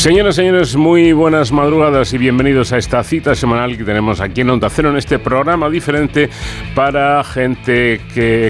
[0.00, 4.40] Señoras y señores, muy buenas madrugadas y bienvenidos a esta cita semanal que tenemos aquí
[4.40, 6.30] en Onda Cero en este programa diferente
[6.74, 8.00] para gente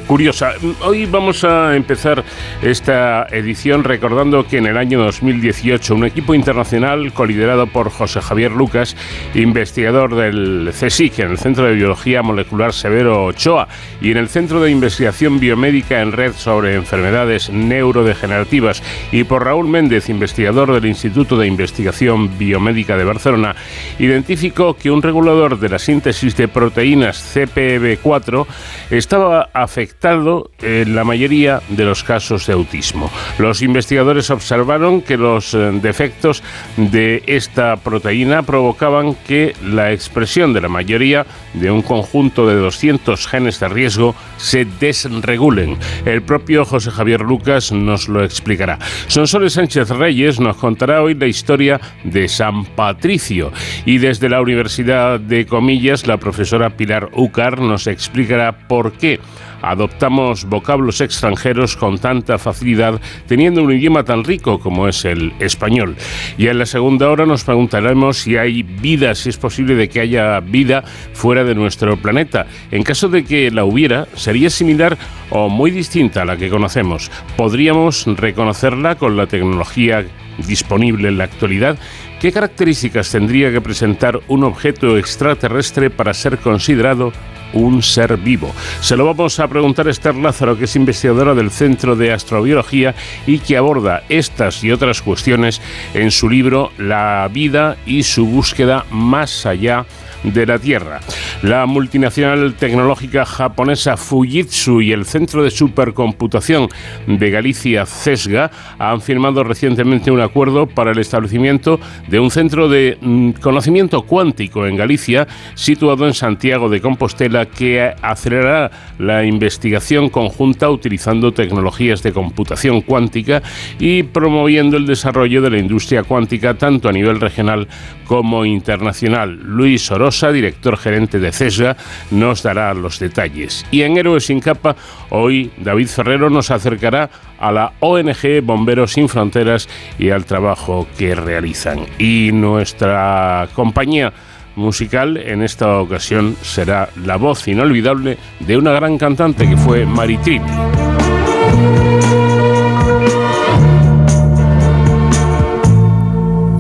[0.07, 0.53] curiosa.
[0.83, 2.23] Hoy vamos a empezar
[2.63, 8.53] esta edición recordando que en el año 2018 un equipo internacional coliderado por José Javier
[8.53, 8.95] Lucas,
[9.35, 13.67] investigador del CSIC en el Centro de Biología Molecular Severo Ochoa
[14.01, 19.67] y en el Centro de Investigación Biomédica en Red sobre Enfermedades Neurodegenerativas y por Raúl
[19.67, 23.57] Méndez, investigador del Instituto de Investigación Biomédica de Barcelona
[23.99, 28.47] identificó que un regulador de la síntesis de proteínas CPB4
[28.91, 33.11] estaba afectado en la mayoría de los casos de autismo.
[33.39, 36.43] Los investigadores observaron que los eh, defectos
[36.77, 43.27] de esta proteína provocaban que la expresión de la mayoría de un conjunto de 200
[43.27, 45.79] genes de riesgo se desregulen.
[46.05, 48.79] El propio José Javier Lucas nos lo explicará.
[49.07, 53.53] Sonsoles Sánchez Reyes nos contará hoy la historia de San Patricio.
[53.87, 59.19] Y desde la Universidad de Comillas, la profesora Pilar Ucar nos explicará por qué
[59.63, 65.97] adoptamos vocablos extranjeros con tanta facilidad teniendo un idioma tan rico como es el español.
[66.39, 70.01] Y en la segunda hora nos preguntaremos si hay vida, si es posible de que
[70.01, 70.83] haya vida
[71.13, 72.47] fuera de nuestro planeta.
[72.71, 74.97] En caso de que la hubiera, sería similar
[75.31, 77.11] o muy distinta a la que conocemos.
[77.37, 80.05] ¿Podríamos reconocerla con la tecnología
[80.47, 81.79] disponible en la actualidad?
[82.21, 87.13] ¿Qué características tendría que presentar un objeto extraterrestre para ser considerado
[87.53, 88.53] un ser vivo.
[88.81, 92.95] Se lo vamos a preguntar a Esther Lázaro, que es investigadora del Centro de Astrobiología
[93.27, 95.61] y que aborda estas y otras cuestiones
[95.95, 101.01] en su libro La vida y su búsqueda más allá de la Tierra.
[101.43, 106.69] La multinacional tecnológica japonesa Fujitsu y el Centro de Supercomputación
[107.07, 112.99] de Galicia, CESGA, han firmado recientemente un acuerdo para el establecimiento de un centro de
[113.01, 120.71] mm, conocimiento cuántico en Galicia, situado en Santiago de Compostela, que acelerará la investigación conjunta
[120.71, 123.43] utilizando tecnologías de computación cuántica
[123.79, 127.69] y promoviendo el desarrollo de la industria cuántica tanto a nivel regional
[128.07, 129.39] como internacional.
[129.43, 129.91] Luis
[130.33, 131.77] Director gerente de CESGA,
[132.11, 133.65] nos dará los detalles.
[133.71, 134.77] Y en Héroes sin capa,
[135.11, 141.15] hoy David Ferrero nos acercará a la ONG Bomberos Sin Fronteras y al trabajo que
[141.15, 141.87] realizan.
[141.99, 144.13] Y nuestra compañía
[144.57, 150.47] musical en esta ocasión será la voz inolvidable de una gran cantante que fue Maritrini.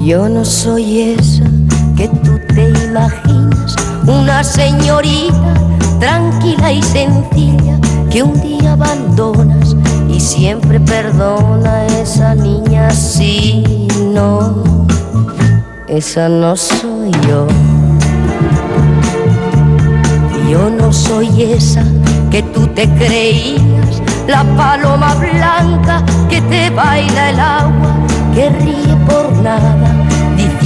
[0.03, 1.44] Yo no soy esa
[1.97, 5.54] que tú te imaginas, una señorita
[6.00, 7.78] tranquila y sencilla
[8.10, 9.76] que un día abandonas
[10.08, 14.64] y siempre perdona a esa niña si no,
[15.86, 17.46] esa no soy yo.
[20.50, 21.84] Yo no soy esa
[22.28, 27.94] que tú te creías, la paloma blanca que te baila el agua,
[28.34, 29.76] que ríe por nada,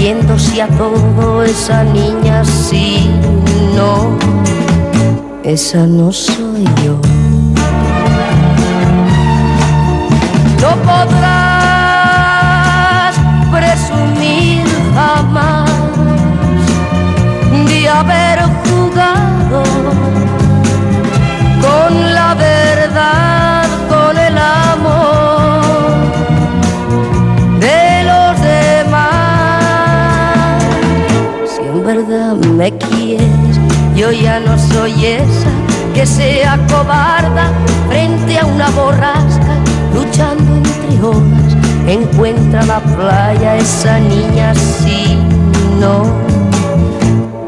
[0.05, 3.09] diciendo si a todo esa niña sí,
[3.75, 4.19] no,
[5.43, 7.01] esa no soy yo.
[32.65, 33.61] Me quieres,
[33.95, 35.51] yo ya no soy esa
[35.93, 37.53] que sea cobarda
[37.91, 39.55] frente a una borrasca,
[39.93, 41.57] luchando entre olas.
[41.87, 45.19] Encuentra la playa esa niña, sí,
[45.79, 46.05] no,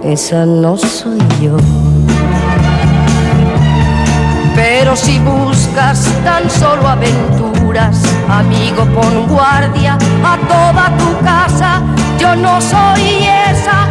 [0.03, 1.57] esa no soy yo.
[4.55, 11.81] Pero si buscas tan solo aventuras, amigo, pon guardia a toda tu casa.
[12.19, 13.89] Yo no soy esa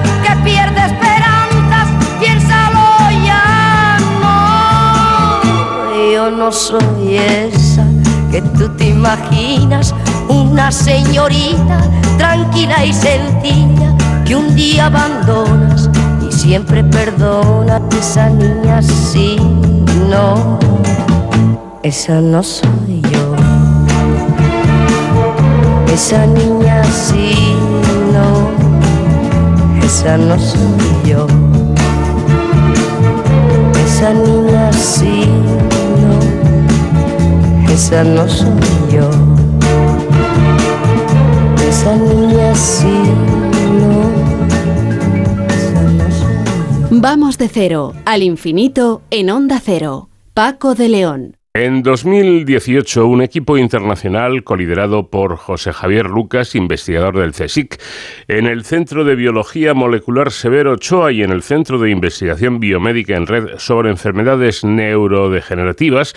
[0.85, 1.87] esperanzas,
[2.19, 6.13] piénsalo ya, no.
[6.13, 7.85] Yo no soy esa
[8.31, 9.93] que tú te imaginas,
[10.27, 11.81] una señorita
[12.17, 13.95] tranquila y sencilla
[14.25, 15.89] que un día abandonas
[16.27, 19.37] y siempre perdona a esa niña sí
[20.09, 20.59] no,
[21.83, 23.35] esa no soy yo.
[25.93, 27.54] Esa niña sí,
[29.95, 31.25] esa no soy yo.
[33.85, 35.23] Esa niña sí,
[36.01, 36.19] no,
[37.73, 38.49] esa no soy
[38.91, 39.09] yo.
[41.69, 42.97] Esa niña sí,
[43.79, 44.11] no,
[45.47, 46.87] esa no yo.
[46.91, 50.09] Vamos de cero al infinito en onda cero.
[50.33, 51.37] Paco de León.
[51.57, 57.81] En 2018, un equipo internacional coliderado por José Javier Lucas, investigador del CSIC,
[58.27, 63.15] en el Centro de Biología Molecular Severo Ochoa y en el Centro de Investigación Biomédica
[63.15, 66.13] en Red sobre Enfermedades Neurodegenerativas,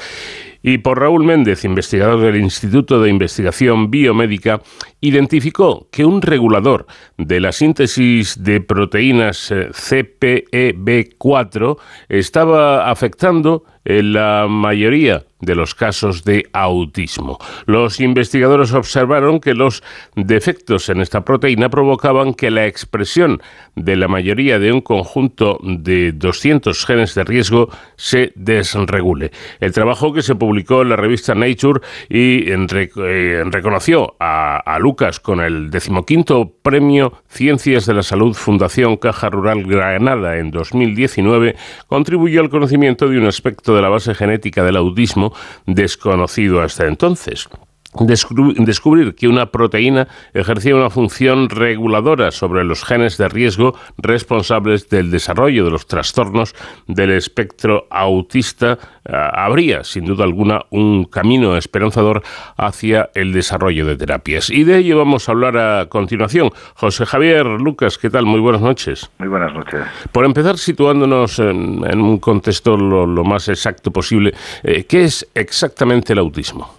[0.61, 4.61] y por Raúl Méndez, investigador del Instituto de Investigación Biomédica,
[5.00, 6.87] identificó que un regulador
[7.17, 16.25] de la síntesis de proteínas eh, CPEB4 estaba afectando en la mayoría de los casos
[16.25, 17.38] de autismo.
[17.67, 19.82] Los investigadores observaron que los
[20.14, 23.40] defectos en esta proteína provocaban que la expresión
[23.76, 29.31] de la mayoría de un conjunto de 200 genes de riesgo se desregule.
[29.61, 35.40] El trabajo que se publicó en la revista Nature y eh, reconoció a, Lucas con
[35.40, 42.51] el decimoquinto premio Ciencias de la Salud Fundación Caja Rural Granada en 2019 contribuyó al
[42.51, 45.33] conocimiento de un aspecto de la base genética del autismo
[45.67, 47.49] desconocido hasta entonces
[47.94, 55.11] descubrir que una proteína ejercía una función reguladora sobre los genes de riesgo responsables del
[55.11, 56.55] desarrollo de los trastornos
[56.87, 62.23] del espectro autista eh, habría, sin duda alguna, un camino esperanzador
[62.56, 64.50] hacia el desarrollo de terapias.
[64.50, 66.50] Y de ello vamos a hablar a continuación.
[66.75, 68.26] José Javier Lucas, ¿qué tal?
[68.26, 69.11] Muy buenas noches.
[69.19, 69.81] Muy buenas noches.
[70.12, 76.19] Por empezar, situándonos en, un contexto lo, más exacto posible, eh, ¿qué es exactamente el
[76.19, 76.78] autismo?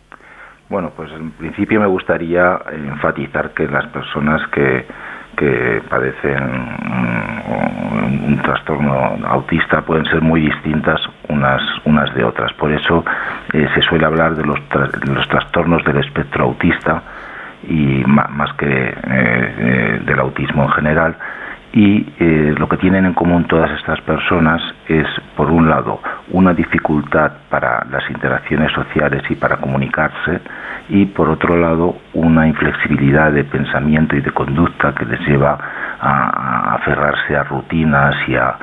[0.70, 4.86] Bueno, pues en principio me gustaría enfatizar que las personas que,
[5.36, 6.44] que padecen
[8.28, 12.54] un, trastorno autista pueden ser muy distintas unas, unas de otras.
[12.54, 13.04] Por eso
[13.52, 14.60] eh, se suele hablar de los,
[15.08, 17.02] los trastornos del espectro autista
[17.68, 21.16] y más, que eh, eh, del autismo en general
[21.74, 25.06] y eh, lo que tienen en común todas estas personas es,
[25.40, 26.02] por un lado,
[26.32, 30.42] una dificultad para las interacciones sociales y para comunicarse,
[30.90, 35.58] y por otro lado, una inflexibilidad de pensamiento y de conducta que les lleva
[36.02, 38.58] a, aferrarse a rutinas y a,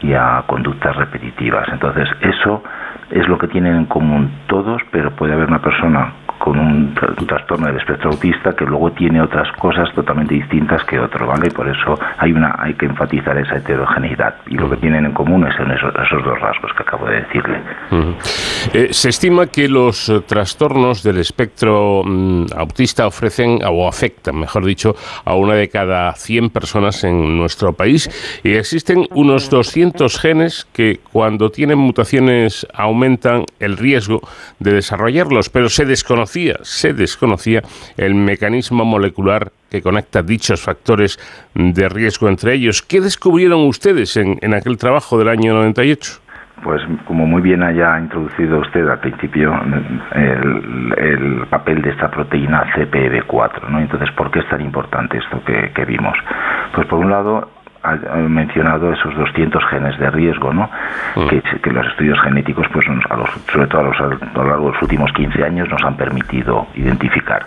[0.00, 1.68] y a conductas repetitivas.
[1.70, 2.62] Entonces, eso
[3.10, 6.92] es lo que tienen en común todos, pero puede haber una persona con un,
[7.28, 11.46] trastorno del espectro autista que luego tiene otras cosas totalmente distintas que otro, ¿vale?
[11.46, 15.12] Y por eso hay una hay que enfatizar esa heterogeneidad y lo que tienen en
[15.12, 17.60] común es esos, esos dos rasgos que acabo de decirle.
[18.74, 24.64] Eh, se estima que los eh, trastornos del espectro mm, autista ofrecen o afectan, mejor
[24.64, 28.10] dicho, a una de cada 100 personas en nuestro país
[28.42, 34.22] y existen unos 200 genes que cuando tienen mutaciones aumentan el riesgo
[34.58, 36.31] de desarrollarlos, pero se desconoce
[36.62, 37.62] se desconocía
[37.96, 41.18] el mecanismo molecular que conecta dichos factores
[41.54, 42.82] de riesgo entre ellos.
[42.82, 46.20] ¿Qué descubrieron ustedes en, en aquel trabajo del año 98?
[46.62, 49.52] Pues como muy bien haya introducido usted al principio
[50.14, 53.80] el, papel de esta proteína CPB4, ¿no?
[53.80, 56.16] Entonces, ¿por qué es tan importante esto que vimos?
[56.74, 57.50] Pues por un lado,
[57.82, 57.96] ha
[58.28, 60.70] mencionado esos 200 genes de riesgo, ¿no?
[61.16, 61.28] Mm.
[61.28, 62.86] Que, los estudios genéticos, pues
[63.52, 63.84] sobre todo a,
[64.34, 67.46] lo largo de los últimos 15 años, nos han permitido identificar.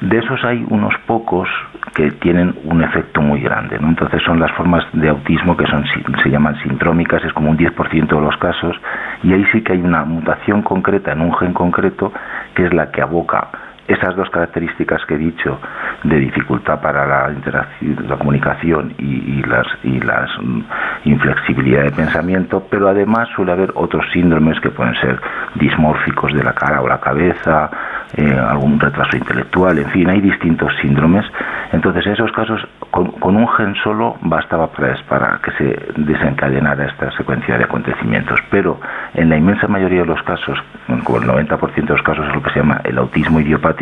[0.00, 1.48] De esos hay unos pocos
[1.94, 3.88] que tienen un efecto muy grande, ¿no?
[3.88, 5.84] Entonces son las formas de autismo que son,
[6.22, 8.76] se llaman sindrómicas, es como un 10% de los casos,
[9.22, 12.12] y ahí sí que hay una mutación concreta en un gen concreto
[12.54, 13.48] que es la que aboca
[13.92, 15.58] esas dos características que he dicho
[16.04, 19.40] de dificultad para la interacción, la comunicación y,
[19.84, 20.60] y las mm,
[21.04, 25.20] inflexibilidad de pensamiento, pero además suele haber otros síndromes que pueden ser
[25.54, 27.70] dismórficos de la cara o la cabeza,
[28.16, 31.24] eh, algún retraso intelectual, en fin, hay distintos síndromes.
[31.72, 37.10] Entonces, en esos casos, con, un gen solo bastaba para, para que se desencadenara esta
[37.12, 38.78] secuencia de acontecimientos, pero
[39.14, 40.58] en la inmensa mayoría de los casos,
[41.04, 43.81] como el 90% de los casos es lo que se llama el autismo idiopático,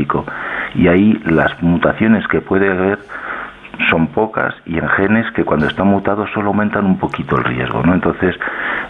[0.74, 2.98] y ahí las mutaciones que puede haber
[3.88, 7.82] son pocas y en genes que cuando están mutados solo aumentan un poquito el riesgo,
[7.82, 7.94] ¿no?
[7.94, 8.36] Entonces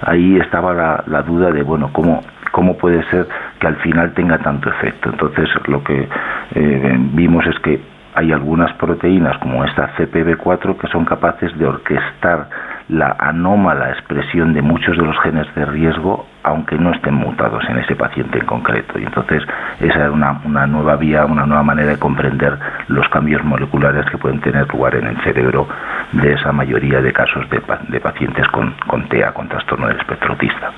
[0.02, 4.70] ahí estaba la, duda de, bueno, ¿cómo, cómo puede ser que al final tenga tanto
[4.70, 5.10] efecto.
[5.10, 6.08] Entonces lo que
[6.54, 7.80] eh, vimos es que
[8.14, 12.48] hay algunas proteínas como esta CPB4 que son capaces de orquestar
[12.90, 17.78] la anómala expresión de muchos de los genes de riesgo, aunque no estén mutados en
[17.78, 18.98] ese paciente en concreto.
[18.98, 19.42] Y entonces
[19.80, 24.18] esa es una, una nueva vía, una nueva manera de comprender los cambios moleculares que
[24.18, 25.68] pueden tener lugar en el cerebro
[26.12, 30.72] de esa mayoría de casos de, pacientes con, con, TEA, con trastorno del espectro autista.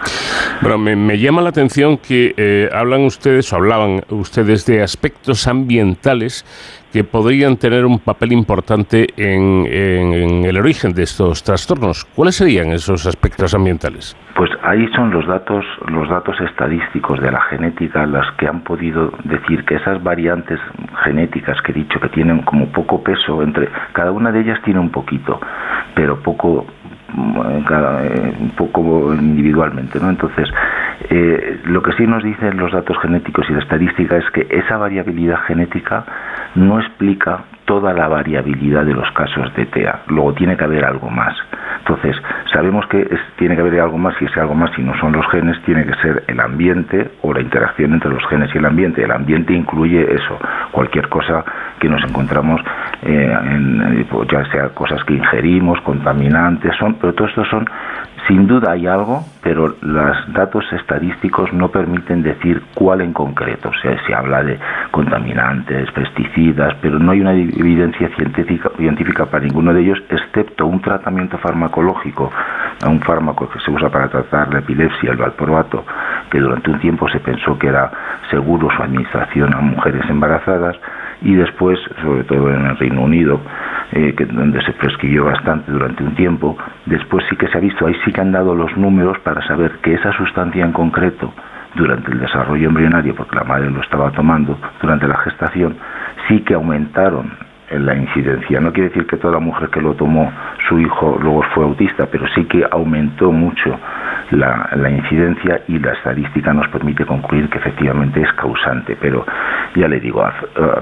[0.60, 6.44] Bueno, me, llama la atención que eh, hablan ustedes o hablaban ustedes de aspectos ambientales
[6.92, 12.04] que podrían tener un papel importante en, el origen de estos trastornos.
[12.14, 14.16] ¿Cuáles serían esos aspectos ambientales?
[14.36, 19.10] Pues ahí son los datos, los datos estadísticos de la genética las que han podido
[19.24, 20.58] decir que esas variantes
[21.04, 24.80] genéticas que he dicho que tienen como poco peso entre cada una de ellas tiene
[24.80, 25.40] un poquito,
[25.94, 26.66] pero poco
[27.66, 30.10] cada, eh, poco individualmente, ¿no?
[30.10, 30.48] Entonces,
[31.10, 34.76] eh, lo que sí nos dicen los datos genéticos y la estadística es que esa
[34.76, 36.04] variabilidad genética
[36.54, 40.02] no explica toda la variabilidad de los casos de TEA.
[40.08, 41.34] Luego tiene que haber algo más.
[41.78, 42.16] Entonces,
[42.52, 45.26] sabemos que tiene que haber algo más y ese algo más, si no son los
[45.30, 49.02] genes, tiene que ser el ambiente o la interacción entre los genes y el ambiente.
[49.02, 50.38] El ambiente incluye eso,
[50.70, 51.44] cualquier cosa
[51.82, 52.60] que nos encontramos,
[53.02, 57.68] eh, en, pues ya sea cosas que ingerimos, contaminantes, son, pero todo esto son
[58.28, 63.70] sin duda hay algo, pero los datos estadísticos no permiten decir cuál en concreto.
[63.70, 64.58] O sea, se habla de
[64.92, 70.80] contaminantes, pesticidas, pero no hay una evidencia científica, científica para ninguno de ellos, excepto un
[70.80, 72.30] tratamiento farmacológico,
[72.86, 75.84] un fármaco que se usa para tratar la epilepsia, el valproato,
[76.30, 77.90] que durante un tiempo se pensó que era
[78.30, 80.76] seguro su administración a mujeres embarazadas
[81.24, 83.40] y después, sobre todo en el Reino Unido,
[83.92, 87.86] eh, que, donde se prescribió bastante durante un tiempo, después sí que se ha visto,
[87.86, 91.32] ahí sí que han dado los números para saber que esa sustancia en concreto,
[91.74, 95.76] durante el desarrollo embrionario, porque la madre lo estaba tomando durante la gestación,
[96.28, 97.32] sí que aumentaron
[97.72, 98.60] en la incidencia.
[98.60, 100.30] No quiere decir que toda mujer que lo tomó
[100.68, 103.78] su hijo luego fue autista, pero sí que aumentó mucho
[104.30, 108.96] la, la, incidencia y la estadística nos permite concluir que efectivamente es causante.
[109.00, 109.26] Pero
[109.74, 110.24] ya le digo,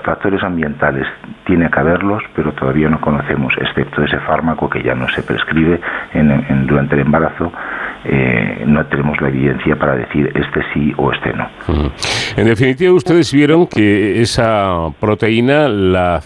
[0.04, 1.06] factores ambientales
[1.44, 5.80] tiene que haberlos, pero todavía no conocemos, excepto ese fármaco que ya no se prescribe
[6.66, 7.52] durante el embarazo,
[8.04, 11.48] eh, no tenemos la evidencia para decir este sí o este no.
[12.36, 16.20] En definitiva, ustedes vieron que esa proteína, la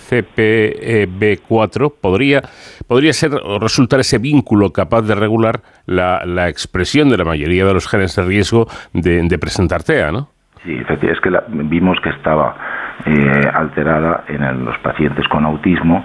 [0.55, 2.43] CPB4, podría,
[2.87, 7.65] podría ser o resultar ese vínculo capaz de regular la, la expresión de la mayoría
[7.65, 10.29] de los genes de riesgo de, de presentar TEA, ¿no?
[10.65, 12.57] Sí, es que vimos que estaba
[13.05, 16.03] eh, alterada en los pacientes con autismo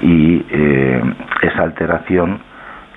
[0.00, 1.02] y eh,
[1.42, 2.40] esa alteración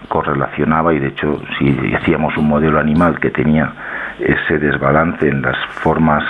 [0.10, 3.72] correlacionaba y de hecho si hacíamos un modelo animal que tenía
[4.20, 6.24] ese desbalance en las formas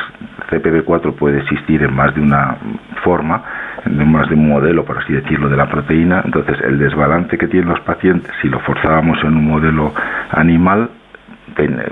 [0.52, 2.58] CPB4 puede existir en más de una
[3.04, 3.44] forma
[3.86, 6.22] en más de un modelo, por así decirlo, de la proteína.
[6.26, 9.94] Entonces, el desbalance que tienen los pacientes, si lo forzábamos en un modelo
[10.32, 10.90] animal,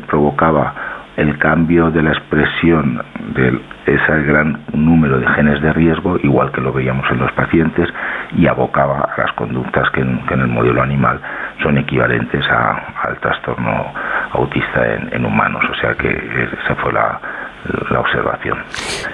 [0.08, 0.74] provocaba
[1.17, 6.62] el cambio de la expresión de ese gran número de genes de riesgo, igual que
[6.62, 7.89] lo veíamos en los pacientes,
[8.38, 11.19] y abocaba a las conductas que en, el modelo animal
[11.63, 13.93] son equivalentes al trastorno
[14.33, 15.63] autista en, humanos.
[15.71, 16.07] O sea que
[16.63, 17.19] esa fue la,
[17.89, 18.59] la observación.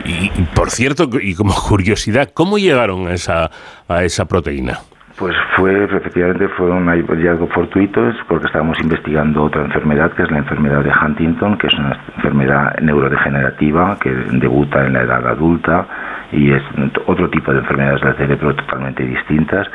[0.04, 3.50] Y, por cierto, y como curiosidad, ¿cómo llegaron a esa,
[3.88, 4.80] a esa proteína?
[5.18, 10.40] Pues fue, efectivamente, fue un hallazgo fortuito porque estábamos investigando otra enfermedad, que es la
[10.40, 15.88] enfermedad de Huntington, que es una enfermedad neurodegenerativa que debuta en la edad adulta
[16.34, 16.64] y es
[17.06, 19.68] otro tipo de enfermedades del cerebro totalmente distintas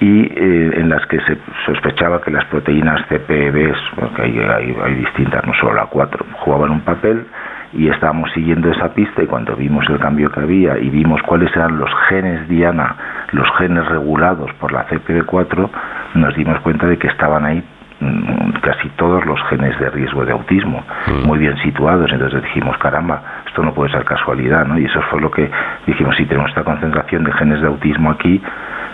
[0.00, 4.94] y eh, en las que se sospechaba que las proteínas CPBs, porque hay, hay, hay
[4.94, 7.26] distintas, no solo la 4, jugaban un papel
[7.74, 11.54] y estábamos siguiendo esa pista y cuando vimos el cambio que había y vimos cuáles
[11.56, 12.96] eran los genes Diana,
[13.32, 15.70] los genes regulados por la CPD4,
[16.14, 17.62] nos dimos cuenta de que estaban ahí
[18.00, 21.26] mm, casi todos los genes de riesgo de autismo, mm.
[21.26, 22.12] muy bien situados.
[22.12, 24.78] Entonces dijimos, caramba, esto no puede ser casualidad, ¿no?
[24.78, 25.48] Y eso fue lo que
[25.86, 28.40] dijimos, si tenemos esta concentración de genes de autismo aquí,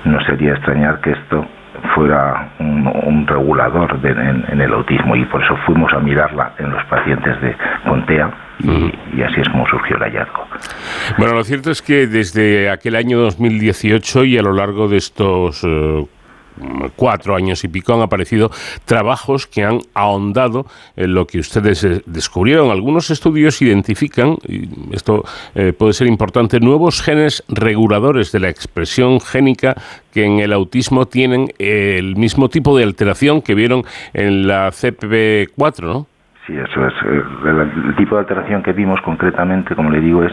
[0.04, 1.46] no sería extrañar que esto
[1.94, 7.40] fuera un, regulador en, el autismo y por eso fuimos a mirarla en los pacientes
[7.40, 7.54] de
[7.86, 10.44] Contea y, así es como surgió el hallazgo.
[11.18, 15.62] Bueno, lo cierto es que desde aquel año 2018 y a lo largo de estos
[15.62, 16.04] eh,
[16.96, 18.50] cuatro años y pico han aparecido
[18.84, 22.70] trabajos que han ahondado en lo que ustedes eh, descubrieron.
[22.70, 25.24] Algunos estudios identifican, y esto
[25.54, 29.76] eh, puede ser importante, nuevos genes reguladores de la expresión génica
[30.12, 35.82] que en el autismo tienen el mismo tipo de alteración que vieron en la CPB4,
[35.82, 36.06] ¿no?
[36.48, 36.94] Sí, eso es.
[37.04, 40.32] Eh, el, tipo de alteración que vimos concretamente, como le digo, es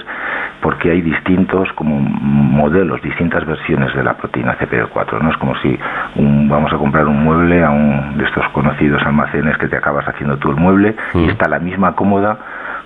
[0.61, 5.21] porque hay distintos como modelos, distintas versiones de la proteína CPD4.
[5.21, 5.77] No es como si
[6.15, 10.37] vamos a comprar un mueble a un de estos conocidos almacenes que te acabas haciendo
[10.37, 12.37] tú el mueble y está la misma cómoda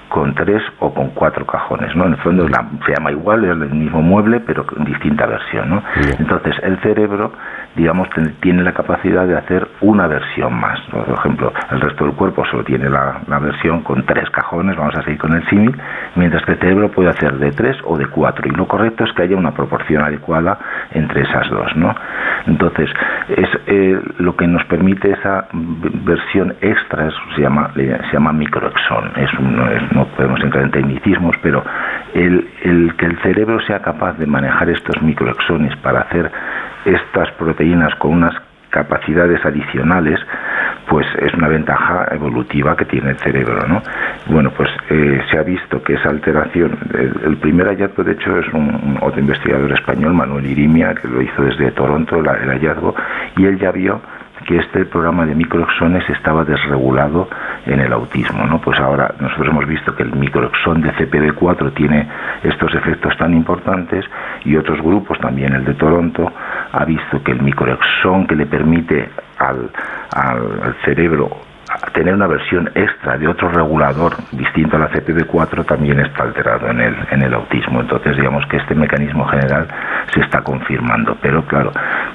[0.10, 2.06] con tres o con cuatro cajones, ¿no?
[2.06, 2.48] En el fondo
[2.86, 5.84] se llama igual, es el mismo mueble, pero con distinta versión, ¿no?
[6.18, 7.32] Entonces, el cerebro,
[7.75, 8.10] digamos,
[8.42, 10.80] tiene la capacidad de hacer una versión más.
[10.92, 15.04] Por ejemplo, el resto del cuerpo solo tiene la, versión con tres cajones, vamos a
[15.04, 15.75] seguir con el símil,
[16.16, 18.48] mientras que el cerebro puede hacer de tres o de cuatro.
[18.48, 20.58] Y lo correcto es que haya una proporción adecuada
[20.92, 21.96] entre esas dos, ¿no?
[22.48, 22.89] Entonces,
[23.30, 29.12] es eh, lo que nos permite esa versión extra, se llama, se llama microexón.
[29.16, 31.63] Es un, es, no podemos entrar en tecnicismos, pero
[32.13, 36.32] el, el que el cerebro sea capaz de manejar estos microexones para hacer
[36.86, 38.34] estas proteínas con unas
[38.70, 40.20] capacidades adicionales,
[40.88, 43.82] pues es una ventaja evolutiva que tiene el cerebro, ¿no?
[44.27, 48.48] Bueno, pues eh, se ha visto que esa alteración, el, primer hallazgo de hecho es
[48.53, 52.96] un, otro investigador español, Manuel Irimia, que lo hizo desde Toronto, el hallazgo,
[53.38, 54.01] y él ya vio
[54.46, 57.27] que este programa de microexones estaba desregulado
[57.65, 58.46] en el autismo.
[58.46, 58.60] ¿no?
[58.62, 62.08] Pues ahora nosotros hemos visto que el microexón de CPD4 tiene
[62.43, 64.05] estos efectos tan importantes
[64.46, 66.31] y otros grupos, también el de Toronto,
[66.72, 69.69] ha visto que el microexón que le permite al,
[70.12, 71.49] al cerebro
[71.94, 76.80] tener una versión extra de otro regulador distinto a la CPD4 también está alterado en
[76.80, 77.82] el, en el autismo.
[77.82, 79.68] Entonces, digamos que este mecanismo general
[80.14, 81.18] se está confirmando.
[81.22, 81.72] Pero, claro,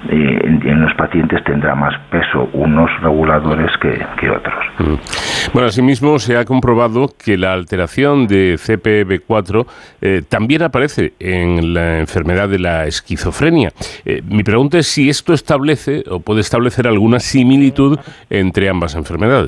[0.09, 4.65] eh, en, los pacientes tendrá más peso unos reguladores que, otros.
[4.79, 4.95] Mm.
[5.53, 9.67] Bueno, asimismo, se ha comprobado que la alteración de CPB4
[10.01, 13.71] eh, también aparece en la enfermedad de la esquizofrenia.
[14.05, 17.99] Eh, mi pregunta es si esto establece o puede establecer alguna similitud
[18.31, 19.44] entre ambas enfermedades.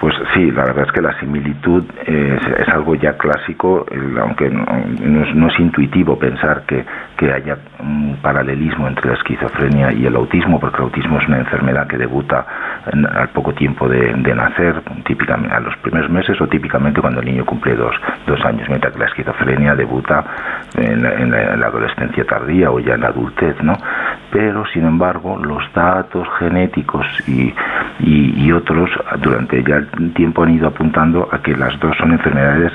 [0.00, 3.86] Pues sí, la verdad es que la similitud es, algo ya clásico,
[4.20, 6.84] aunque no, es, intuitivo pensar que,
[7.28, 11.86] haya un paralelismo entre la esquizofrenia y el autismo, porque el autismo es una enfermedad
[11.86, 12.46] que debuta
[12.86, 17.44] al poco tiempo de, nacer, típicamente a los primeros meses o típicamente cuando el niño
[17.44, 17.94] cumple dos,
[18.26, 20.24] dos años, mientras que la esquizofrenia debuta
[20.76, 23.74] en la, adolescencia tardía o ya en la adultez, ¿no?
[24.30, 27.52] Pero, sin embargo, los datos genéticos y,
[28.00, 32.72] y otros durante ya el tiempo han ido apuntando a que las dos son enfermedades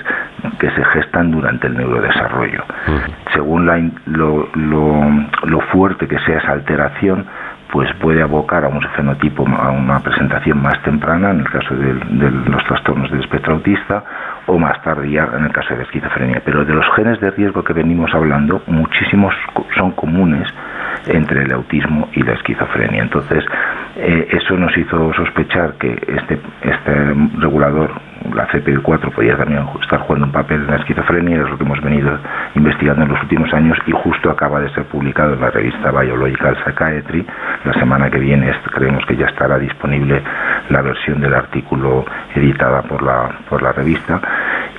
[0.59, 2.63] que se gestan durante el neurodesarrollo.
[3.33, 7.25] Según la, lo, lo, fuerte que sea esa alteración,
[7.71, 11.93] pues puede abocar a un fenotipo, a una presentación más temprana, en el caso de,
[11.93, 14.03] los trastornos del espectro autista,
[14.45, 16.41] o más tardía en el caso de la esquizofrenia.
[16.45, 19.33] Pero de los genes de riesgo que venimos hablando, muchísimos
[19.75, 20.47] son comunes
[21.07, 23.03] entre el autismo y la esquizofrenia.
[23.03, 23.43] Entonces,
[23.97, 27.91] eh, eso nos hizo sospechar que este, este regulador,
[28.33, 31.81] la CPD4, podía también estar jugando un papel en la esquizofrenia, es lo que hemos
[31.81, 32.17] venido
[32.55, 36.57] investigando en los últimos años y justo acaba de ser publicado en la revista Biological
[36.63, 37.25] Psychiatry.
[37.65, 40.21] La semana que viene creemos que ya estará disponible
[40.69, 44.21] la versión del artículo editada por la, por la revista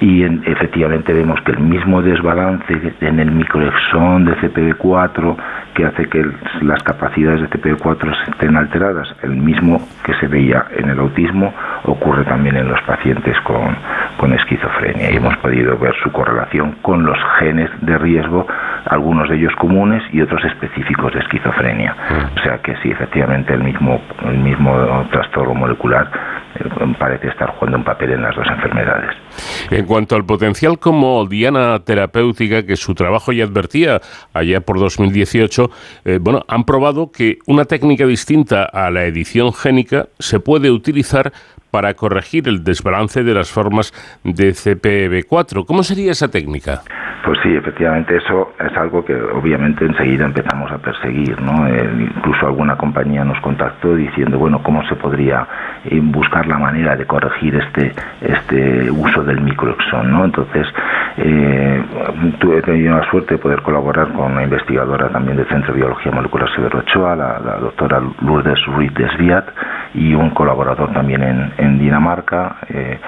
[0.01, 5.37] y efectivamente vemos que el mismo desbalance en el microexón de CPD4
[5.75, 6.25] que hace que
[6.63, 11.53] las capacidades de CPD4 estén alteradas, el mismo que se veía en el autismo,
[11.85, 13.77] ocurre también en los pacientes con,
[14.19, 18.47] con esquizofrenia y hemos podido ver su correlación con los genes de riesgo,
[18.87, 21.97] algunos de ellos comunes y otros específicos de esquizofrenia.
[22.37, 26.11] O sea que sí, efectivamente el mismo, el mismo trastorno molecular
[26.59, 29.11] eh, parece estar jugando un papel en las dos enfermedades.
[29.71, 34.01] En cuanto al potencial como diana terapéutica que su trabajo ya advertía
[34.33, 35.71] allá por 2018,
[36.05, 41.33] eh, bueno, han probado que una técnica distinta a la edición génica se puede utilizar
[41.71, 43.93] para corregir el desbalance de las formas
[44.25, 45.65] de CPB4.
[45.67, 46.83] ¿Cómo sería esa técnica?
[47.25, 51.67] Pues sí, efectivamente, eso es algo que obviamente enseguida empezamos a perseguir, ¿no?
[51.67, 55.47] Eh, incluso alguna compañía nos contactó diciendo, bueno, ¿cómo se podría
[55.85, 60.25] eh, buscar la manera de corregir este, este uso del microexón, ¿no?
[60.25, 60.67] Entonces,
[61.17, 61.83] eh,
[62.39, 66.13] tuve tenido la suerte de poder colaborar con una investigadora también del Centro de Biología
[66.13, 69.49] Molecular Severo Ochoa, la, doctora Lourdes Ruiz Desviat,
[69.95, 72.99] y un colaborador también en en Dinamarca, eh,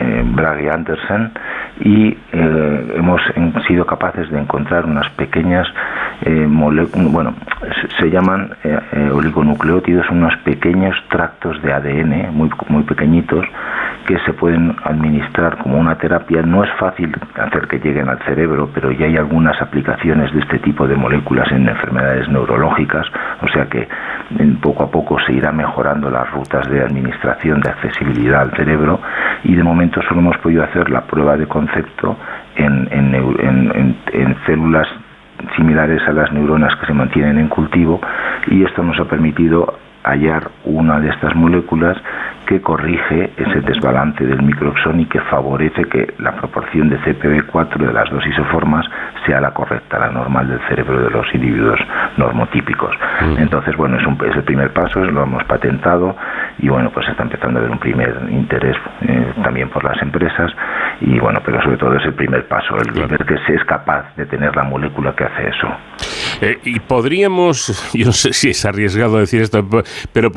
[0.00, 1.30] eh, eh, Brage Andersen,
[1.80, 3.20] y eh, hemos
[3.66, 5.66] sido capaces de encontrar unas pequeñas
[6.26, 7.34] moléculas, bueno,
[8.00, 8.50] se llaman
[9.12, 13.46] oligonucleótidos, unos pequeños tractos de ADN muy, muy pequeñitos
[14.04, 16.42] que se pueden administrar como una terapia.
[16.42, 20.58] No es fácil hacer que lleguen al cerebro, pero ya hay algunas aplicaciones de este
[20.58, 23.06] tipo de moléculas en enfermedades neurológicas,
[23.40, 23.86] o sea que
[24.60, 29.00] poco a poco se irá mejorando las rutas de administración de accesibilidad al cerebro
[29.44, 32.16] y de momento solo hemos podido hacer la prueba de concepto
[32.56, 34.88] en, en células
[35.56, 38.00] similares a las neuronas que se mantienen en cultivo
[38.48, 41.96] y esto nos ha permitido hallar una de estas moléculas
[42.46, 47.92] que corrige ese desbalance del microxón y que favorece que la proporción de CPB4 de
[47.92, 48.86] las dos isoformas
[49.26, 51.78] sea la correcta, la normal del cerebro de los individuos
[52.16, 52.96] normotípicos.
[53.36, 56.16] Entonces, bueno, es, un, es el primer paso, lo hemos patentado
[56.58, 60.50] y bueno, pues está empezando a haber un primer interés eh, también por las empresas
[61.02, 64.14] y bueno, pero sobre todo es el primer paso, el ver que se es capaz
[64.16, 65.68] de tener la molécula que hace eso.
[66.40, 69.66] Eh, y podríamos, yo no sé si es arriesgado decir esto,
[70.12, 70.30] pero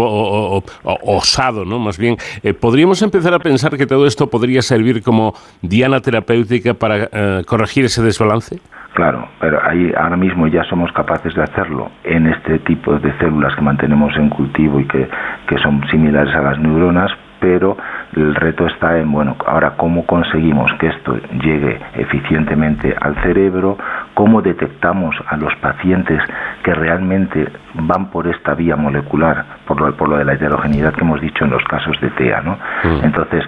[1.04, 1.80] osado, ¿no?
[1.80, 6.74] Más bien, eh, podríamos empezar a pensar que todo esto podría servir como diana terapéutica
[6.74, 7.10] para
[7.46, 8.60] corregir ese desbalance.
[8.94, 13.56] Claro, pero ahí ahora mismo ya somos capaces de hacerlo en este tipo de células
[13.56, 15.08] que mantenemos en cultivo y que,
[15.48, 17.10] que son similares a las neuronas,
[17.40, 17.78] pero
[18.16, 23.78] el reto está en, bueno, ahora cómo conseguimos que esto llegue eficientemente al cerebro,
[24.14, 26.22] cómo detectamos a los pacientes
[26.64, 31.02] que realmente van por esta vía molecular, por lo, por lo de la heterogeneidad que
[31.02, 32.58] hemos dicho en los casos de TEA, ¿no?
[32.84, 33.06] Mm.
[33.06, 33.46] Entonces,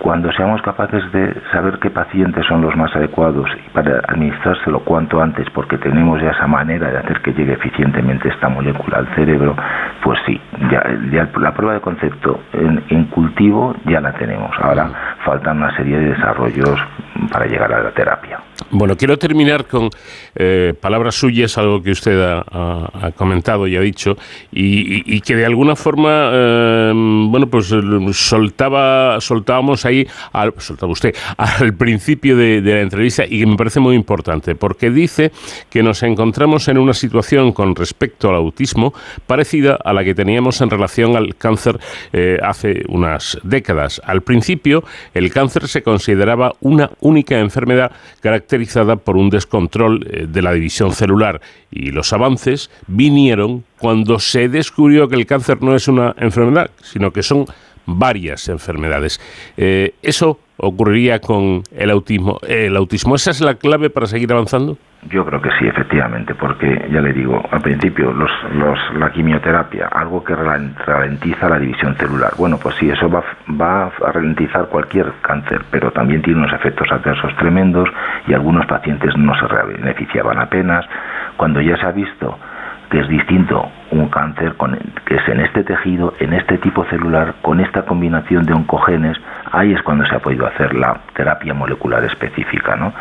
[0.00, 5.20] cuando seamos capaces de saber qué pacientes son los más adecuados y para administrárselo cuanto
[5.20, 9.54] antes, porque tenemos ya esa manera de hacer que llegue eficientemente esta molécula al cerebro,
[10.02, 14.50] pues sí, ya, la prueba de concepto en, cultivo ya la tenemos.
[14.60, 14.90] Ahora
[15.24, 16.78] faltan una serie de desarrollos
[17.28, 18.40] para llegar a la terapia.
[18.70, 19.90] Bueno, quiero terminar con
[20.34, 24.16] eh, palabras suyas, algo que usted ha, comentado y ha dicho,
[24.52, 27.72] y, que de alguna forma, eh, bueno, pues
[28.12, 33.80] soltaba, soltábamos ahí, al, soltaba usted, al principio de, la entrevista y que me parece
[33.80, 35.32] muy importante, porque dice
[35.68, 38.94] que nos encontramos en una situación con respecto al autismo
[39.26, 41.78] parecida a la que teníamos en relación al cáncer
[42.12, 44.00] eh, hace unas décadas.
[44.04, 50.42] Al principio, el cáncer se consideraba una única enfermedad caracterizada por un descontrol eh, de
[50.42, 55.88] la división celular y los avances vinieron cuando se descubrió que el cáncer no es
[55.88, 57.46] una enfermedad, sino que son
[57.86, 59.20] varias enfermedades.
[59.56, 62.38] Eh, ¿Eso ocurriría con el autismo?
[62.46, 64.76] ¿El autismo esa es la clave para seguir avanzando?
[65.08, 69.86] Yo creo que sí, efectivamente, porque ya le digo, al principio los, los, la quimioterapia,
[69.86, 72.34] algo que ralentiza la división celular.
[72.36, 73.24] Bueno, pues sí, eso va,
[73.58, 77.88] va a ralentizar cualquier cáncer, pero también tiene unos efectos adversos tremendos
[78.28, 79.46] y algunos pacientes no se
[79.78, 80.84] beneficiaban apenas.
[81.38, 82.38] Cuando ya se ha visto
[82.90, 87.34] que es distinto un cáncer con, que es en este tejido, en este tipo celular,
[87.42, 89.16] con esta combinación de oncogenes,
[89.52, 92.92] ahí es cuando se ha podido hacer la terapia molecular específica, ¿no?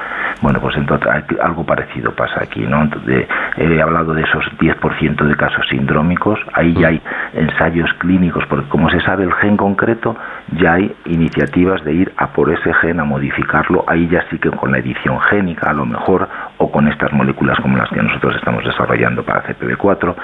[0.41, 1.07] Bueno, pues entonces
[1.41, 2.83] algo parecido pasa aquí, ¿no?
[2.83, 7.01] Entonces, he hablado de esos 10% de casos sindrómicos, ahí ya hay
[7.33, 10.15] ensayos clínicos, porque como se sabe el gen concreto,
[10.53, 14.49] ya hay iniciativas de ir a por ese gen, a modificarlo, ahí ya sí que
[14.49, 18.35] con la edición génica, a lo mejor, o con estas moléculas como las que nosotros
[18.35, 20.15] estamos desarrollando para CPB4,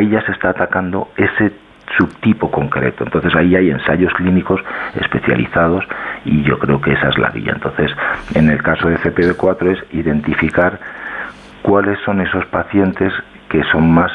[0.00, 1.52] ahí ya se está atacando ese
[1.96, 3.04] subtipo concreto.
[3.04, 4.60] Entonces ahí hay ensayos clínicos
[4.94, 5.84] especializados
[6.24, 7.52] y yo creo que esa es la vía.
[7.54, 7.90] Entonces,
[8.34, 10.78] en el caso de CPD4 es identificar
[11.62, 13.12] cuáles son esos pacientes
[13.48, 14.10] que son más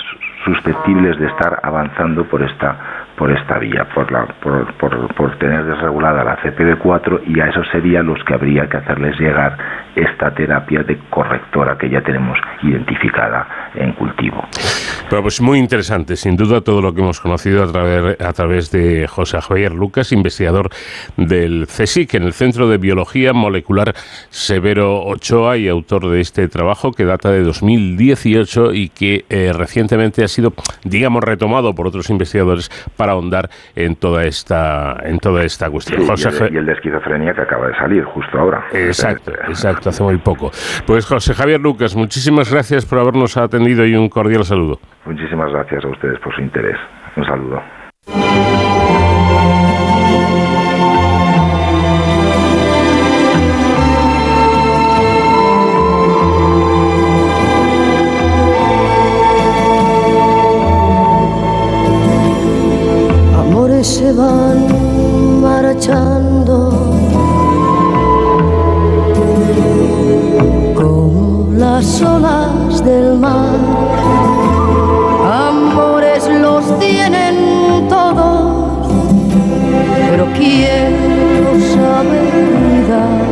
[0.45, 6.23] susceptibles de estar avanzando por esta por esta vía, por, la, por, por, tener desregulada
[6.23, 9.57] la CPD4 y a esos serían los que habría que hacerles llegar
[9.95, 14.43] esta terapia de correctora que ya tenemos identificada en cultivo.
[15.09, 18.71] Bueno, pues muy interesante, sin duda, todo lo que hemos conocido a través, a través
[18.71, 20.69] de José Javier Lucas, investigador
[21.15, 23.93] del CSIC, en el Centro de Biología Molecular
[24.29, 30.23] Severo Ochoa y autor de este trabajo que data de 2018 y que eh, recientemente
[30.23, 32.69] ha sido, digamos, retomado por otros investigadores
[33.09, 36.01] ahondar en toda esta, en toda esta cuestión.
[36.01, 38.65] y, el, de esquizofrenia que acaba de salir justo ahora.
[38.71, 40.51] Exacto, exacto, hace muy poco.
[40.85, 44.79] Pues José Javier Lucas, muchísimas gracias por habernos atendido y un cordial saludo.
[45.05, 46.77] Muchísimas gracias a ustedes por su interés.
[47.15, 47.61] Un saludo.
[63.85, 66.71] Se van marchando
[70.73, 73.59] como las olas del mar.
[75.31, 78.87] Amores los tienen todos,
[80.09, 82.19] pero ¿quién los sabe
[82.57, 83.23] cuidar?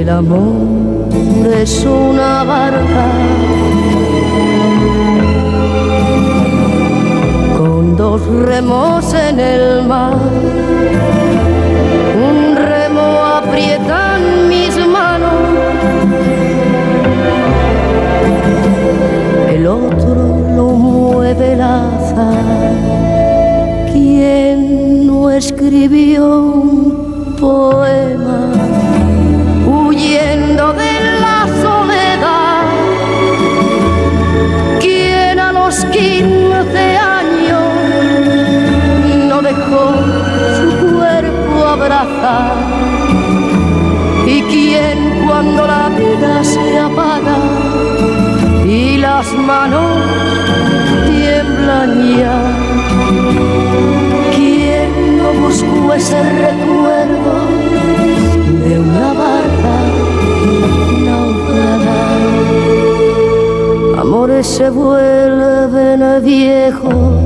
[0.00, 3.04] El amor es una barca
[8.12, 10.18] remos en el mar.
[12.28, 13.06] Un remo
[13.40, 15.32] aprietan mis manos,
[19.48, 20.14] el otro
[20.54, 22.72] lo mueve el azar.
[23.92, 28.52] ¿Quién no escribió un poema
[29.66, 30.92] huyendo de
[31.24, 32.64] la soledad?
[34.80, 36.33] ¿Quién a los 15
[44.26, 47.36] ¿Y quién cuando la vida se apaga
[48.66, 49.90] y las manos
[51.06, 52.38] tiemblan ya?
[54.34, 57.34] ¿Quién no buscó ese recuerdo
[58.64, 59.76] de una barca
[61.06, 62.00] naufragada?
[64.00, 67.23] Amores se vuelven viejos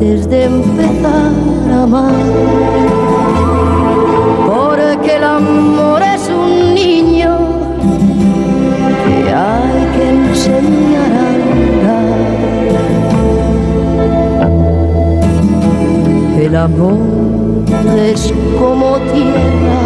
[0.00, 1.30] antes de empezar
[1.70, 2.14] a amar.
[4.46, 7.36] Porque el amor es un niño
[9.04, 12.18] que hay que enseñar a andar.
[16.40, 16.98] El amor
[17.98, 19.80] es como tierra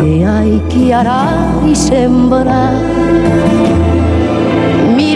[0.00, 3.87] que hay que arar y sembrar.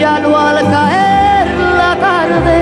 [0.03, 2.57] Míralo al caer la tarde,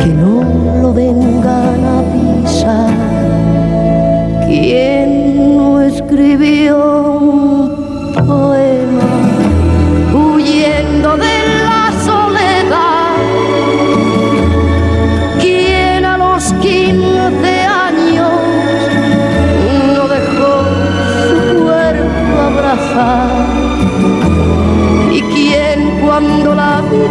[0.00, 1.31] que no lo vengan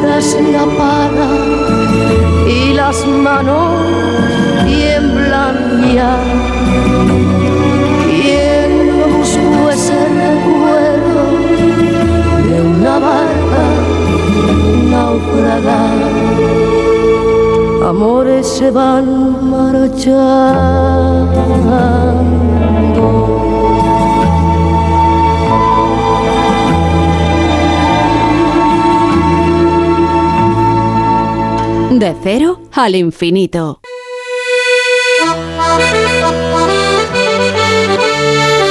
[0.01, 1.29] la vida se apaga
[2.47, 3.73] y las manos
[4.65, 6.17] tiemblan ya?
[8.05, 11.23] ¿Quién no buscó ese recuerdo
[12.49, 13.63] de una barca
[14.89, 16.31] naufragada?
[17.91, 21.01] amores se van marchando.
[32.01, 33.79] De cero al infinito.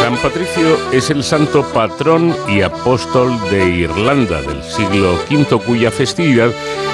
[0.01, 6.51] San Patricio es el santo patrón y apóstol de Irlanda del siglo V, cuya festividad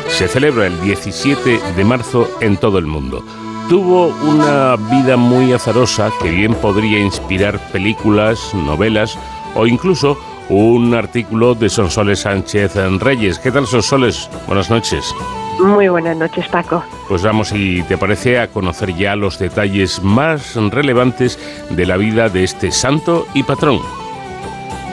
[0.08, 3.24] se celebra el 17 de marzo en todo el mundo.
[3.70, 9.18] Tuvo una vida muy azarosa que bien podría inspirar películas, novelas
[9.54, 10.18] o incluso
[10.50, 13.38] un artículo de Sonsoles Sánchez en Reyes.
[13.38, 14.28] ¿Qué tal, Sonsoles?
[14.46, 15.14] Buenas noches.
[15.58, 16.82] Muy buenas noches, Paco.
[17.08, 21.38] Pues vamos, si te parece, a conocer ya los detalles más relevantes
[21.70, 23.80] de la vida de este santo y patrón.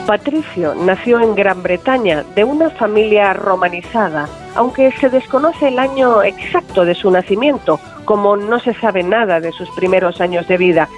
[0.06, 6.84] Patricio nació en Gran Bretaña de una familia romanizada, aunque se desconoce el año exacto
[6.84, 10.88] de su nacimiento, como no se sabe nada de sus primeros años de vida,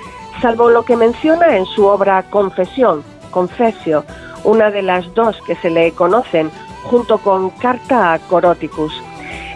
[0.40, 4.04] salvo lo que menciona en su obra Confesión, Confesio,
[4.44, 6.50] una de las dos que se le conocen,
[6.84, 8.92] junto con Carta a Coroticus.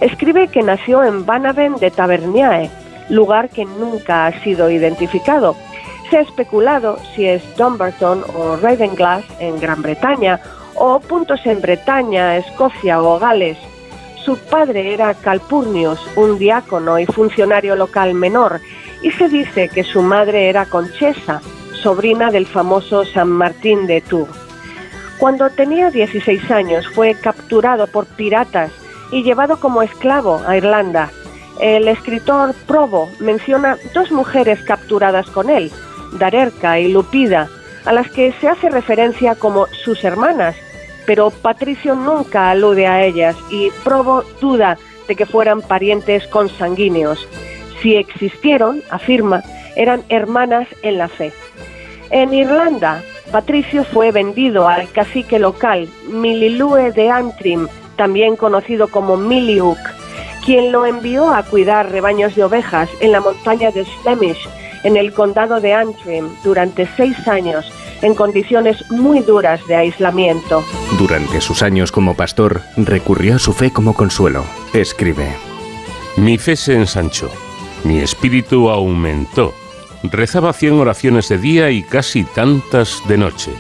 [0.01, 2.71] Escribe que nació en Banaven de Taverniae,
[3.11, 5.55] lugar que nunca ha sido identificado.
[6.09, 10.41] Se ha especulado si es Dumbarton o Ravenglass en Gran Bretaña
[10.75, 13.59] o puntos en Bretaña, Escocia o Gales.
[14.25, 18.61] Su padre era Calpurnius, un diácono y funcionario local menor,
[19.03, 21.43] y se dice que su madre era Conchesa,
[21.75, 24.31] sobrina del famoso San Martín de Tours.
[25.19, 28.71] Cuando tenía 16 años fue capturado por piratas
[29.11, 31.11] y llevado como esclavo a Irlanda.
[31.61, 35.71] El escritor Probo menciona dos mujeres capturadas con él,
[36.19, 37.49] Darerca y Lupida,
[37.85, 40.57] a las que se hace referencia como sus hermanas,
[41.07, 47.29] pero Patricio nunca alude a ellas y Probo duda de que fueran parientes consanguíneos.
[47.83, 49.43] Si existieron, afirma,
[49.77, 51.33] eran hermanas en la fe.
[52.11, 57.69] En Irlanda, Patricio fue vendido al cacique local Mililue de Antrim,
[58.01, 59.77] también conocido como Miliuk,
[60.43, 64.49] quien lo envió a cuidar rebaños de ovejas en la montaña de Slemish,
[64.85, 70.65] en el condado de Antrim, durante seis años, en condiciones muy duras de aislamiento.
[70.99, 74.47] Durante sus años como pastor, recurrió a su fe como consuelo.
[74.73, 75.37] Escribe.
[76.17, 77.31] Mi fe se ensanchó,
[77.85, 79.53] mi espíritu aumentó,
[80.05, 83.51] rezaba cien oraciones de día y casi tantas de noche.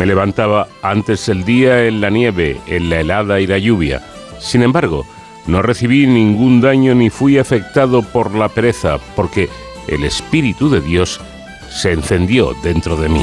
[0.00, 4.00] Me levantaba antes el día en la nieve, en la helada y la lluvia.
[4.38, 5.04] Sin embargo,
[5.46, 9.50] no recibí ningún daño ni fui afectado por la pereza, porque
[9.88, 11.20] el Espíritu de Dios
[11.68, 13.22] se encendió dentro de mí.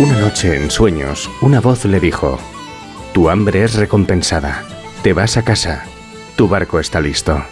[0.00, 2.38] Una noche en sueños, una voz le dijo,
[3.12, 4.64] Tu hambre es recompensada,
[5.02, 5.84] te vas a casa,
[6.34, 7.44] tu barco está listo.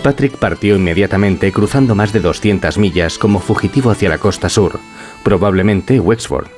[0.00, 4.80] Patrick partió inmediatamente cruzando más de 200 millas como fugitivo hacia la costa sur,
[5.22, 6.48] probablemente Wexford.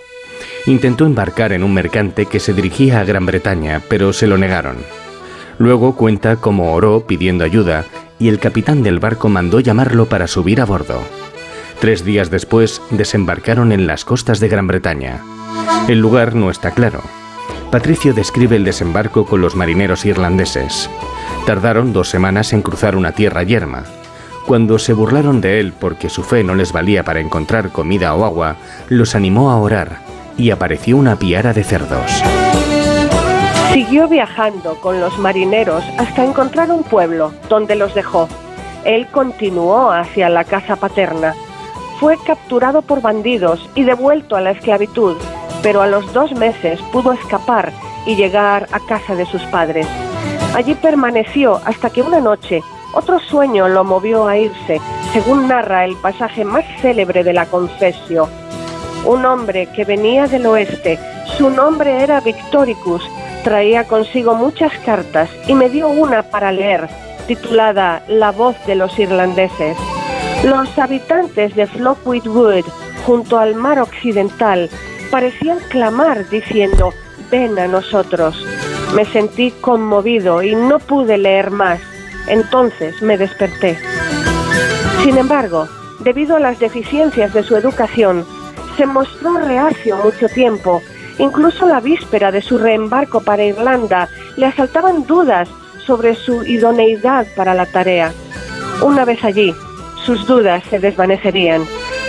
[0.67, 4.77] Intentó embarcar en un mercante que se dirigía a Gran Bretaña, pero se lo negaron.
[5.59, 7.85] Luego cuenta cómo oró pidiendo ayuda
[8.19, 11.01] y el capitán del barco mandó llamarlo para subir a bordo.
[11.81, 15.21] Tres días después desembarcaron en las costas de Gran Bretaña.
[15.89, 17.03] El lugar no está claro.
[17.71, 20.91] Patricio describe el desembarco con los marineros irlandeses.
[21.47, 23.85] Tardaron dos semanas en cruzar una tierra yerma.
[24.47, 28.25] Cuando se burlaron de él porque su fe no les valía para encontrar comida o
[28.25, 28.57] agua,
[28.89, 30.01] los animó a orar
[30.37, 32.23] y apareció una piara de cerdos.
[33.73, 38.29] Siguió viajando con los marineros hasta encontrar un pueblo, donde los dejó.
[38.85, 41.35] Él continuó hacia la casa paterna.
[41.99, 45.17] Fue capturado por bandidos y devuelto a la esclavitud,
[45.62, 47.72] pero a los dos meses pudo escapar
[48.07, 49.87] y llegar a casa de sus padres.
[50.55, 52.62] Allí permaneció hasta que una noche
[52.94, 54.81] otro sueño lo movió a irse,
[55.12, 58.29] según narra el pasaje más célebre de la Confesio.
[59.07, 60.98] Un hombre que venía del oeste,
[61.38, 63.03] su nombre era Victoricus,
[63.44, 66.88] traía consigo muchas cartas y me dio una para leer,
[67.27, 69.77] titulada La voz de los irlandeses.
[70.44, 72.64] Los habitantes de Flockwood Wood,
[73.07, 74.68] junto al mar occidental,
[75.12, 76.94] parecían clamar diciendo,
[77.31, 78.46] ven a nosotros.
[78.94, 81.81] Me sentí conmovido y no pude leer más.
[82.27, 83.79] Entonces me desperté.
[85.05, 85.68] Sin embargo,
[86.01, 88.25] debido a las deficiencias de su educación,
[88.79, 90.83] se mostró reacio mucho tiempo.
[91.18, 95.46] Incluso la víspera de su reembarco para Irlanda le asaltaban dudas
[95.85, 98.14] sobre su idoneidad para la tarea.
[98.81, 99.55] Una vez allí,
[100.07, 101.66] sus dudas se desvanecerían.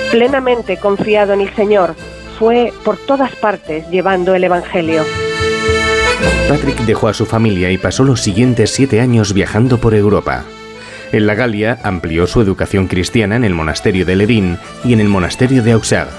[0.09, 1.95] Plenamente confiado en el Señor,
[2.37, 5.03] fue por todas partes llevando el Evangelio.
[6.47, 10.45] Patrick dejó a su familia y pasó los siguientes siete años viajando por Europa.
[11.11, 15.09] En la Galia amplió su educación cristiana en el monasterio de Ledín y en el
[15.09, 16.11] monasterio de Auxerre.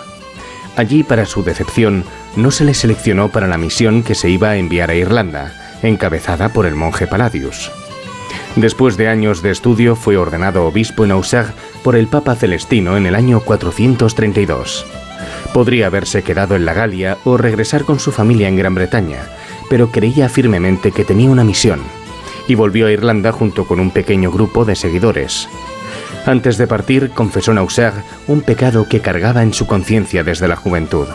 [0.76, 2.04] Allí, para su decepción,
[2.36, 6.48] no se le seleccionó para la misión que se iba a enviar a Irlanda, encabezada
[6.48, 7.70] por el monje Palladius.
[8.56, 13.06] Después de años de estudio, fue ordenado obispo en Auxerre por el Papa Celestino en
[13.06, 15.03] el año 432.
[15.54, 19.20] Podría haberse quedado en la Galia o regresar con su familia en Gran Bretaña,
[19.70, 21.80] pero creía firmemente que tenía una misión
[22.48, 25.48] y volvió a Irlanda junto con un pequeño grupo de seguidores.
[26.26, 31.06] Antes de partir, confesó Auxerre un pecado que cargaba en su conciencia desde la juventud.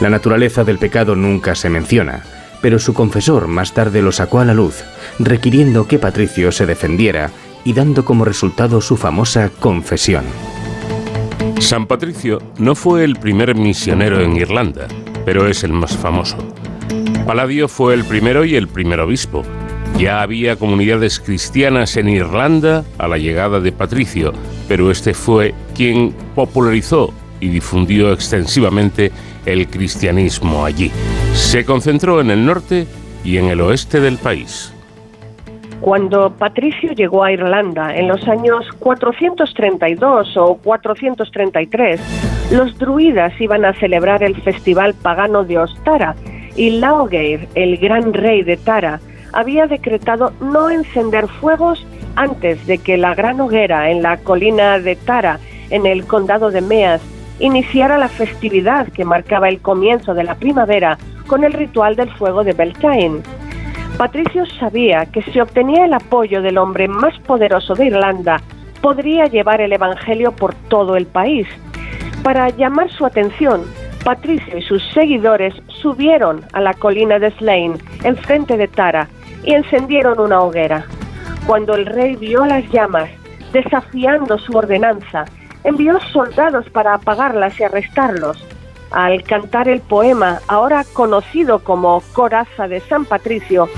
[0.00, 2.22] La naturaleza del pecado nunca se menciona,
[2.62, 4.84] pero su confesor más tarde lo sacó a la luz,
[5.18, 7.32] requiriendo que Patricio se defendiera
[7.64, 10.24] y dando como resultado su famosa confesión.
[11.60, 14.88] San Patricio no fue el primer misionero en Irlanda,
[15.24, 16.36] pero es el más famoso.
[17.26, 19.44] Palladio fue el primero y el primer obispo.
[19.98, 24.32] Ya había comunidades cristianas en Irlanda a la llegada de Patricio,
[24.68, 29.12] pero este fue quien popularizó y difundió extensivamente
[29.44, 30.90] el cristianismo allí.
[31.34, 32.86] Se concentró en el norte
[33.22, 34.72] y en el oeste del país.
[35.80, 42.00] Cuando Patricio llegó a Irlanda en los años 432 o 433,
[42.52, 46.14] los druidas iban a celebrar el festival pagano de Ostara
[46.54, 49.00] y Laogeir, el gran rey de Tara,
[49.32, 54.96] había decretado no encender fuegos antes de que la gran hoguera en la colina de
[54.96, 55.38] Tara,
[55.70, 57.00] en el condado de Meas,
[57.38, 62.44] iniciara la festividad que marcaba el comienzo de la primavera con el ritual del fuego
[62.44, 63.22] de Beltane.
[63.96, 68.40] Patricio sabía que si obtenía el apoyo del hombre más poderoso de Irlanda,
[68.80, 71.46] podría llevar el Evangelio por todo el país.
[72.22, 73.62] Para llamar su atención,
[74.04, 77.74] Patricio y sus seguidores subieron a la colina de Slane,
[78.04, 79.08] enfrente de Tara,
[79.44, 80.84] y encendieron una hoguera.
[81.46, 83.10] Cuando el rey vio las llamas,
[83.52, 85.24] desafiando su ordenanza,
[85.64, 88.42] envió soldados para apagarlas y arrestarlos.
[88.90, 93.68] Al cantar el poema, ahora conocido como Coraza de San Patricio,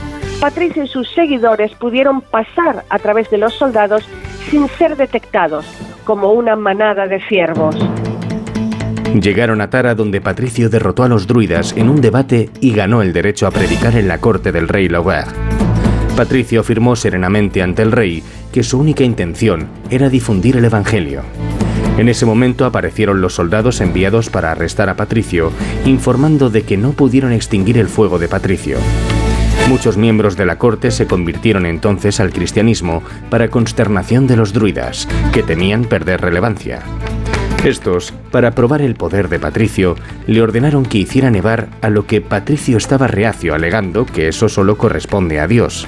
[0.41, 4.09] Patricio y sus seguidores pudieron pasar a través de los soldados
[4.51, 5.66] sin ser detectados,
[6.05, 7.76] como una manada de ciervos.
[9.20, 13.12] Llegaron a Tara donde Patricio derrotó a los druidas en un debate y ganó el
[13.12, 15.26] derecho a predicar en la corte del rey Lauer.
[16.16, 18.22] Patricio afirmó serenamente ante el rey
[18.53, 21.22] que su única intención era difundir el Evangelio.
[21.99, 25.53] En ese momento aparecieron los soldados enviados para arrestar a Patricio,
[25.84, 28.78] informando de que no pudieron extinguir el fuego de Patricio.
[29.68, 35.07] Muchos miembros de la corte se convirtieron entonces al cristianismo para consternación de los druidas,
[35.32, 36.82] que temían perder relevancia.
[37.64, 39.94] Estos, para probar el poder de Patricio,
[40.26, 44.76] le ordenaron que hiciera nevar a lo que Patricio estaba reacio alegando que eso solo
[44.76, 45.86] corresponde a Dios.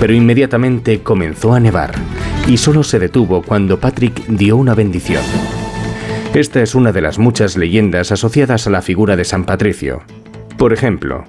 [0.00, 1.92] Pero inmediatamente comenzó a nevar,
[2.48, 5.22] y solo se detuvo cuando Patrick dio una bendición.
[6.34, 10.02] Esta es una de las muchas leyendas asociadas a la figura de San Patricio.
[10.56, 11.24] Por ejemplo,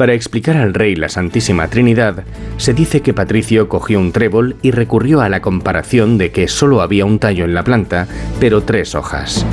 [0.00, 2.24] para explicar al rey la Santísima Trinidad,
[2.56, 6.80] se dice que Patricio cogió un trébol y recurrió a la comparación de que solo
[6.80, 8.08] había un tallo en la planta,
[8.40, 9.44] pero tres hojas.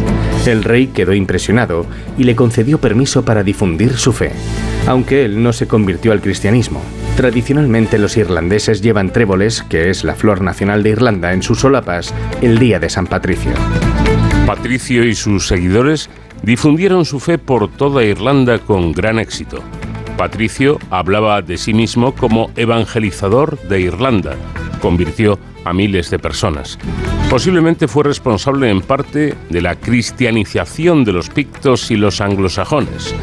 [0.45, 1.85] El rey quedó impresionado
[2.17, 4.31] y le concedió permiso para difundir su fe,
[4.87, 6.81] aunque él no se convirtió al cristianismo.
[7.17, 12.13] Tradicionalmente los irlandeses llevan tréboles, que es la flor nacional de Irlanda, en sus solapas
[12.41, 13.51] el día de San Patricio.
[14.45, 16.09] Patricio y sus seguidores
[16.41, 19.61] difundieron su fe por toda Irlanda con gran éxito.
[20.17, 24.35] Patricio hablaba de sí mismo como evangelizador de Irlanda.
[24.81, 26.79] Convirtió a miles de personas.
[27.29, 33.13] Posiblemente fue responsable en parte de la cristianización de los pictos y los anglosajones.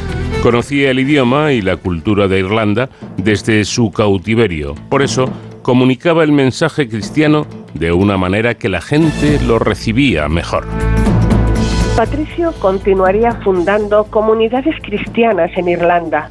[0.43, 4.75] Conocía el idioma y la cultura de Irlanda desde su cautiverio.
[4.89, 5.29] Por eso,
[5.63, 10.65] comunicaba el mensaje cristiano de una manera que la gente lo recibía mejor.
[11.97, 16.29] Patricio continuaría fundando comunidades cristianas en Irlanda.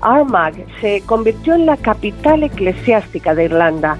[0.00, 3.96] Armagh se convirtió en la capital eclesiástica de Irlanda.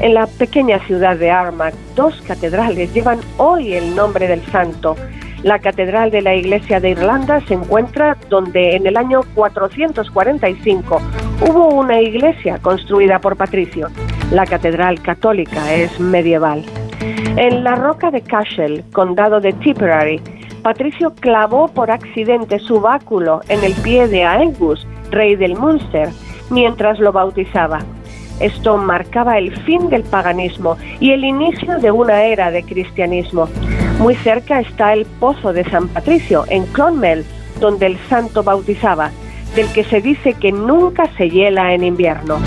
[0.00, 4.96] En la pequeña ciudad de Armagh, dos catedrales llevan hoy el nombre del santo.
[5.42, 11.00] La catedral de la Iglesia de Irlanda se encuentra donde en el año 445
[11.48, 13.88] hubo una iglesia construida por Patricio.
[14.32, 16.64] La catedral católica es medieval.
[17.36, 20.20] En la roca de Cashel, condado de Tipperary,
[20.62, 26.10] Patricio clavó por accidente su báculo en el pie de Aengus, rey del Munster,
[26.50, 27.80] mientras lo bautizaba.
[28.40, 33.48] Esto marcaba el fin del paganismo y el inicio de una era de cristianismo.
[33.98, 37.24] Muy cerca está el Pozo de San Patricio, en Clonmel,
[37.60, 39.10] donde el santo bautizaba,
[39.54, 42.38] del que se dice que nunca se hiela en invierno.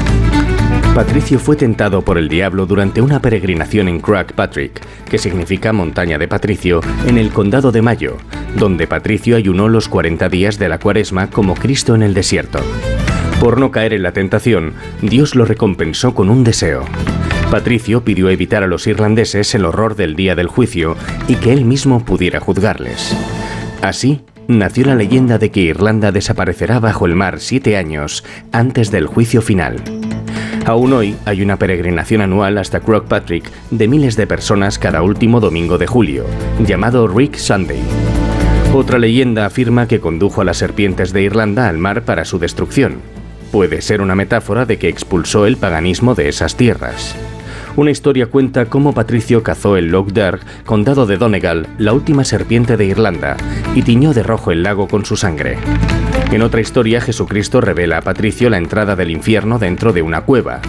[0.95, 4.79] Patricio fue tentado por el diablo durante una peregrinación en Patrick,
[5.09, 8.17] que significa montaña de Patricio, en el condado de Mayo,
[8.59, 12.59] donde Patricio ayunó los 40 días de la cuaresma como Cristo en el desierto.
[13.39, 16.83] Por no caer en la tentación, Dios lo recompensó con un deseo.
[17.49, 20.95] Patricio pidió evitar a los irlandeses el horror del día del juicio
[21.27, 23.17] y que él mismo pudiera juzgarles.
[23.81, 29.07] Así, nació la leyenda de que Irlanda desaparecerá bajo el mar siete años antes del
[29.07, 29.81] juicio final.
[30.65, 35.77] Aún hoy hay una peregrinación anual hasta Patrick de miles de personas cada último domingo
[35.77, 36.25] de julio,
[36.65, 37.81] llamado Rick Sunday.
[38.73, 43.01] Otra leyenda afirma que condujo a las serpientes de Irlanda al mar para su destrucción.
[43.51, 47.13] Puede ser una metáfora de que expulsó el paganismo de esas tierras.
[47.75, 52.77] Una historia cuenta cómo Patricio cazó el Loch Derg, condado de Donegal, la última serpiente
[52.77, 53.35] de Irlanda,
[53.75, 55.57] y tiñó de rojo el lago con su sangre.
[56.33, 60.61] En otra historia, Jesucristo revela a Patricio la entrada del infierno dentro de una cueva.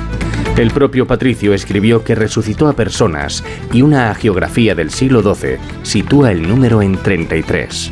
[0.58, 3.42] El propio Patricio escribió que resucitó a personas
[3.72, 7.90] y una geografía del siglo XII sitúa el número en 33.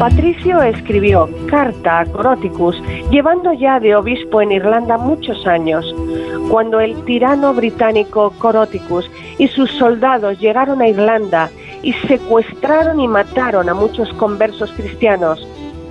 [0.00, 2.76] Patricio escribió Carta a Coroticus,
[3.12, 5.86] llevando ya de obispo en Irlanda muchos años.
[6.50, 9.08] Cuando el tirano británico Coroticus
[9.38, 11.50] y sus soldados llegaron a Irlanda
[11.84, 15.46] y secuestraron y mataron a muchos conversos cristianos,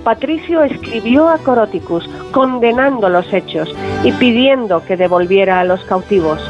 [0.06, 6.40] Patricio escribió a Coroticus condenando los hechos y pidiendo que devolviera a los cautivos.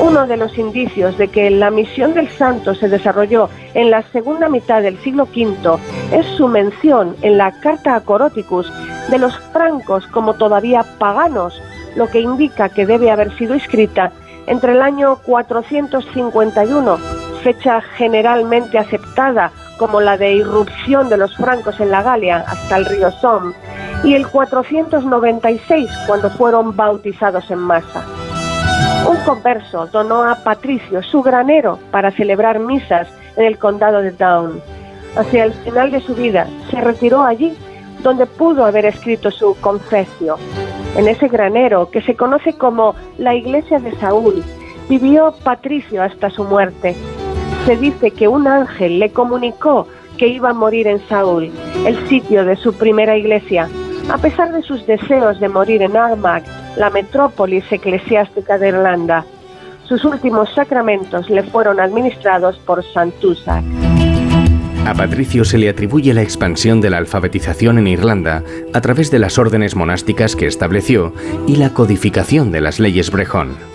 [0.00, 4.48] Uno de los indicios de que la misión del santo se desarrolló en la segunda
[4.48, 5.76] mitad del siglo V
[6.12, 8.72] es su mención en la carta a Coroticus
[9.10, 11.60] de los francos como todavía paganos,
[11.96, 14.12] lo que indica que debe haber sido escrita
[14.46, 16.96] entre el año 451,
[17.42, 22.86] fecha generalmente aceptada como la de irrupción de los francos en la Galia hasta el
[22.86, 23.54] río Somme,
[24.04, 28.04] y el 496 cuando fueron bautizados en masa.
[29.08, 34.60] Un converso donó a Patricio su granero para celebrar misas en el condado de Down.
[35.16, 37.56] Hacia el final de su vida se retiró allí
[38.02, 40.36] donde pudo haber escrito su confesio.
[40.96, 44.44] En ese granero, que se conoce como la iglesia de Saúl,
[44.88, 46.94] vivió Patricio hasta su muerte
[47.64, 49.88] se dice que un ángel le comunicó
[50.18, 51.50] que iba a morir en Saúl,
[51.86, 53.68] el sitio de su primera iglesia,
[54.10, 56.44] a pesar de sus deseos de morir en Armagh,
[56.76, 59.24] la metrópolis eclesiástica de Irlanda.
[59.88, 63.64] Sus últimos sacramentos le fueron administrados por Santusac.
[64.86, 68.42] A Patricio se le atribuye la expansión de la alfabetización en Irlanda
[68.74, 71.14] a través de las órdenes monásticas que estableció
[71.46, 73.73] y la codificación de las leyes Brejón.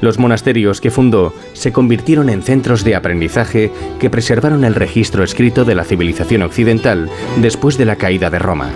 [0.00, 5.64] Los monasterios que fundó se convirtieron en centros de aprendizaje que preservaron el registro escrito
[5.64, 8.70] de la civilización occidental después de la caída de Roma.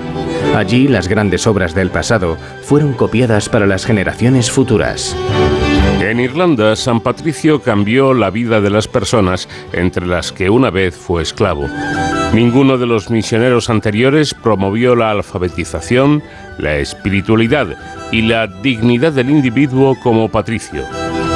[0.55, 5.17] Allí las grandes obras del pasado fueron copiadas para las generaciones futuras.
[6.01, 10.95] En Irlanda, San Patricio cambió la vida de las personas entre las que una vez
[10.95, 11.67] fue esclavo.
[12.35, 16.23] Ninguno de los misioneros anteriores promovió la alfabetización,
[16.59, 17.69] la espiritualidad
[18.13, 20.85] y la dignidad del individuo como patricio.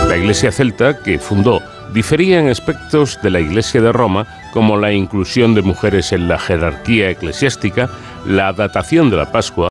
[0.08, 1.60] La iglesia celta que fundó
[1.92, 6.38] difería en aspectos de la iglesia de Roma, como la inclusión de mujeres en la
[6.38, 7.90] jerarquía eclesiástica,
[8.26, 9.68] la datación de la Pascua,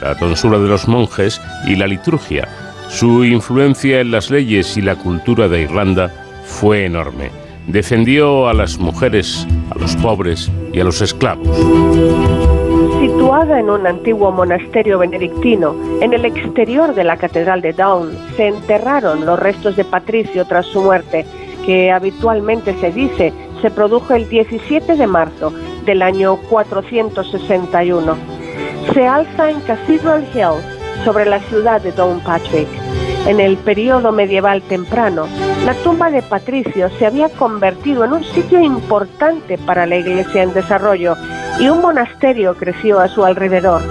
[0.00, 2.48] la tonsura de los monjes y la liturgia.
[2.88, 6.10] Su influencia en las leyes y la cultura de Irlanda
[6.44, 7.30] fue enorme.
[7.66, 12.57] Defendió a las mujeres, a los pobres y a los esclavos.
[13.00, 18.48] Situada en un antiguo monasterio benedictino, en el exterior de la Catedral de Down, se
[18.48, 21.24] enterraron los restos de Patricio tras su muerte,
[21.64, 23.32] que habitualmente se dice
[23.62, 25.52] se produjo el 17 de marzo
[25.84, 28.16] del año 461.
[28.92, 32.87] Se alza en Cathedral Hill, sobre la ciudad de Downpatrick.
[33.26, 35.26] En el periodo medieval temprano,
[35.64, 40.54] la tumba de Patricio se había convertido en un sitio importante para la iglesia en
[40.54, 41.14] desarrollo
[41.58, 43.82] y un monasterio creció a su alrededor.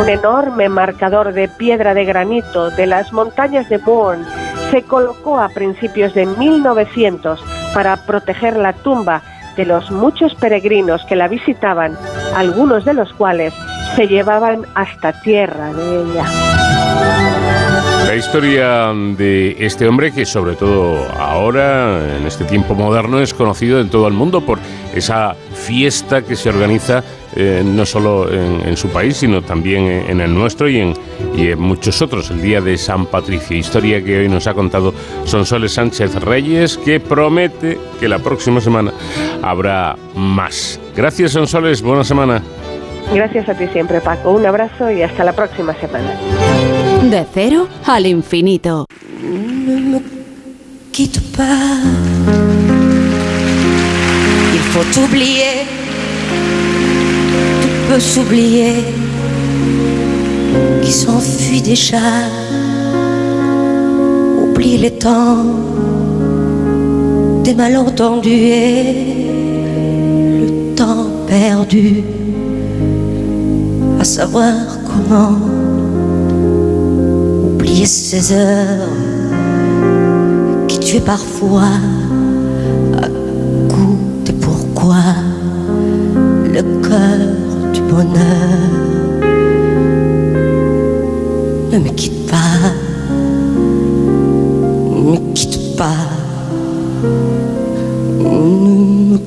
[0.00, 4.24] Un enorme marcador de piedra de granito de las montañas de Bourne
[4.70, 7.42] se colocó a principios de 1900
[7.74, 9.22] para proteger la tumba
[9.56, 11.98] de los muchos peregrinos que la visitaban,
[12.36, 13.52] algunos de los cuales
[13.96, 16.24] se llevaban hasta tierra de ella.
[18.08, 23.80] La historia de este hombre, que sobre todo ahora, en este tiempo moderno, es conocido
[23.80, 24.58] en todo el mundo por
[24.94, 27.04] esa fiesta que se organiza
[27.36, 30.94] eh, no solo en, su país, sino también en, el nuestro y en,
[31.36, 33.54] y en muchos otros, el Día de San Patricio.
[33.54, 34.94] Historia que hoy nos ha contado
[35.26, 38.90] Sonsoles Sánchez Reyes, que promete que la próxima semana
[39.42, 40.80] habrá más.
[40.96, 42.42] Gracias, Sonsoles, buena semana.
[43.12, 44.32] Gracias a ti siempre, Paco.
[44.32, 46.10] Un abrazo y hasta la próxima semana.
[47.02, 48.86] De cero al infinito.
[49.22, 50.02] Ne me
[50.92, 51.78] quitte pas.
[54.54, 55.66] Il faut oublier.
[57.62, 58.74] Tout peut s'oublier.
[60.82, 61.98] Qui s'enfuit déjà.
[64.42, 65.44] Oublie les temps
[67.48, 68.92] des malentendus et
[70.42, 72.04] le temps perdu.
[74.00, 74.54] À savoir
[74.86, 75.36] comment
[77.54, 78.88] oublier ces heures
[80.68, 81.72] qui tuaient parfois
[83.02, 83.08] à
[83.68, 85.02] coup de pourquoi
[86.44, 88.58] le cœur du bonheur
[91.72, 92.72] ne me quitte pas,
[94.94, 96.06] ne me quitte pas,
[98.20, 99.18] ne me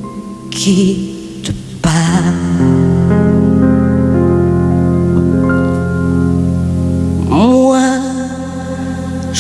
[0.50, 1.11] quitte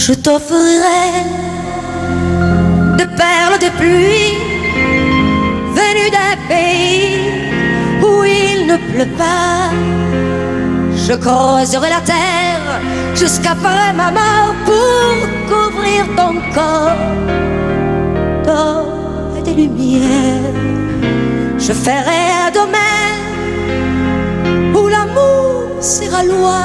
[0.07, 1.09] je t'offrirai
[2.97, 4.33] des perles de pluie
[5.77, 7.29] venues d'un pays
[8.01, 9.69] où il ne pleut pas.
[11.05, 12.67] Je creuserai la terre
[13.13, 15.11] jusqu'à après ma mort pour
[15.51, 17.05] couvrir ton corps
[18.45, 20.55] d'or et de lumière.
[21.59, 23.21] Je ferai un domaine
[24.75, 26.61] où l'amour sera loi,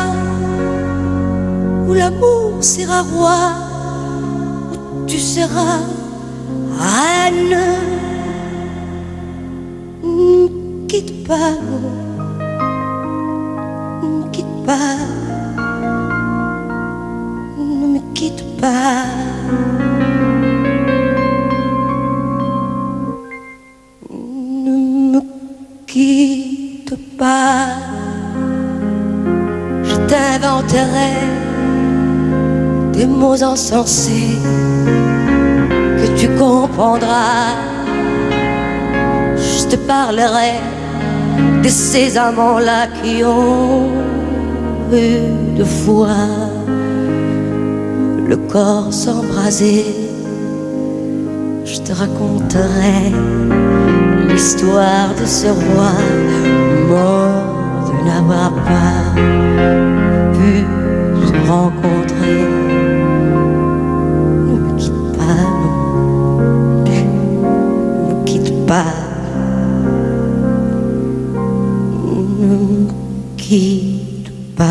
[1.87, 3.53] où l'amour sera roi,
[4.72, 5.80] où tu seras
[6.80, 7.59] reine.
[10.03, 11.53] Ne me quitte pas,
[14.03, 14.97] ne me quitte pas,
[17.57, 19.05] ne me quitte pas.
[24.11, 24.74] Ne
[25.12, 25.20] me
[25.87, 27.76] quitte pas,
[29.84, 31.36] je t'inventerai
[32.97, 34.38] des mots insensés
[35.99, 37.55] que tu comprendras.
[39.36, 40.53] Je te parlerai
[41.62, 43.90] de ces amants-là qui ont
[44.92, 46.16] eu de foi
[48.28, 49.84] le corps s'embraser.
[51.64, 53.12] Je te raconterai
[54.28, 55.92] l'histoire de ce roi
[56.88, 57.44] mort
[57.86, 58.99] de n'avoir pas
[60.36, 60.64] pu
[61.26, 62.66] se rencontrer.
[74.59, 74.62] On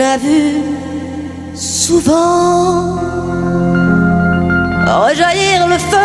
[0.00, 0.62] a vu
[1.54, 2.96] souvent
[4.86, 5.98] rejaillir le feu,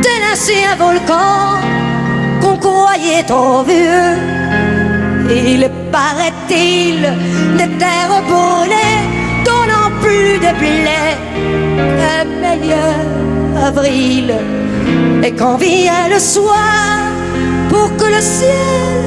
[0.00, 1.58] délasser un volcan
[2.40, 4.16] qu'on croyait trop vieux.
[5.28, 7.14] Il paraît-il
[7.58, 9.02] des terres brûlées,
[9.44, 11.18] donnant plus de blé,
[12.16, 13.04] un meilleur
[13.66, 14.32] avril.
[15.24, 16.98] Et quand vient le soir,
[17.68, 19.02] pour que le ciel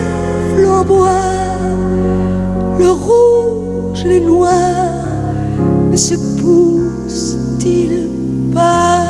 [0.55, 1.09] flamboie,
[2.79, 5.05] le rouge, les noirs
[5.91, 8.09] ne se poussent-ils
[8.53, 9.01] pas?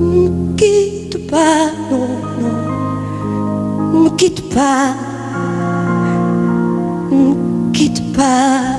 [0.00, 2.08] Ne quitte pas, non,
[3.92, 4.94] non, ne quitte pas,
[7.10, 8.69] ne quitte pas.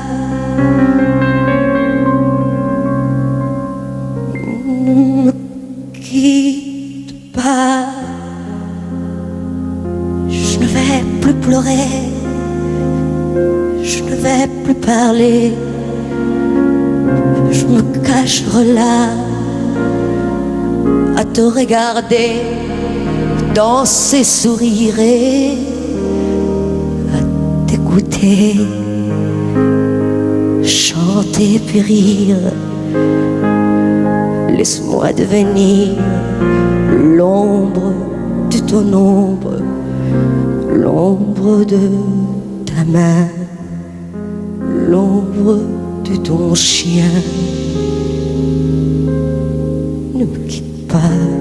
[21.72, 22.42] Regarder,
[23.56, 24.96] danser, sourire,
[27.14, 28.58] à t'écouter,
[30.64, 32.52] chanter puis rire.
[34.50, 35.96] Laisse-moi devenir
[36.92, 37.94] l'ombre
[38.52, 39.62] de ton ombre,
[40.74, 41.80] l'ombre de
[42.66, 43.30] ta main,
[44.90, 45.62] l'ombre
[46.04, 47.14] de ton chien.
[50.14, 51.41] Ne me quitte pas,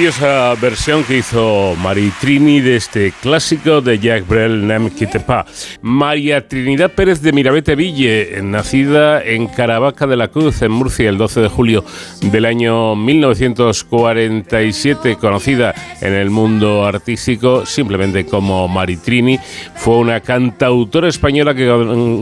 [0.00, 5.44] Maravillosa versión que hizo Maritrini de este clásico de Jacques Brel, Nem quitte pas.
[5.82, 11.18] María Trinidad Pérez de Mirabete Ville, nacida en Caravaca de la Cruz, en Murcia, el
[11.18, 11.84] 12 de julio
[12.22, 19.38] del año 1947, conocida en el mundo artístico simplemente como Maritrini,
[19.74, 21.68] fue una cantautora española que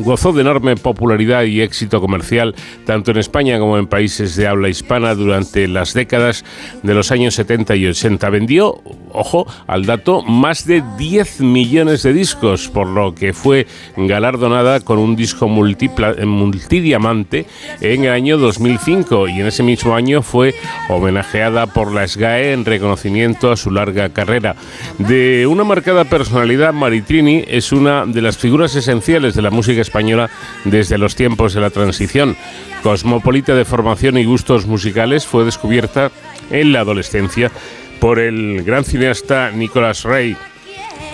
[0.02, 2.56] gozó de enorme popularidad y éxito comercial
[2.86, 6.44] tanto en España como en países de habla hispana durante las décadas
[6.82, 8.30] de los años 70 y 80.
[8.30, 8.80] Vendió,
[9.12, 13.66] ojo, al dato, más de 10 millones de discos, por lo que fue
[13.96, 17.46] galardonada con un disco multidiamante
[17.80, 20.54] en el año 2005 y en ese mismo año fue
[20.88, 24.56] homenajeada por la SGAE en reconocimiento a su larga carrera.
[24.98, 30.30] De una marcada personalidad, Maritrini es una de las figuras esenciales de la música española
[30.64, 32.36] desde los tiempos de la transición.
[32.82, 36.10] Cosmopolita de formación y gustos musicales, fue descubierta
[36.50, 37.50] en la adolescencia
[38.00, 40.36] por el gran cineasta Nicholas Ray,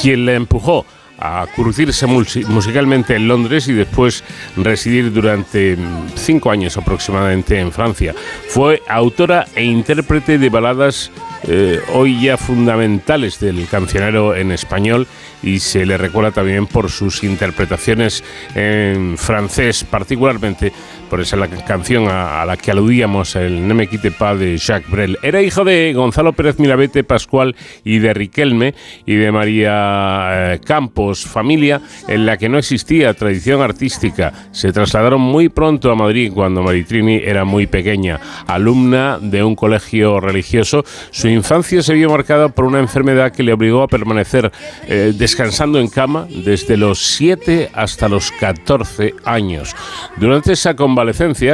[0.01, 0.85] quien la empujó
[1.19, 4.25] a curtirse musicalmente en Londres y después
[4.57, 5.77] residir durante
[6.17, 8.15] cinco años aproximadamente en Francia.
[8.49, 11.11] Fue autora e intérprete de baladas
[11.47, 15.07] eh, hoy ya fundamentales del cancionero en español
[15.43, 18.25] y se le recuerda también por sus interpretaciones
[18.55, 20.73] en francés, particularmente
[21.15, 24.59] por esa la canción a, a, la que aludíamos, el Ne me quite pas de
[24.59, 25.17] Jacques Brel.
[25.23, 27.55] Era hijo de Gonzalo Pérez Mirabete Pascual
[27.85, 28.75] y de Riquelme
[29.07, 34.49] y de María eh, Campos, familia en la que no existía tradición artística.
[34.51, 40.19] Se trasladaron muy pronto a Madrid cuando Maritrini era muy pequeña, alumna de un colegio
[40.19, 40.83] religioso.
[41.13, 44.51] Su infancia se vio marcada por una enfermedad que le obligó a permanecer
[44.89, 49.77] eh, descansando en cama desde los 7 hasta los 14 años.
[50.17, 51.04] Durante esa convalecencia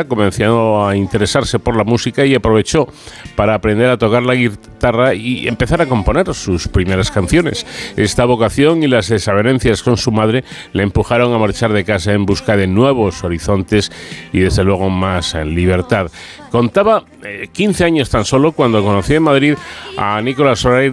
[0.08, 2.88] comenzó a interesarse por la música y aprovechó
[3.36, 7.66] para aprender a tocar la guitarra y empezar a componer sus primeras canciones.
[7.96, 12.26] Esta vocación y las desavenencias con su madre le empujaron a marchar de casa en
[12.26, 13.90] busca de nuevos horizontes
[14.32, 16.10] y desde luego más libertad.
[16.50, 19.54] Contaba eh, 15 años tan solo cuando conocí en Madrid
[19.96, 20.92] a Nicolas Ray,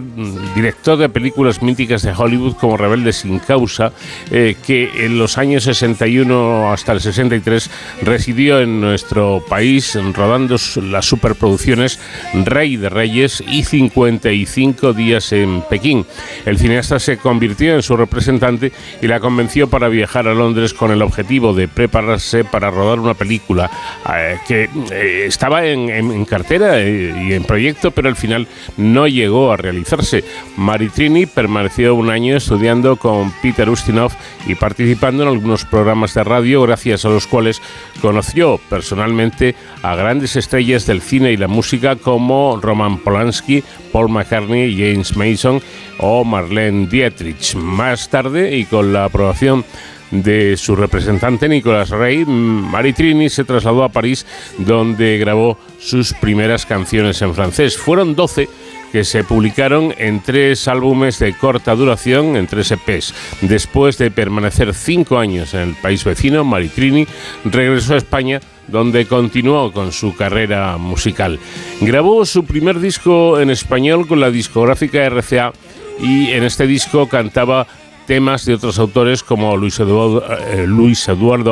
[0.54, 3.92] director de películas míticas de Hollywood como Rebelde sin causa,
[4.30, 7.70] eh, que en los años 61 hasta el 63
[8.02, 11.98] residió en nuestro país rodando las superproducciones
[12.44, 16.06] Rey de Reyes y 55 días en Pekín.
[16.46, 18.70] El cineasta se convirtió en su representante
[19.02, 23.14] y la convenció para viajar a Londres con el objetivo de prepararse para rodar una
[23.14, 23.68] película
[24.14, 29.08] eh, que eh, estaba en, en, en cartera y en proyecto, pero al final no
[29.08, 30.22] llegó a realizarse.
[30.56, 34.12] Maritrini permaneció un año estudiando con Peter Ustinov
[34.46, 37.60] y participando en algunos programas de radio, gracias a los cuales
[38.00, 38.27] conoció
[38.68, 43.62] personalmente a grandes estrellas del cine y la música como Roman Polanski,
[43.92, 45.60] Paul McCartney, James Mason
[45.98, 47.54] o Marlene Dietrich.
[47.54, 49.64] Más tarde, y con la aprobación
[50.10, 54.24] de su representante Nicolas Rey, Maritrini se trasladó a París
[54.58, 57.76] donde grabó sus primeras canciones en francés.
[57.76, 58.48] Fueron 12
[58.92, 63.14] que se publicaron en tres álbumes de corta duración, en tres EPs.
[63.42, 67.06] Después de permanecer cinco años en el país vecino, Maritrini
[67.44, 71.38] regresó a España donde continuó con su carrera musical.
[71.80, 75.52] Grabó su primer disco en español con la discográfica RCA
[76.00, 77.66] y en este disco cantaba
[78.06, 80.22] temas de otros autores como Luis Eduardo,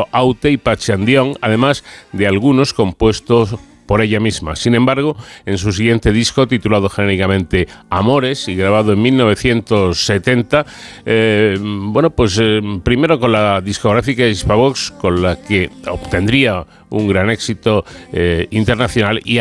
[0.03, 3.57] eh, Aute y Pachandión, además de algunos compuestos
[3.87, 4.57] por ella misma.
[4.57, 10.67] Sin embargo, en su siguiente disco, titulado genéricamente Amores y grabado en 1970,
[11.05, 16.67] eh, bueno, pues eh, primero con la discográfica Hispavox, con la que obtendría
[16.97, 19.39] un gran éxito eh, internacional y,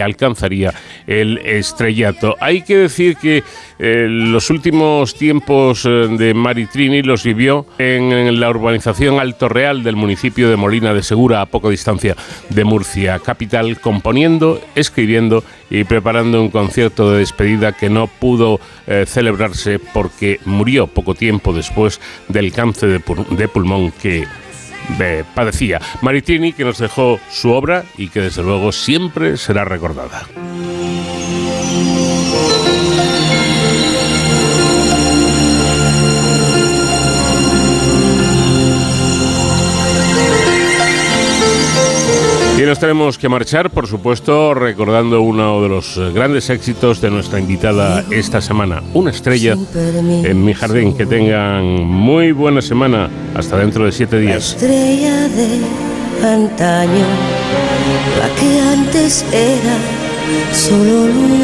[0.00, 0.72] alcanzaría
[1.06, 2.36] el estrellato.
[2.40, 3.42] Hay que decir que
[3.78, 10.56] los últimos tiempos de Maritrini los vivió en, la urbanización Alto Real del municipio de
[10.56, 12.16] Molina de Segura, a poca distancia
[12.48, 19.04] de Murcia, capital componiendo, escribiendo y preparando un concierto de despedida que no pudo eh,
[19.06, 24.26] celebrarse porque murió poco tiempo después del cáncer de, pulmón que
[25.34, 25.80] padecía.
[26.02, 30.26] Maritini, que nos dejó su obra y que desde luego siempre será recordada.
[42.58, 47.38] Y nos tenemos que marchar, por supuesto, recordando uno de los grandes éxitos de nuestra
[47.38, 49.54] invitada esta semana, Una estrella
[50.24, 50.96] en mi jardín.
[50.96, 53.08] Que tengan muy buena semana.
[53.36, 54.54] Hasta dentro de siete días.
[54.54, 55.60] estrella de
[56.26, 57.06] antaño,
[58.18, 59.76] la que antes era
[60.52, 61.38] solo luz,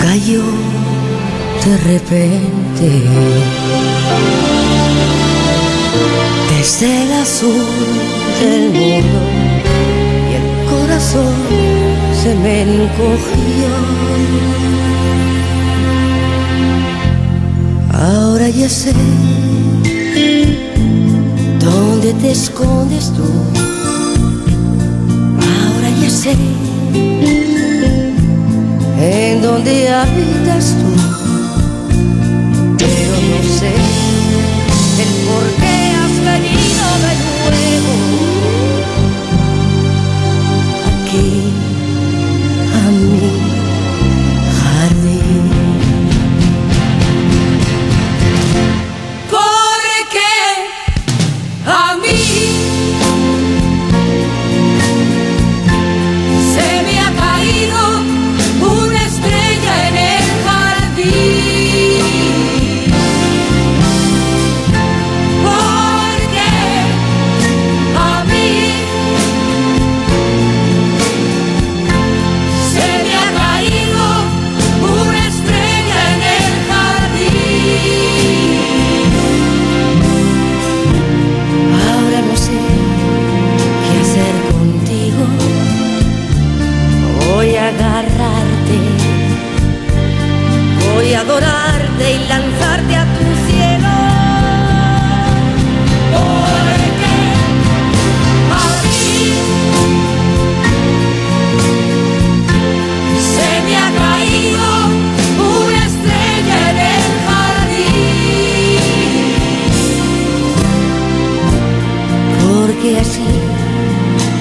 [0.00, 0.44] cayó
[1.64, 3.02] de repente
[6.60, 7.64] desde el azul
[8.38, 9.20] del mundo
[10.28, 11.34] y el corazón
[12.22, 13.70] se me encogió.
[17.94, 18.92] Ahora ya sé
[21.60, 23.28] dónde te escondes tú.
[25.54, 26.34] Ahora ya sé
[29.00, 30.90] en dónde habitas tú.
[32.76, 33.72] Pero no sé
[35.02, 35.79] el por qué
[36.40, 37.09] venido de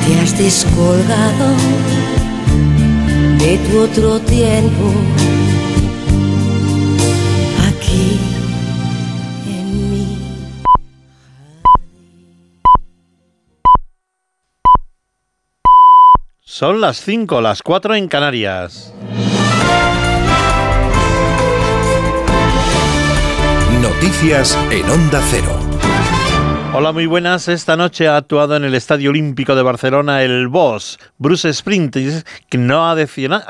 [0.10, 1.56] te has descolgado
[3.38, 4.92] de tu otro tiempo.
[7.68, 8.20] Aquí
[9.46, 10.18] en mí.
[16.42, 18.92] Son las 5, las 4 en Canarias.
[23.80, 25.59] Noticias en Onda Cero.
[26.72, 27.48] Hola, muy buenas.
[27.48, 32.58] Esta noche ha actuado en el Estadio Olímpico de Barcelona el boss Bruce Springsteen, que
[32.60, 32.96] no ha,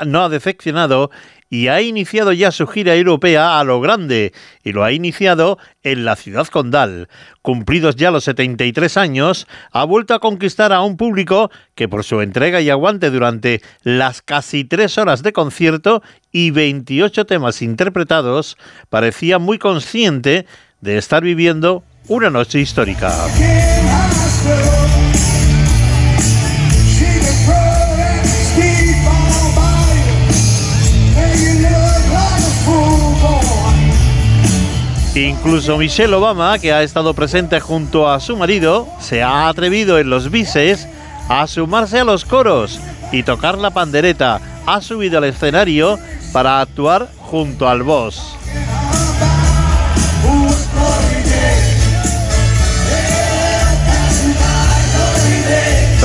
[0.06, 1.10] no ha decepcionado
[1.50, 4.32] y ha iniciado ya su gira europea a lo grande
[4.64, 7.08] y lo ha iniciado en la ciudad condal.
[7.42, 12.22] Cumplidos ya los 73 años, ha vuelto a conquistar a un público que por su
[12.22, 16.02] entrega y aguante durante las casi tres horas de concierto
[16.32, 18.56] y 28 temas interpretados,
[18.88, 20.46] parecía muy consciente
[20.80, 23.12] de estar viviendo una noche histórica.
[35.14, 40.08] Incluso Michelle Obama, que ha estado presente junto a su marido, se ha atrevido en
[40.08, 40.88] los bises
[41.28, 42.80] a sumarse a los coros
[43.12, 44.40] y tocar la pandereta.
[44.66, 45.98] Ha subido al escenario
[46.32, 48.36] para actuar junto al boss.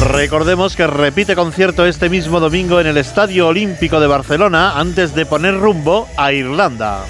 [0.01, 5.25] Recordemos que repite concierto este mismo domingo en el Estadio Olímpico de Barcelona antes de
[5.25, 7.05] poner rumbo a Irlanda.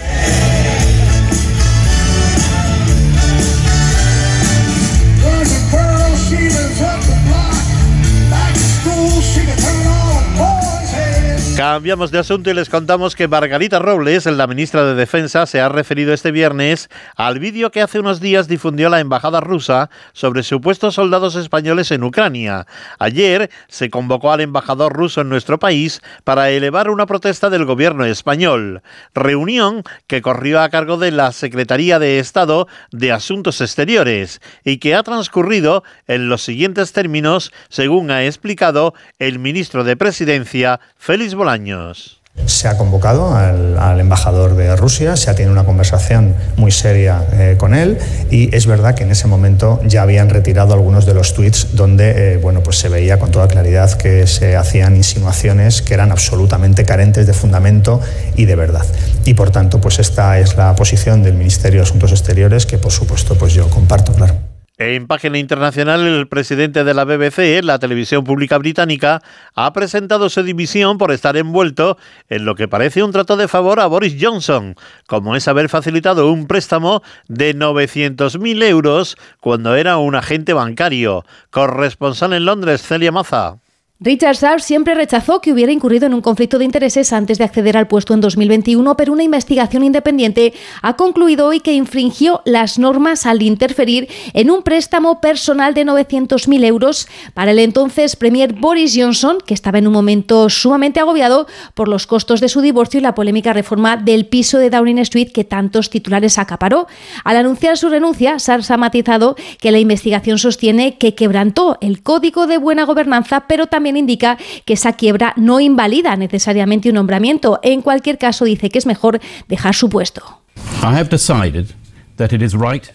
[11.56, 15.70] Cambiamos de asunto y les contamos que Margarita Robles, la ministra de Defensa, se ha
[15.70, 20.96] referido este viernes al vídeo que hace unos días difundió la embajada rusa sobre supuestos
[20.96, 22.68] soldados españoles en Ucrania.
[23.00, 28.04] Ayer se convocó al embajador ruso en nuestro país para elevar una protesta del gobierno
[28.04, 28.82] español.
[29.14, 34.94] Reunión que corrió a cargo de la Secretaría de Estado de Asuntos Exteriores y que
[34.94, 41.45] ha transcurrido en los siguientes términos, según ha explicado el ministro de Presidencia, Félix Bolsonaro
[41.50, 42.22] años.
[42.46, 47.56] Se ha convocado al, embajador de Rusia, se ha tenido una conversación muy seria eh,
[47.58, 47.98] con él
[48.30, 52.34] y es verdad que en ese momento ya habían retirado algunos de los tweets donde
[52.34, 56.84] eh, bueno, pues se veía con toda claridad que se hacían insinuaciones que eran absolutamente
[56.84, 58.02] carentes de fundamento
[58.36, 58.86] y de verdad.
[59.24, 62.92] Y por tanto, pues esta es la posición del Ministerio de Asuntos Exteriores que por
[62.92, 64.55] supuesto pues yo comparto, claro.
[64.78, 69.22] En página internacional, el presidente de la BBC, la televisión pública británica,
[69.54, 71.98] ha presentado su dimisión por estar envuelto
[72.28, 74.76] en lo que parece un trato de favor a Boris Johnson,
[75.08, 81.24] como es haber facilitado un préstamo de 900.000 euros cuando era un agente bancario.
[81.52, 83.60] Corresponsal en Londres, Celia Maza.
[84.02, 87.78] Richard Sharp siempre rechazó que hubiera incurrido en un conflicto de intereses antes de acceder
[87.78, 93.26] al puesto en 2021, pero una investigación independiente ha concluido hoy que infringió las normas
[93.26, 99.38] al interferir en un préstamo personal de 900.000 euros para el entonces Premier Boris Johnson,
[99.46, 103.16] que estaba en un momento sumamente agobiado por los costos de su divorcio y la
[103.16, 106.88] polémica reforma del piso de Downing Street que tantos titulares acaparó.
[107.24, 112.46] Al anunciar su renuncia, Sars ha matizado que la investigación sostiene que quebrantó el código
[112.46, 117.60] de buena gobernanza, pero también indica que esa quiebra no invalida necesariamente un nombramiento.
[117.64, 120.42] En cualquier caso, dice que es mejor dejar su puesto.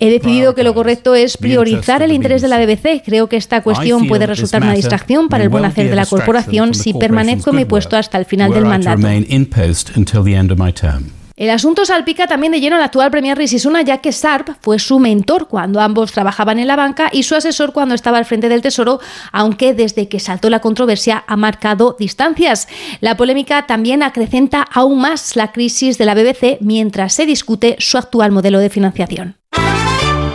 [0.00, 3.02] He decidido que lo correcto es priorizar el interés de la BBC.
[3.04, 6.74] Creo que esta cuestión puede resultar una distracción para el buen hacer de la corporación
[6.74, 8.96] si permanezco en mi puesto hasta el final del mandato.
[11.40, 14.78] El asunto salpica también de lleno al actual Premier Rishi Sunak, ya que Sarp fue
[14.78, 18.50] su mentor cuando ambos trabajaban en la banca y su asesor cuando estaba al frente
[18.50, 19.00] del Tesoro,
[19.32, 22.68] aunque desde que saltó la controversia ha marcado distancias.
[23.00, 27.96] La polémica también acrecenta aún más la crisis de la BBC mientras se discute su
[27.96, 29.40] actual modelo de financiación.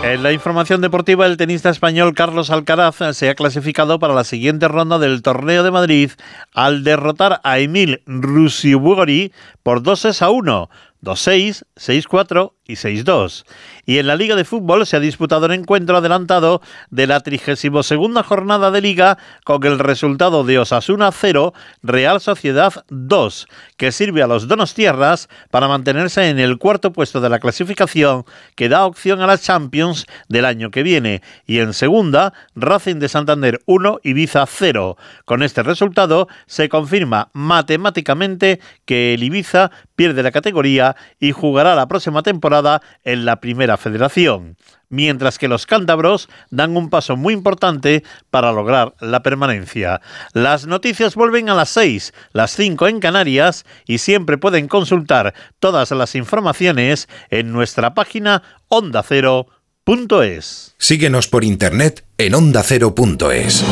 [0.06, 4.68] En la información deportiva, el tenista español Carlos Alcaraz se ha clasificado para la siguiente
[4.68, 6.12] ronda del Torneo de Madrid
[6.54, 9.34] al derrotar a Emil Rusibuori
[9.64, 10.70] por 2 a 1.
[11.06, 13.46] 2-6, 6-4 y 6-2.
[13.86, 17.94] Y en la Liga de Fútbol se ha disputado el encuentro adelantado de la 32
[18.26, 21.54] jornada de Liga con el resultado de Osasuna 0,
[21.84, 23.48] Real Sociedad 2,
[23.78, 28.70] que sirve a los Donostierras para mantenerse en el cuarto puesto de la clasificación que
[28.70, 31.22] da opción a las Champions del año que viene.
[31.46, 34.98] Y en segunda, Racing de Santander 1, Ibiza 0.
[35.26, 41.88] Con este resultado se confirma matemáticamente que el Ibiza pierde la categoría y jugará la
[41.88, 42.55] próxima temporada
[43.04, 44.58] en la primera federación,
[44.90, 50.02] mientras que los cántabros dan un paso muy importante para lograr la permanencia.
[50.34, 55.92] Las noticias vuelven a las 6, las 5 en Canarias y siempre pueden consultar todas
[55.92, 60.76] las informaciones en nuestra página ondacero.es.
[60.78, 63.66] Síguenos por internet en ondacero.es.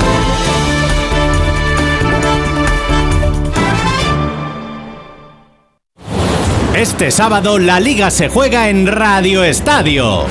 [6.75, 10.25] Este sábado la liga se juega en Radio Estadio.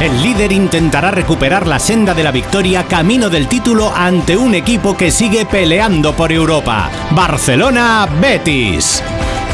[0.00, 4.96] El líder intentará recuperar la senda de la victoria camino del título ante un equipo
[4.96, 6.90] que sigue peleando por Europa.
[7.10, 9.02] Barcelona Betis.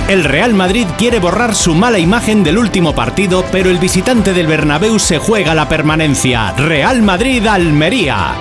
[0.09, 4.47] El Real Madrid quiere borrar su mala imagen del último partido, pero el visitante del
[4.47, 6.53] Bernabéu se juega la permanencia.
[6.53, 8.35] Real Madrid-Almería.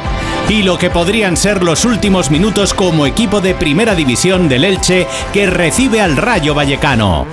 [0.50, 5.08] Y lo que podrían ser los últimos minutos como equipo de primera división del Elche
[5.34, 7.26] que recibe al Rayo Vallecano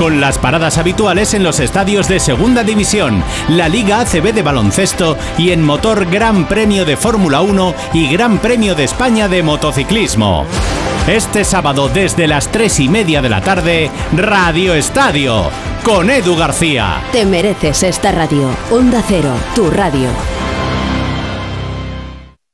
[0.00, 5.18] con las paradas habituales en los estadios de Segunda División, la Liga ACB de baloncesto
[5.36, 10.46] y en motor Gran Premio de Fórmula 1 y Gran Premio de España de motociclismo.
[11.06, 15.50] Este sábado desde las 3 y media de la tarde, Radio Estadio,
[15.84, 17.02] con Edu García.
[17.12, 18.48] Te mereces esta radio.
[18.70, 20.08] Onda Cero, tu radio.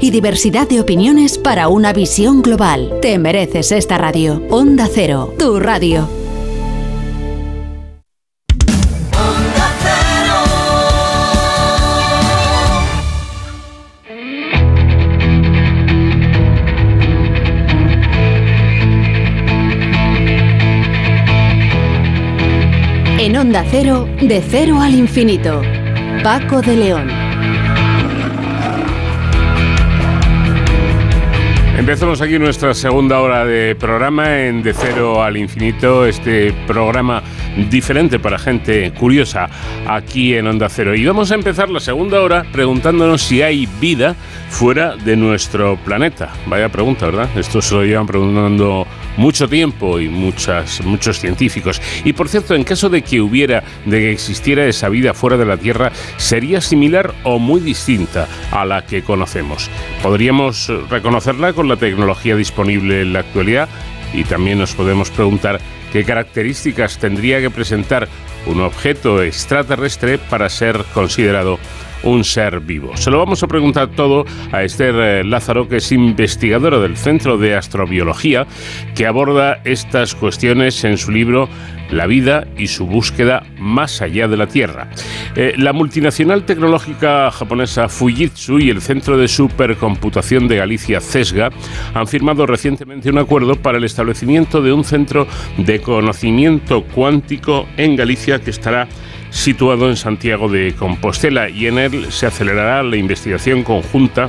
[0.00, 2.94] y diversidad de opiniones para una visión global.
[3.02, 4.42] Te mereces esta radio.
[4.48, 6.08] Onda Cero, tu radio.
[23.18, 25.60] En Onda Cero, de cero al infinito.
[26.22, 27.08] Paco de León.
[31.76, 37.22] Empezamos aquí nuestra segunda hora de programa en De Cero al Infinito, este programa
[37.68, 39.50] diferente para gente curiosa
[39.86, 40.94] aquí en Onda Cero.
[40.94, 44.16] Y vamos a empezar la segunda hora preguntándonos si hay vida
[44.48, 46.32] fuera de nuestro planeta.
[46.46, 47.28] Vaya pregunta, ¿verdad?
[47.36, 48.86] Esto se lo llevan preguntando
[49.18, 51.80] mucho tiempo y muchas, muchos científicos.
[52.04, 55.44] Y por cierto, en caso de que hubiera, de que existiera esa vida fuera de
[55.44, 59.70] la Tierra, ¿sería similar o muy distinta a la que conocemos?
[60.02, 63.68] ¿Podríamos reconocerla con la tecnología disponible en la actualidad?
[64.12, 65.60] Y también nos podemos preguntar
[65.92, 68.08] qué características tendría que presentar
[68.46, 71.58] un objeto extraterrestre para ser considerado
[72.02, 72.96] un ser vivo.
[72.96, 77.38] Se lo vamos a preguntar todo a Esther eh, Lázaro, que es investigadora del Centro
[77.38, 78.46] de Astrobiología,
[78.94, 81.48] que aborda estas cuestiones en su libro
[81.90, 84.88] La vida y su búsqueda más allá de la Tierra.
[85.36, 91.50] Eh, la multinacional tecnológica japonesa Fujitsu y el Centro de Supercomputación de Galicia, CESGA,
[91.94, 95.26] han firmado recientemente un acuerdo para el establecimiento de un centro
[95.58, 98.88] de conocimiento cuántico en Galicia que estará
[99.36, 104.28] situado en Santiago de Compostela y en él se acelerará la investigación conjunta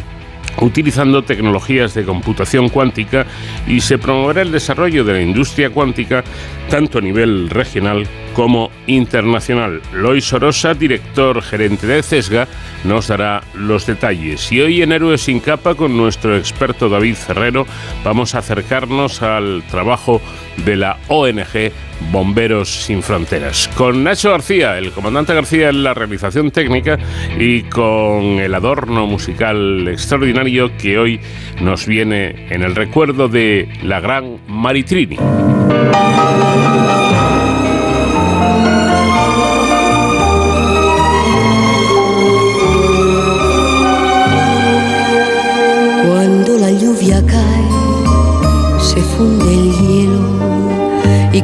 [0.61, 3.25] utilizando tecnologías de computación cuántica
[3.67, 6.23] y se promoverá el desarrollo de la industria cuántica
[6.69, 8.05] tanto a nivel regional
[8.37, 9.81] como internacional.
[9.93, 12.47] Lois Sorosa, director gerente de CESGA,
[12.83, 14.51] nos dará los detalles.
[14.51, 17.65] Y hoy en Héroes sin capa, con nuestro experto David Ferrero,
[18.03, 20.21] vamos a acercarnos al trabajo
[20.63, 21.71] de la ONG
[22.11, 23.71] Bomberos Sin Fronteras.
[23.75, 26.99] Con Nacho García, el comandante García en la realización técnica
[27.39, 31.19] y con el adorno musical extraordinario que hoy
[31.59, 35.17] nos viene en el recuerdo de la gran Maritrini.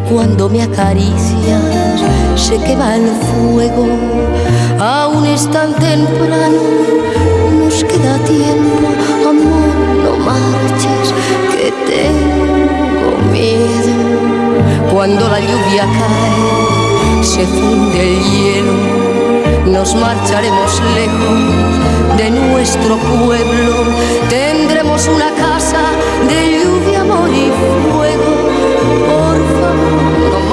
[0.10, 2.02] Cuando me acaricias,
[2.36, 3.88] se quema el fuego.
[4.80, 6.62] Aún es tan temprano,
[7.60, 8.88] nos queda tiempo,
[9.30, 9.70] amor,
[10.04, 11.14] no marches,
[11.52, 14.92] que tengo miedo.
[14.92, 18.74] Cuando la lluvia cae, se funde el hielo,
[19.66, 23.86] nos marcharemos lejos de nuestro pueblo.
[24.30, 25.82] Tendremos una casa
[26.28, 27.52] de lluvia, amor y
[27.92, 28.33] fuego.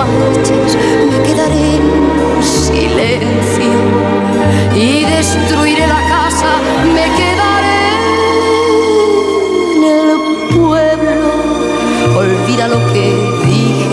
[0.05, 0.76] Marches,
[1.11, 3.72] me quedaré en silencio
[4.74, 6.57] y destruiré la casa,
[6.94, 7.82] me quedaré
[9.76, 10.09] en el
[10.57, 11.28] pueblo.
[12.16, 13.88] Olvida lo que dije,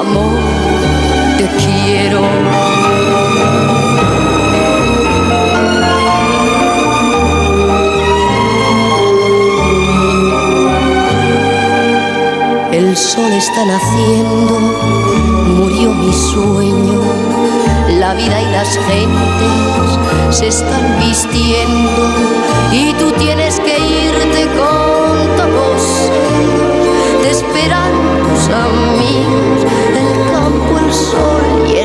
[0.00, 0.38] amor,
[1.38, 2.20] te quiero.
[12.72, 14.19] El sol está naciendo,
[16.20, 17.00] sueño,
[17.98, 22.02] la vida y las gentes se están vistiendo
[22.72, 26.10] y tú tienes que irte con todos
[27.22, 27.92] te esperan
[28.28, 29.66] tus amigos,
[29.96, 31.76] el campo, el sol y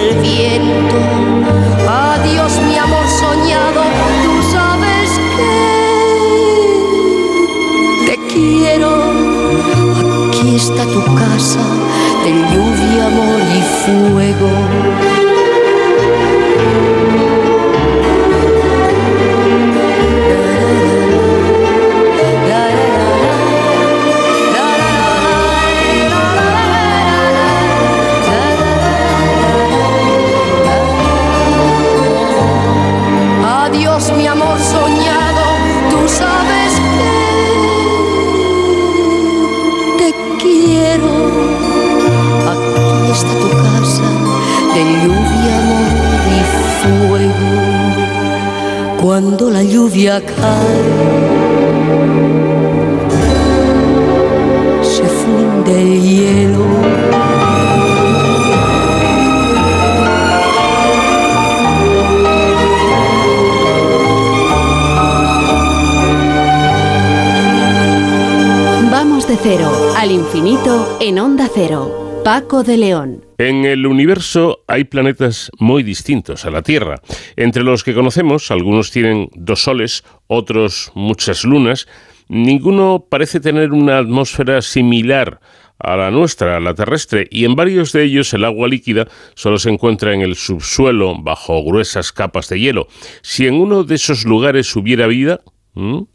[72.25, 73.23] Paco de León.
[73.37, 76.99] En el universo hay planetas muy distintos a la Tierra.
[77.35, 81.85] Entre los que conocemos, algunos tienen dos soles, otros muchas lunas.
[82.27, 85.39] Ninguno parece tener una atmósfera similar
[85.77, 89.59] a la nuestra, a la terrestre, y en varios de ellos el agua líquida solo
[89.59, 92.87] se encuentra en el subsuelo bajo gruesas capas de hielo.
[93.21, 95.41] Si en uno de esos lugares hubiera vida.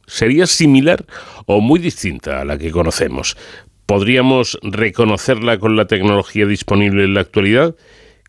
[0.07, 1.05] ¿Sería similar
[1.45, 3.37] o muy distinta a la que conocemos?
[3.91, 7.75] ¿Podríamos reconocerla con la tecnología disponible en la actualidad?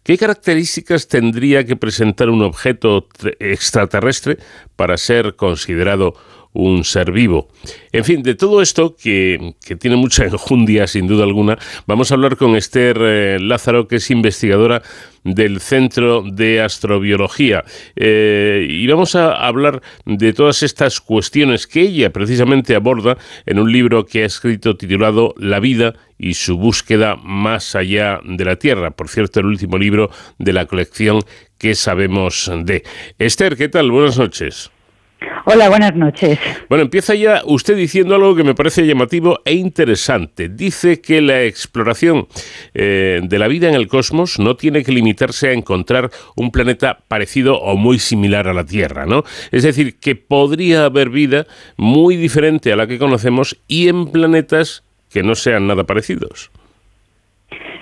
[0.01, 3.07] ¿Qué características tendría que presentar un objeto
[3.37, 4.39] extraterrestre
[4.75, 6.15] para ser considerado
[6.53, 7.47] un ser vivo.
[7.91, 12.15] En fin, de todo esto, que, que tiene mucha enjundia sin duda alguna, vamos a
[12.15, 14.81] hablar con Esther eh, Lázaro, que es investigadora
[15.23, 17.63] del Centro de Astrobiología.
[17.95, 23.71] Eh, y vamos a hablar de todas estas cuestiones que ella precisamente aborda en un
[23.71, 28.91] libro que ha escrito titulado La vida y su búsqueda más allá de la Tierra.
[28.91, 31.21] Por cierto, el último libro de la colección
[31.57, 32.83] que sabemos de.
[33.17, 33.91] Esther, ¿qué tal?
[33.91, 34.71] Buenas noches.
[35.45, 36.39] Hola, buenas noches.
[36.69, 40.49] Bueno, empieza ya usted diciendo algo que me parece llamativo e interesante.
[40.49, 42.27] Dice que la exploración
[42.73, 46.99] eh, de la vida en el cosmos no tiene que limitarse a encontrar un planeta
[47.07, 49.23] parecido o muy similar a la Tierra, ¿no?
[49.51, 51.45] Es decir, que podría haber vida
[51.77, 56.51] muy diferente a la que conocemos y en planetas que no sean nada parecidos.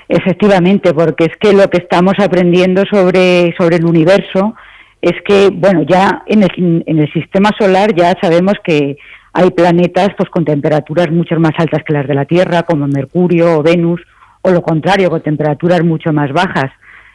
[0.07, 4.55] Efectivamente, porque es que lo que estamos aprendiendo sobre, sobre el universo
[5.01, 8.97] es que, bueno, ya en el, en el sistema solar ya sabemos que
[9.33, 13.59] hay planetas pues con temperaturas mucho más altas que las de la Tierra, como Mercurio
[13.59, 14.01] o Venus,
[14.41, 16.71] o lo contrario, con temperaturas mucho más bajas.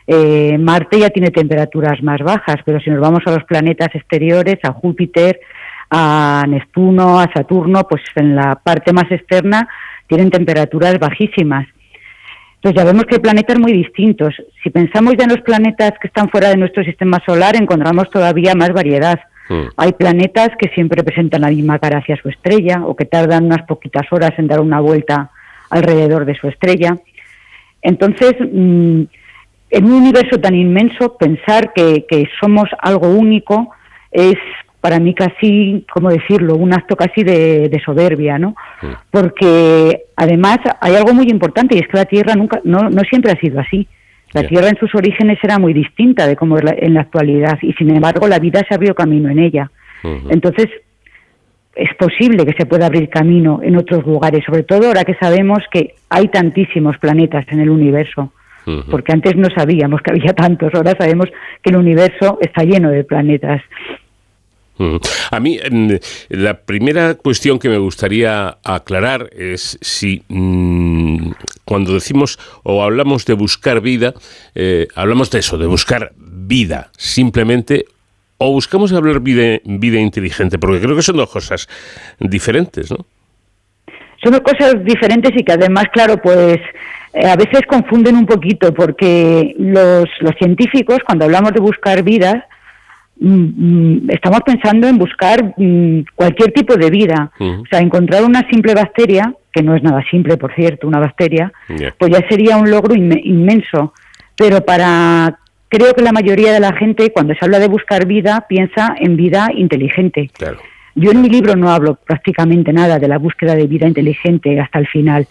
[0.07, 4.57] Eh, Marte ya tiene temperaturas más bajas, pero si nos vamos a los planetas exteriores,
[4.63, 5.41] a Júpiter,
[5.91, 9.69] a Neptuno, a Saturno, pues en la parte más externa
[10.07, 11.67] tienen temperaturas bajísimas.
[12.65, 14.35] Entonces ya vemos que hay planetas muy distintos.
[14.63, 18.55] Si pensamos ya en los planetas que están fuera de nuestro sistema solar, encontramos todavía
[18.55, 19.21] más variedad.
[19.77, 23.67] Hay planetas que siempre presentan la misma cara hacia su estrella o que tardan unas
[23.67, 25.31] poquitas horas en dar una vuelta
[25.69, 26.97] alrededor de su estrella.
[27.83, 29.03] Entonces, mm,
[29.69, 33.75] en un universo tan inmenso, pensar que, que somos algo único
[34.11, 34.39] es
[34.85, 38.55] para mí casi, ¿cómo decirlo?, un acto casi de, de soberbia, ¿no?
[39.11, 43.33] Porque además hay algo muy importante y es que la Tierra nunca, no, no siempre
[43.33, 43.89] ha sido así.
[44.35, 47.57] La Tierra en sus orígenes era muy distinta de cómo es la- en la actualidad
[47.63, 49.71] y sin embargo la vida se abrió camino en ella.
[50.29, 50.67] Entonces
[51.75, 55.61] es posible que se pueda abrir camino en otros lugares, sobre todo ahora que sabemos
[55.73, 58.35] que hay tantísimos planetas en el universo.
[58.91, 61.29] Porque antes no sabíamos que había tantos, ahora sabemos
[61.63, 63.63] que el universo está lleno de planetas.
[65.31, 65.93] A mí, mm,
[66.31, 71.31] la primera cuestión que me gustaría aclarar es si mm,
[71.65, 74.15] cuando decimos o hablamos de buscar vida,
[74.55, 77.87] eh, hablamos de eso, de buscar vida, simplemente,
[78.39, 81.69] o buscamos hablar vida, vida inteligente, porque creo que son dos cosas
[82.19, 83.07] diferentes, ¿no?
[84.23, 86.59] Son dos cosas diferentes y que además, claro, pues
[87.13, 92.43] eh, a veces confunden un poquito porque los, los científicos, cuando hablamos de buscar mm,
[93.21, 97.31] estamos pensando en buscar mm, cualquier tipo de vida.
[97.39, 101.53] O sea, encontrar una simple bacteria, que no es nada simple, por cierto, una bacteria,
[101.99, 103.93] pues ya sería un logro inme- inmenso.
[104.37, 105.39] Pero para
[105.69, 109.17] creo que la mayoría de la gente, cuando se habla de buscar vida, piensa en
[109.17, 110.31] vida inteligente.
[110.97, 114.79] Yo en mi libro no hablo prácticamente nada de la búsqueda de vida inteligente hasta
[114.79, 115.27] el final,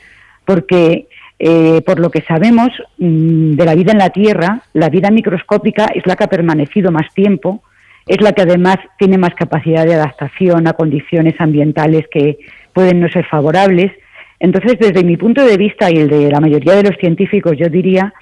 [0.45, 1.07] porque
[1.39, 5.85] eh, por lo que sabemos mm, de la vida en la Tierra, la vida microscópica
[5.95, 7.61] es la que ha permanecido más tiempo,
[8.05, 12.37] es la que además tiene más capacidad de adaptación a condiciones ambientales que
[12.73, 13.91] pueden no ser favorables.
[14.39, 17.69] Entonces, desde mi punto de vista y el de la mayoría de los científicos, yo
[17.69, 18.13] diría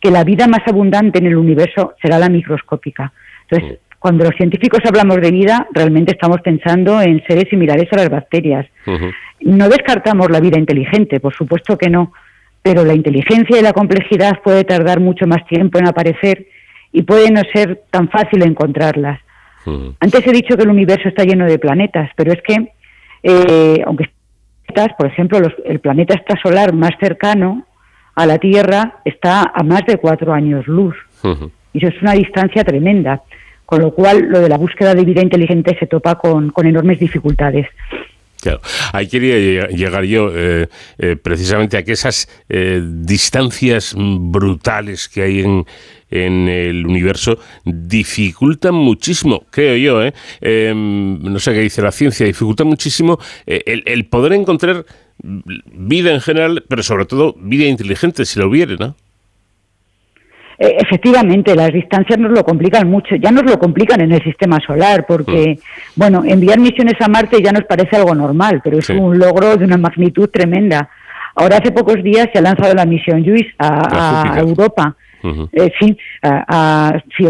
[0.00, 3.12] que la vida más abundante en el universo será la microscópica.
[3.48, 8.08] Entonces, cuando los científicos hablamos de vida, realmente estamos pensando en seres similares a las
[8.08, 8.66] bacterias.
[9.40, 12.12] No descartamos la vida inteligente, por supuesto que no,
[12.62, 16.46] pero la inteligencia y la complejidad puede tardar mucho más tiempo en aparecer
[16.92, 19.20] y puede no ser tan fácil encontrarlas.
[20.00, 22.72] Antes he dicho que el universo está lleno de planetas, pero es que,
[23.22, 24.10] eh, aunque
[24.96, 27.66] por ejemplo, el planeta extrasolar más cercano
[28.14, 30.94] a la Tierra está a más de cuatro años luz.
[31.72, 33.22] Y eso es una distancia tremenda.
[33.66, 37.68] Con lo cual, lo de la búsqueda de vida inteligente se topa con, enormes dificultades.
[38.40, 38.60] Claro,
[38.92, 40.66] ahí quería llegar yo eh,
[40.98, 45.66] eh, precisamente a que esas eh, distancias brutales que hay en,
[46.10, 52.64] en el universo dificultan muchísimo, creo yo, em, no sé qué dice la ciencia, dificulta
[52.64, 54.84] muchísimo el, el, poder encontrar
[55.22, 58.94] vida en general, pero sobre todo vida inteligente, si lo hubiera, ¿no?
[60.60, 64.58] Eh, efectivamente, las distancias nos lo complican mucho, ya nos lo complican en el sistema
[64.60, 65.60] solar, porque, mm.
[65.96, 69.64] bueno, enviar misiones a Marte ya nos parece algo normal, pero es un logro de
[69.64, 70.90] una magnitud tremenda.
[71.34, 74.96] Ahora, hace pocos días se ha lanzado la misión JUICE a, Europa.
[75.22, 75.96] Eh, sí,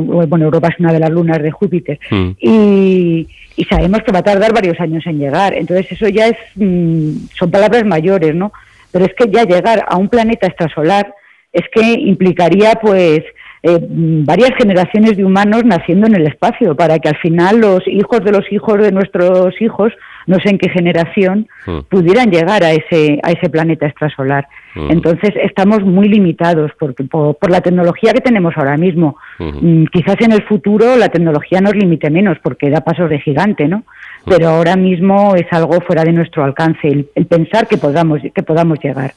[0.00, 1.98] bueno, Europa es una de las lunas de Júpiter.
[2.40, 3.26] Y,
[3.68, 5.52] sabemos que va a tardar varios años en llegar.
[5.54, 8.52] Entonces, eso ya es, mm, son palabras mayores, ¿no?
[8.90, 11.12] Pero es que ya llegar a un planeta extrasolar
[11.52, 13.22] es que implicaría pues
[13.62, 18.24] eh, varias generaciones de humanos naciendo en el espacio para que al final los hijos
[18.24, 19.92] de los hijos de nuestros hijos
[20.26, 21.80] no sé en qué generación hmm.
[21.90, 24.90] pudieran llegar a ese a ese planeta extrasolar hmm.
[24.90, 29.82] entonces estamos muy limitados por, por, la tecnología que tenemos ahora mismo hmm.
[29.82, 33.68] mm, quizás en el futuro la tecnología nos limite menos porque da pasos de gigante
[33.68, 33.84] no
[34.24, 38.78] pero ahora mismo es algo fuera de nuestro alcance el, pensar que podamos que podamos
[38.82, 39.14] llegar.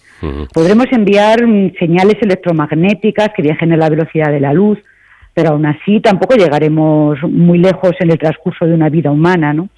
[0.54, 4.80] Podremos enviar mm, señales electromagnéticas que viajen a la velocidad de la luz,
[5.34, 9.70] pero aún así tampoco llegaremos muy lejos en el transcurso de una vida humana, ¿no?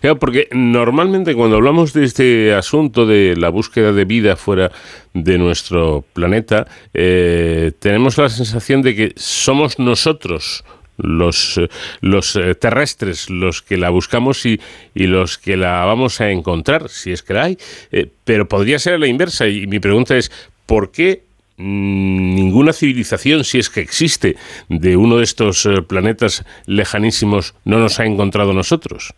[0.00, 4.70] Claro, porque normalmente cuando hablamos de este asunto de la búsqueda de vida fuera
[5.14, 10.64] de nuestro planeta, eh, tenemos la sensación de que somos nosotros
[11.02, 11.68] los, eh,
[12.00, 14.60] los eh, terrestres los que la buscamos y,
[14.94, 17.58] y, los que la vamos a encontrar, si es que la hay.
[17.92, 19.46] Eh, pero podría ser a la inversa.
[19.46, 20.30] Y mi pregunta es,
[20.66, 21.22] ¿por qué
[21.56, 24.36] mm, ninguna civilización, si es que existe,
[24.68, 29.14] de uno de estos planetas lejanísimos no nos ha encontrado nosotros?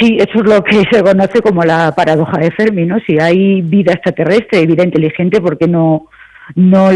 [0.00, 2.98] Sí, eso es lo que se conoce como la paradoja de Fermi, ¿no?
[3.06, 6.08] Si hay vida extraterrestre, vida inteligente, ¿por qué no,
[6.54, 6.90] no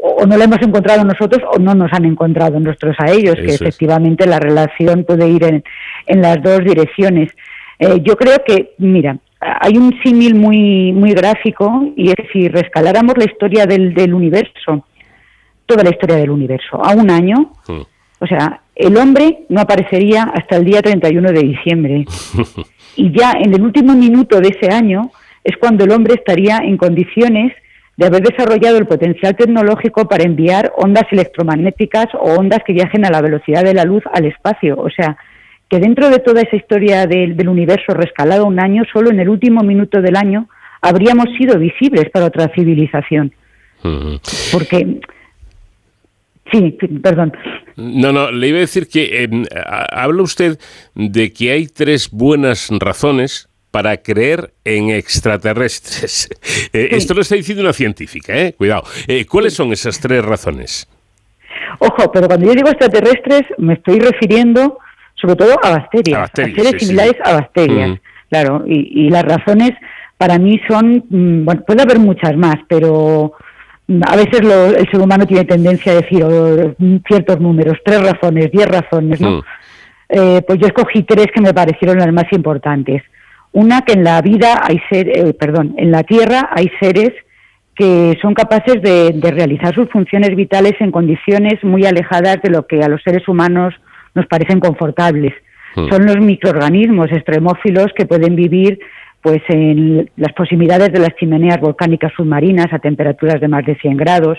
[0.00, 3.54] o no la hemos encontrado nosotros o no nos han encontrado nosotros a ellos, que
[3.54, 5.64] efectivamente la relación puede ir en,
[6.06, 7.32] en las dos direcciones.
[7.78, 13.16] Eh, yo creo que, mira, hay un símil muy, muy gráfico y es si rescaláramos
[13.16, 14.84] la historia del, del universo,
[15.66, 17.80] toda la historia del universo, a un año, hmm.
[18.20, 22.04] o sea, el hombre no aparecería hasta el día 31 de diciembre.
[22.96, 25.10] y ya en el último minuto de ese año
[25.44, 27.52] es cuando el hombre estaría en condiciones
[27.98, 33.10] de haber desarrollado el potencial tecnológico para enviar ondas electromagnéticas o ondas que viajen a
[33.10, 34.76] la velocidad de la luz al espacio.
[34.78, 35.16] O sea,
[35.68, 39.64] que dentro de toda esa historia del, universo rescalado un año, solo en el último
[39.64, 40.48] minuto del año
[40.80, 43.32] habríamos sido visibles para otra civilización.
[44.52, 45.00] Porque
[46.52, 47.32] Sí, perdón.
[47.76, 49.28] No, no, le iba a decir que eh,
[49.92, 50.58] habla usted
[50.94, 56.28] de que hay tres buenas razones para creer en extraterrestres.
[56.72, 58.52] Eh, esto lo está diciendo una científica, ¿eh?
[58.52, 58.82] Cuidado.
[59.06, 60.86] Eh, ¿Cuáles son esas tres razones?
[61.78, 64.78] Ojo, pero cuando yo digo extraterrestres me estoy refiriendo
[65.14, 67.98] sobre todo a bacterias, a, seres similares a bacterias.
[68.30, 69.70] Claro, y, las razones
[70.18, 73.32] para mí son, mm, bueno, puede haber muchas más, pero
[73.86, 76.74] mm, a veces el ser humano tiene tendencia a decir oh,
[77.06, 79.42] ciertos números, tres razones, diez razones, ¿no?
[80.10, 83.02] Eh, pues yo escogí tres que me parecieron las más importantes.
[83.58, 87.10] Una que en la vida hay ser, eh, perdón, en la Tierra hay seres
[87.74, 92.84] que son capaces de, realizar sus funciones vitales en condiciones muy alejadas de lo que
[92.84, 93.74] a los seres humanos
[94.14, 95.34] nos parecen confortables.
[95.74, 95.88] Hmm.
[95.88, 98.78] Son los microorganismos extremófilos que pueden vivir
[99.22, 103.96] pues en las proximidades de las chimeneas volcánicas submarinas a temperaturas de más de 100
[103.96, 104.38] grados.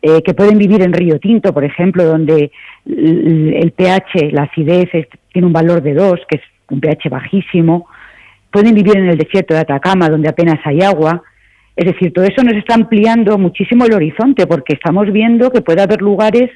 [0.00, 2.50] eh, que pueden vivir en Río Tinto, por ejemplo, donde
[2.86, 4.88] el pH, la acidez,
[5.30, 7.86] tiene un valor de 2, que es un pH bajísimo.
[8.50, 11.22] Pueden vivir en el desierto de Atacama, donde apenas hay agua.
[11.74, 15.82] Es decir, todo eso nos está ampliando muchísimo el horizonte, porque estamos viendo que puede
[15.82, 16.50] haber lugares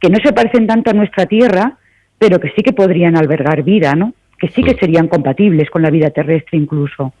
[0.00, 1.78] que no se parecen tanto a nuestra Tierra,
[2.18, 4.14] pero que sí que podrían albergar vida, ¿no?
[4.38, 7.12] Que sí que serían compatibles con la vida terrestre incluso.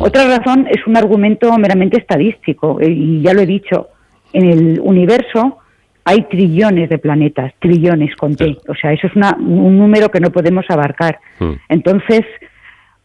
[0.00, 3.88] Otra razón es un argumento meramente estadístico, eh, y ya lo he dicho,
[4.32, 5.58] en el universo
[6.04, 10.30] hay trillones de planetas, trillones con T, o sea, eso es un número que no
[10.30, 11.20] podemos abarcar.
[11.68, 12.22] Entonces,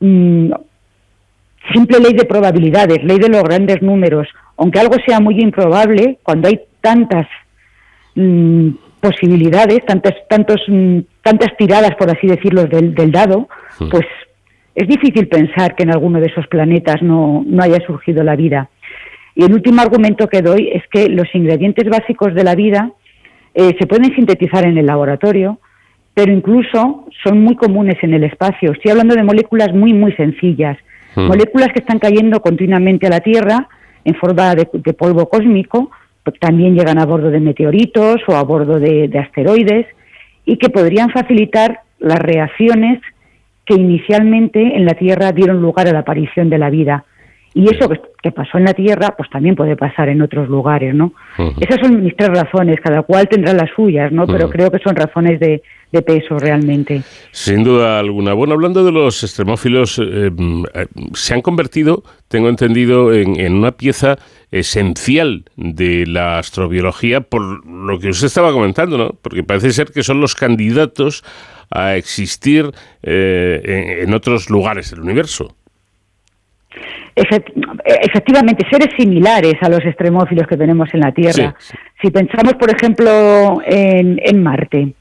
[0.03, 0.51] mm,
[1.73, 4.27] simple ley de probabilidades, ley de los grandes números,
[4.57, 7.27] aunque algo sea muy improbable, cuando hay tantas
[8.15, 8.69] mm,
[8.99, 13.47] posibilidades, tantas, tantos, mm, tantas tiradas, por así decirlo, del, del dado,
[13.89, 14.05] pues
[14.75, 18.69] es difícil pensar que en alguno de esos planetas no, no haya surgido la vida.
[19.35, 22.91] Y el último argumento que doy es que los ingredientes básicos de la vida
[23.53, 25.59] eh, se pueden sintetizar en el laboratorio,
[26.13, 28.71] pero incluso son muy comunes en el espacio.
[28.71, 30.77] Estoy hablando de moléculas muy, muy sencillas,
[31.15, 31.27] hmm.
[31.27, 33.67] moléculas que están cayendo continuamente a la Tierra
[34.05, 35.91] en forma de, polvo cósmico,
[36.39, 39.87] también llegan a bordo de meteoritos o a bordo de asteroides
[40.45, 43.01] y que podrían facilitar las reacciones
[43.65, 47.05] que inicialmente en la Tierra dieron lugar a la aparición de la vida.
[47.55, 51.13] Y eso que, pasó en la Tierra, pues también puede pasar en otros lugares, ¿no?
[51.59, 54.25] Esas son mis tres razones, cada cual tendrá las suyas, ¿no?
[54.25, 55.61] Pero creo que son razones de,
[56.01, 57.03] peso realmente.
[57.31, 58.33] Sin duda alguna.
[58.33, 60.31] Bueno, hablando de los extremófilos, eh,
[60.73, 64.17] eh, se han convertido, tengo entendido, en, en, una pieza
[64.49, 69.11] esencial de la astrobiología por lo que usted estaba comentando, ¿no?
[69.21, 71.23] Porque parece ser que son los candidatos
[71.73, 72.71] a existir
[73.01, 75.55] eh, en, otros lugares del universo.
[77.15, 81.55] Efectivamente, seres similares a los extremófilos que tenemos en la Tierra.
[82.01, 84.93] Si pensamos, por ejemplo, en, Marte.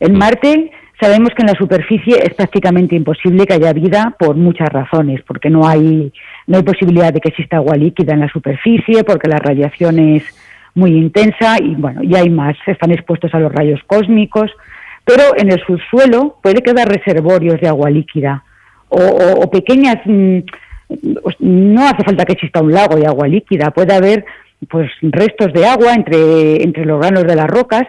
[0.00, 0.16] En mm.
[0.16, 5.20] Marte sabemos que en la superficie es prácticamente imposible que haya vida por muchas razones,
[5.26, 6.12] porque no hay,
[6.46, 10.22] no hay posibilidad de que exista agua líquida en la superficie, porque la radiación es
[10.74, 14.50] muy intensa y bueno, ya hay más, están expuestos a los rayos cósmicos.
[15.04, 18.44] Pero en el subsuelo puede quedar reservorios de agua líquida
[18.88, 20.38] o, pequeñas, mm,
[21.38, 24.24] no hace falta que exista un lago de agua líquida, puede haber
[24.68, 27.82] pues restos de agua entre, entre los granos de las rocas,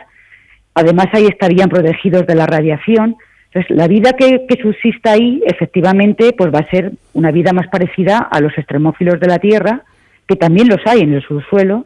[0.73, 3.15] además ahí estarían protegidos de la radiación.
[3.51, 7.67] Entonces, la vida que, que, subsista ahí, efectivamente, pues va a ser una vida más
[7.67, 9.83] parecida a los extremófilos de la Tierra,
[10.27, 11.85] que también los hay en el subsuelo,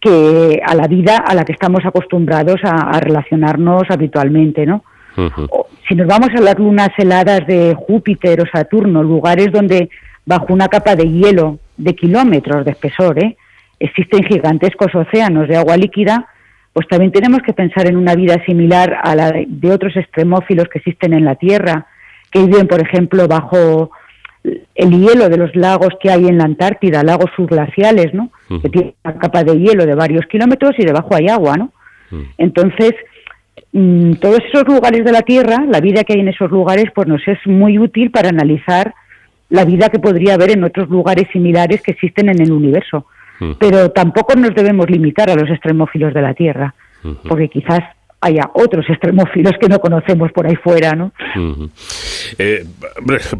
[0.00, 4.84] que a la vida a la que estamos acostumbrados a, relacionarnos habitualmente, ¿no?
[5.88, 9.88] Si nos vamos a las lunas heladas de Júpiter o Saturno, lugares donde
[10.28, 13.38] bajo una capa de hielo de kilómetros de espesor ¿eh?
[13.80, 16.26] existen gigantescos océanos de agua líquida,
[16.74, 20.80] pues también tenemos que pensar en una vida similar a la de otros extremófilos que
[20.80, 21.86] existen en la Tierra,
[22.30, 23.90] que viven, por ejemplo, bajo
[24.74, 28.30] el hielo de los lagos que hay en la Antártida, lagos subglaciales, ¿no?
[28.62, 31.72] Que tienen una capa de hielo de varios kilómetros y debajo hay agua, ¿no?
[32.36, 32.92] Entonces,
[33.72, 37.08] mm, todos esos lugares de la Tierra, la vida que hay en esos lugares, pues
[37.08, 38.94] nos es muy útil para analizar
[39.50, 43.06] la vida que podría haber en otros lugares similares que existen en el universo.
[43.60, 46.74] Pero tampoco nos debemos limitar a los extremófilos de la Tierra,
[47.22, 47.84] porque quizás
[48.20, 51.12] haya otros extremófilos que no conocemos por ahí fuera, ¿no?
[52.38, 52.64] Eh,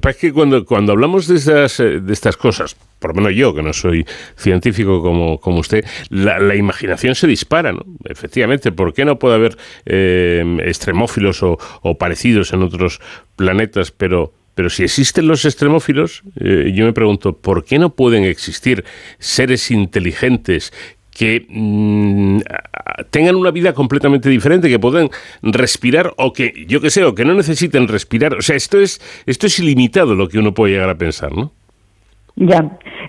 [0.09, 3.55] es que cuando, cuando hablamos de estas, eh, de estas cosas, por lo menos yo,
[3.55, 4.06] que no soy
[4.36, 7.85] científico como, como usted, la, imaginación se dispara, ¿no?
[8.05, 11.59] Efectivamente, ¿por qué no puede haber eh, extremófilos o,
[11.98, 13.01] parecidos en otros
[13.36, 14.32] planetas, pero...
[14.59, 18.85] Pero si existen los extremófilos, yo me pregunto, ¿por qué no pueden existir
[19.20, 20.72] seres inteligentes
[21.16, 22.40] que mm,
[23.10, 25.10] tengan una vida completamente diferente, que puedan
[25.43, 28.35] respirar o que, yo que sé, o que no necesiten respirar.
[28.35, 31.52] O sea, esto es, esto es ilimitado lo que uno puede llegar a pensar, ¿no?
[32.35, 32.59] Ya,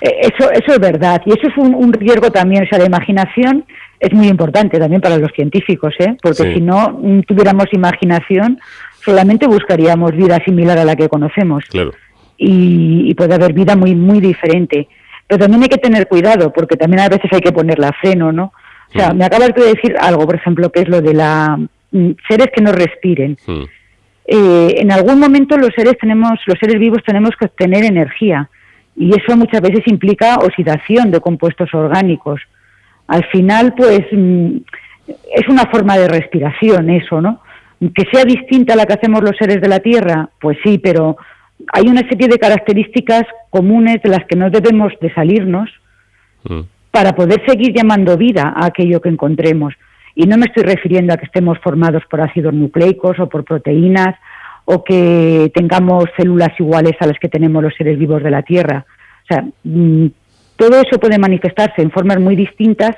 [0.02, 1.20] eh, eso, eso es verdad.
[1.26, 2.66] Y eso es un, riesgo también.
[2.66, 3.66] O sea, la imaginación
[4.00, 6.16] es muy importante también para los científicos, ¿eh?
[6.22, 8.60] Porque si no mm, tuviéramos imaginación,
[9.10, 11.66] solamente buscaríamos vida similar a la que conocemos.
[11.66, 11.94] Claro.
[12.38, 14.88] Y, y puede haber vida muy, muy diferente.
[15.28, 18.32] Pero también hay que tener cuidado, porque también a veces hay que ponerle a freno,
[18.32, 18.54] ¿no?
[18.90, 21.60] O sea, me acabas de decir algo, por ejemplo, que es lo de la
[21.92, 23.38] mm, seres que no respiren.
[24.26, 28.50] Eh, en algún momento los seres tenemos, los seres vivos tenemos que obtener energía
[28.96, 32.42] y eso muchas veces implica oxidación de compuestos orgánicos.
[33.08, 34.58] Al final, pues mm,
[35.36, 37.42] es una forma de respiración eso, ¿no?
[37.80, 41.18] Que sea distinta a la que hacemos los seres de la Tierra, pues sí, pero
[41.74, 45.70] hay una serie de características comunes de las que no debemos de salirnos,
[46.44, 46.62] mm.
[46.92, 49.74] para poder seguir llamando vida a aquello que encontremos.
[50.16, 54.16] Y no me estoy refiriendo a que estemos formados por ácidos nucleicos o por proteínas
[54.66, 58.86] o que tengamos células iguales a las que tenemos los seres vivos de la Tierra.
[59.24, 60.08] O sea, mm,
[60.56, 62.96] todo eso puede manifestarse en formas muy distintas,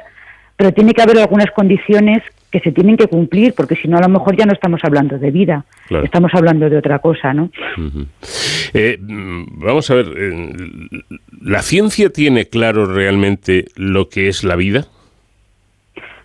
[0.58, 4.02] pero tiene que haber algunas condiciones que se tienen que cumplir, porque si no a
[4.02, 5.66] lo mejor ya no estamos hablando de vida,
[6.04, 7.50] estamos hablando de otra cosa, ¿no?
[8.74, 10.54] Eh, mm, vamos a ver, eh,
[11.42, 14.86] ¿la ciencia tiene claro realmente lo que es la vida?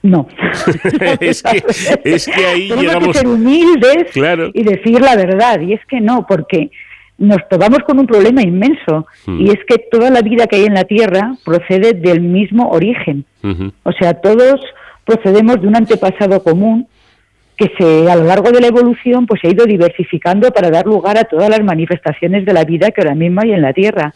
[0.02, 0.28] No.
[1.20, 3.08] es, que, ahí Tenemos llegamos...
[3.08, 4.50] que ser humildes Claro.
[4.52, 6.70] y decir la verdad, y es que no, porque
[7.18, 9.40] nos topamos con un problema inmenso, Hmm.
[9.40, 13.24] y es que toda la vida que hay en la Tierra procede del mismo origen.
[13.84, 14.60] O sea, todos
[15.06, 16.86] procedemos de un antepasado común
[17.56, 20.84] que se a lo largo de la evolución pues se ha ido diversificando para dar
[20.84, 24.12] lugar a todas las manifestaciones de la vida que ahora mismo hay en la Tierra.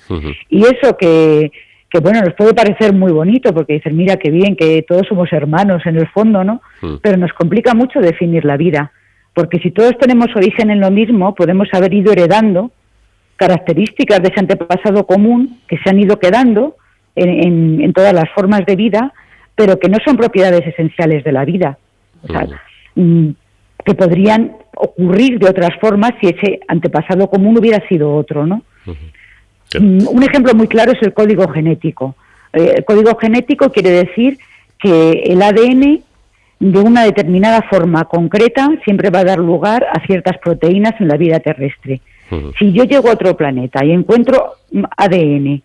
[0.50, 1.50] Y eso que,
[1.88, 5.32] que bueno, nos puede parecer muy bonito porque dicen, mira qué bien, que todos somos
[5.32, 6.60] hermanos en el fondo, ¿no?
[7.00, 8.92] Pero nos complica mucho definir la vida,
[9.32, 12.70] porque si todos tenemos origen en lo mismo, podemos haber ido heredando
[13.36, 16.76] características de ese antepasado común que se han ido quedando
[17.16, 19.12] en, en- en todas las formas de vida,
[19.60, 21.76] pero que no son propiedades esenciales de la vida.
[22.22, 22.46] O sea,
[22.94, 23.28] mm,
[23.84, 28.62] que podrían ocurrir de otras formas si ese antepasado común hubiera sido otro, ¿no?
[29.78, 32.14] Mm, Un ejemplo muy claro es el código genético.
[32.54, 34.38] Eh, el código genético quiere decir
[34.78, 36.00] que el ADN
[36.58, 41.18] de una determinada forma concreta siempre va a dar lugar a ciertas proteínas en la
[41.18, 42.00] vida terrestre.
[42.58, 45.62] Si yo llego a otro planeta y encuentro mm, ADN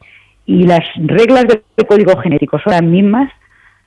[0.47, 3.31] y las reglas del código genético son las mismas,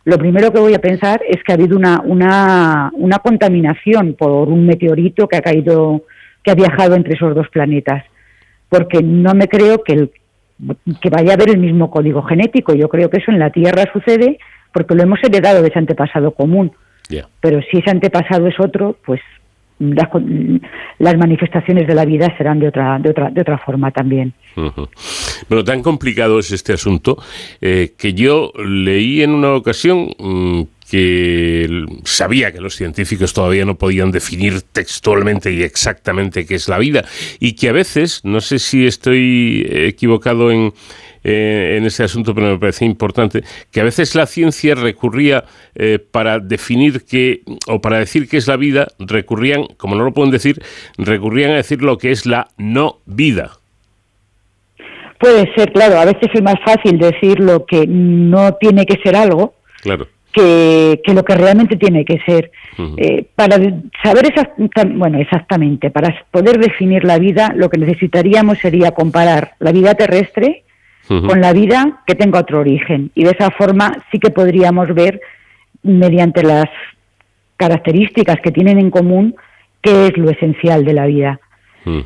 [0.08, 4.48] lo primero que voy a pensar es que ha habido una, una, una contaminación por
[4.48, 6.02] un meteorito que ha caído,
[6.42, 8.04] que ha viajado entre esos dos planetas,
[8.70, 10.10] porque no me creo que, el,
[11.02, 12.72] que vaya a haber el mismo código genético.
[12.74, 14.38] Yo creo que eso en la Tierra sucede
[14.72, 16.72] porque lo hemos heredado de ese antepasado común.
[17.42, 19.20] Pero si ese antepasado es otro, pues
[19.78, 20.08] las,
[20.98, 24.32] las manifestaciones de la vida serán de otra, de otra, de otra forma también.
[24.56, 24.88] Ujú.
[25.48, 27.16] Bueno, tan complicado es este asunto
[27.60, 33.76] eh, que yo leí en una ocasión mm, que sabía que los científicos todavía no
[33.76, 37.04] podían definir textualmente y exactamente qué es la vida
[37.38, 40.72] y que a veces, no sé si estoy equivocado en,
[41.24, 45.98] eh, en ese asunto, pero me parece importante, que a veces la ciencia recurría eh,
[45.98, 50.30] para definir qué o para decir qué es la vida, recurrían, como no lo pueden
[50.30, 50.62] decir,
[50.96, 53.52] recurrían a decir lo que es la no vida.
[55.18, 59.16] Puede ser, claro, a veces es más fácil decir lo que no tiene que ser
[59.16, 60.06] algo Claro.
[60.32, 62.52] que, que lo que realmente tiene que ser.
[62.96, 63.56] Eh, para
[64.04, 69.72] saber exacta- bueno, exactamente, para poder definir la vida, lo que necesitaríamos sería comparar la
[69.72, 70.62] vida terrestre
[71.08, 73.10] Con la vida que tenga otro origen.
[73.14, 75.20] Y de esa forma sí que podríamos ver,
[75.82, 76.68] mediante las
[77.56, 79.34] características que tienen en común,
[79.80, 81.40] qué es lo esencial de la vida.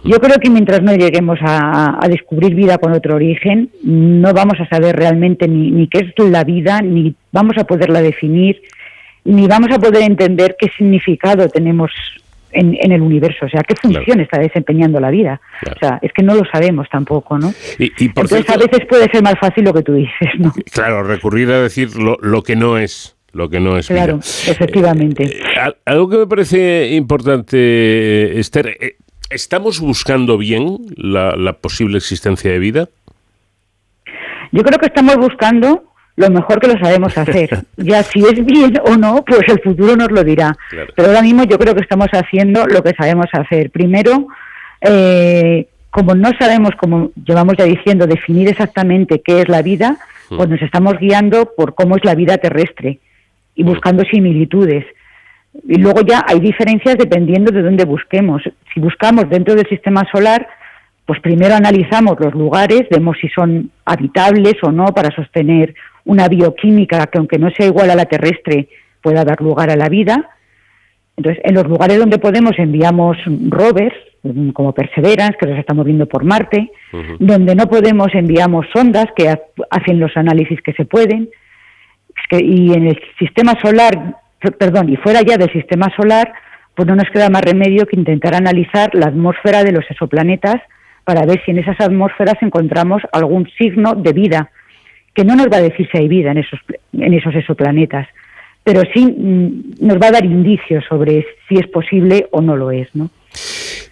[0.04, 4.60] Yo creo que mientras no lleguemos a, a descubrir vida con otro origen, no vamos
[4.60, 8.62] a saber realmente ni, ni qué es la vida, ni vamos a poderla definir,
[9.24, 11.90] ni vamos a poder entender qué significado tenemos
[12.52, 15.40] en, en el universo, o sea, qué función está desempeñando la vida.
[15.74, 17.52] O sea, es que no lo sabemos tampoco, ¿no?
[17.78, 20.28] Y, y por Entonces cierto, a veces puede ser más fácil lo que tú dices,
[20.38, 20.52] ¿no?
[20.72, 24.04] claro, recurrir a decir lo, lo que no es, lo que no es vida.
[24.04, 25.40] Claro, efectivamente.
[25.60, 28.96] Al- Algo que me parece importante, Esther, eh,
[29.30, 32.88] ¿estamos buscando bien la, la posible existencia de vida?
[34.52, 35.84] Yo creo que estamos buscando
[36.16, 37.50] lo mejor que lo sabemos hacer.
[37.76, 40.56] Ya si es bien o no, pues el futuro nos lo dirá.
[40.94, 43.70] Pero ahora mismo yo creo que estamos haciendo lo que sabemos hacer.
[43.70, 44.28] Primero,
[44.80, 49.96] eh, como no sabemos, como llevamos ya diciendo, definir exactamente qué es la vida,
[50.28, 52.98] pues nos estamos guiando por cómo es la vida terrestre
[53.54, 54.84] y buscando similitudes.
[55.68, 58.42] Y luego ya hay diferencias dependiendo de dónde busquemos.
[58.72, 60.46] Si buscamos dentro del sistema solar,
[61.04, 65.74] pues primero analizamos los lugares, vemos si son habitables o no para sostener
[66.04, 68.68] una bioquímica que aunque no sea igual a la terrestre
[69.00, 70.30] pueda dar lugar a la vida.
[71.16, 73.16] Entonces, en los lugares donde podemos enviamos
[73.48, 76.70] rovers, mm, como Perseverance, que los estamos viendo por Marte,
[77.18, 81.28] donde no podemos enviamos sondas que ha- hacen los análisis que se pueden.
[82.30, 86.32] Y en el sistema solar, per- perdón, y fuera ya del sistema solar,
[86.74, 90.56] pues no nos queda más remedio que intentar analizar la atmósfera de los exoplanetas
[91.04, 94.50] para ver si en esas atmósferas encontramos algún signo de vida,
[95.14, 96.60] que no nos va a decir si hay vida en esos,
[96.92, 98.08] en esos exoplanetas,
[98.64, 102.70] pero sí mm, nos va a dar indicios sobre si es posible o no lo
[102.70, 103.10] es, ¿no?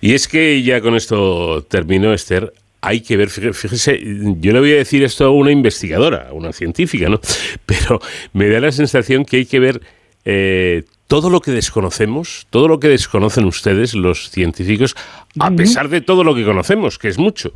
[0.00, 2.52] Y es que ya con esto terminó, Esther.
[2.80, 4.00] hay que ver, fíjese,
[4.38, 7.20] yo le voy a decir esto a una investigadora, a una científica, ¿no?
[7.66, 8.00] Pero
[8.32, 9.80] me da la sensación que hay que ver
[10.24, 14.94] eh, todo lo que desconocemos, todo lo que desconocen ustedes, los científicos,
[15.38, 17.52] a pesar de todo lo que conocemos, que es mucho.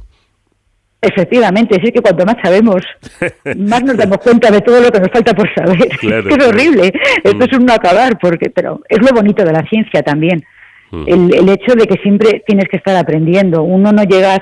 [1.05, 2.76] Efectivamente, sí que cuanto más sabemos,
[3.56, 5.89] más nos damos cuenta de todo lo que nos falta por saber.
[6.02, 7.43] es horrible, esto mm.
[7.43, 10.44] es un no acabar, porque, pero es lo bonito de la ciencia también.
[10.90, 11.05] Mm.
[11.06, 13.62] El, el, hecho de que siempre tienes que estar aprendiendo.
[13.62, 14.40] Uno no llegas,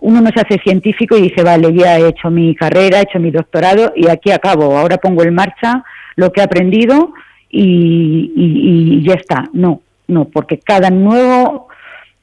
[0.00, 3.20] uno no se hace científico y dice, vale, ya he hecho mi carrera, he hecho
[3.20, 4.76] mi doctorado y aquí acabo.
[4.76, 5.84] Ahora pongo en marcha
[6.16, 7.12] lo que he aprendido
[7.48, 9.44] y, y, ya está.
[9.52, 11.68] No, no, porque cada nuevo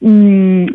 [0.00, 0.66] mm,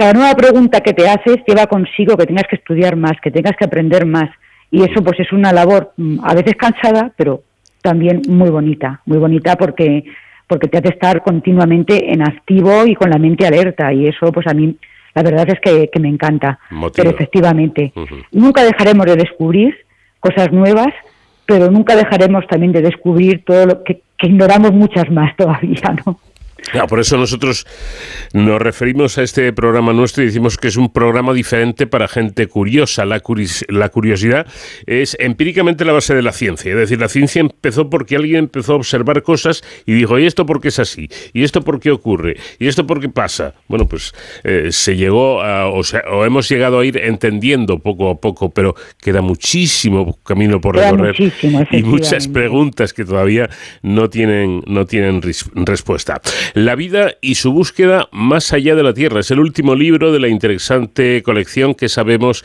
[0.00, 3.54] cada nueva pregunta que te haces lleva consigo que tengas que estudiar más, que tengas
[3.54, 4.30] que aprender más.
[4.70, 7.42] Y eso pues es una labor mm, a veces cansada, pero
[7.82, 10.04] también muy bonita, muy bonita porque
[10.46, 14.46] porque te hace estar continuamente en activo y con la mente alerta y eso pues
[14.46, 14.74] a mí
[15.14, 16.58] la verdad es que, me encanta.
[16.96, 17.92] Pero efectivamente,
[18.32, 19.76] nunca dejaremos de descubrir
[20.18, 20.94] cosas nuevas,
[21.44, 26.18] pero nunca dejaremos también de descubrir todo lo que, que ignoramos muchas más todavía, ¿no?
[26.88, 27.66] Por eso nosotros
[28.32, 32.46] nos referimos a este programa nuestro y decimos que es un programa diferente para gente
[32.46, 33.04] curiosa.
[33.04, 33.22] La,
[33.68, 34.46] la, curiosidad
[34.86, 36.72] es empíricamente la base de la ciencia.
[36.72, 40.46] Es decir, la ciencia empezó porque alguien empezó a observar cosas y dijo, ¿y esto
[40.46, 41.08] por qué es así?
[41.32, 42.36] ¿Y esto por qué ocurre?
[42.58, 43.54] ¿Y esto por qué pasa?
[43.68, 44.12] Bueno, pues
[44.44, 48.50] eh, se llegó a, o, sea, o, hemos llegado a ir entendiendo poco a poco,
[48.50, 51.16] pero queda muchísimo camino por recorrer
[51.70, 53.48] y muchas preguntas que todavía
[53.82, 55.20] no tienen, no tienen
[55.54, 56.20] respuesta.
[56.54, 59.20] La vida y su búsqueda más allá de la Tierra.
[59.20, 62.44] Es el último libro de la interesante colección que sabemos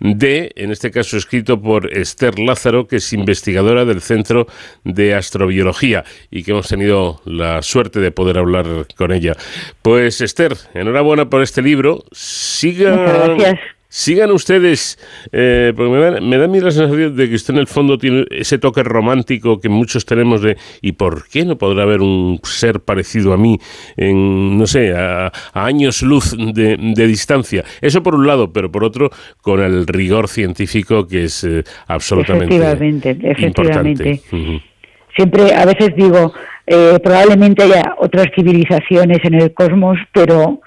[0.00, 4.46] de, en este caso escrito por Esther Lázaro, que es investigadora del Centro
[4.84, 9.36] de Astrobiología y que hemos tenido la suerte de poder hablar con ella.
[9.82, 12.04] Pues Esther, enhorabuena por este libro.
[12.12, 12.96] Siga.
[12.96, 13.58] gracias.
[13.94, 14.98] Sigan ustedes,
[15.32, 17.66] eh, porque me da, me da a mí la sensación de que usted en el
[17.66, 22.00] fondo tiene ese toque romántico que muchos tenemos de ¿y por qué no podrá haber
[22.00, 23.58] un ser parecido a mí
[23.98, 27.64] en, no sé, a, años luz de, distancia?
[27.82, 29.10] Eso por un lado, pero por otro,
[29.42, 34.22] con el rigor científico que es eh, absolutamente efectivamente, efectivamente.
[35.14, 36.32] Siempre, a veces digo,
[36.66, 40.62] eh, probablemente haya otras civilizaciones en el cosmos, pero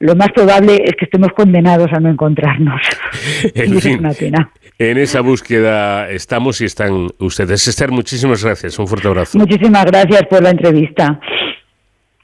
[0.00, 2.80] lo más probable es que estemos condenados a no encontrarnos.
[3.54, 4.50] en es una pena.
[4.78, 7.66] En esa búsqueda estamos y están ustedes.
[7.66, 8.78] Esther, muchísimas gracias.
[8.78, 9.38] Un fuerte abrazo.
[9.38, 11.18] Muchísimas gracias por la entrevista.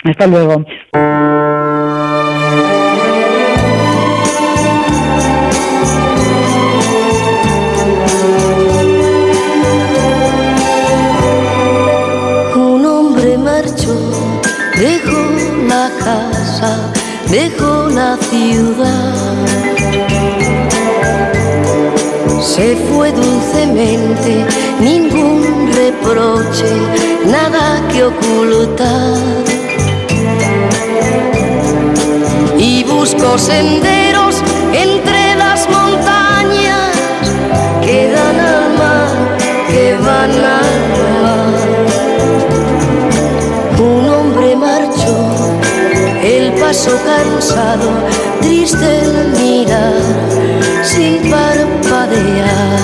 [0.04, 0.64] Hasta luego.
[12.54, 14.30] Un hombre marchó,
[14.78, 15.23] dejó
[17.34, 19.12] dejó la ciudad.
[22.40, 24.46] Se fue dulcemente,
[24.78, 26.72] ningún reproche,
[27.26, 29.18] nada que ocultar.
[32.56, 34.36] Y buscó senderos
[34.72, 36.92] entre las montañas
[37.84, 38.43] que dan al
[46.74, 47.88] paso cansado,
[48.40, 49.94] triste el mirar,
[50.82, 52.80] sin parpadear.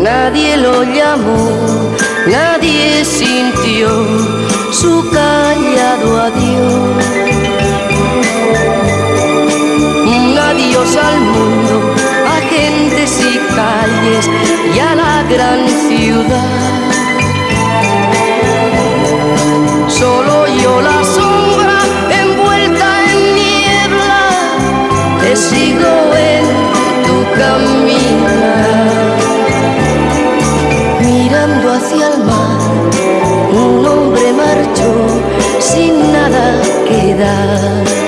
[0.00, 1.50] Nadie lo llamó,
[2.26, 3.88] nadie sintió
[4.72, 7.04] su callado adiós.
[10.16, 11.94] Un adiós al mundo,
[12.26, 14.30] a gentes y calles
[14.74, 16.83] y a la gran ciudad
[20.04, 21.78] solo yo la sombra
[22.22, 24.16] envuelta en niebla,
[25.20, 25.94] te sigo
[26.32, 26.44] en
[27.06, 28.36] tu camino.
[31.00, 32.58] Mirando hacia el mar,
[33.64, 34.90] un hombre marchó
[35.70, 36.44] sin nada
[36.88, 38.03] que dar.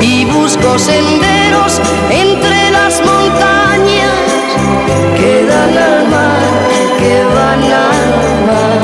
[0.00, 1.80] Y busco senderos
[2.10, 4.14] entre las montañas
[5.16, 6.40] que dan al mar,
[6.98, 8.10] que van al
[8.48, 8.80] mar.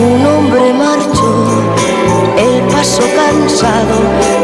[0.00, 1.32] Un hombre marchó,
[2.36, 3.98] el paso cansado,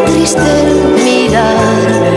[0.06, 2.13] triste el mirar,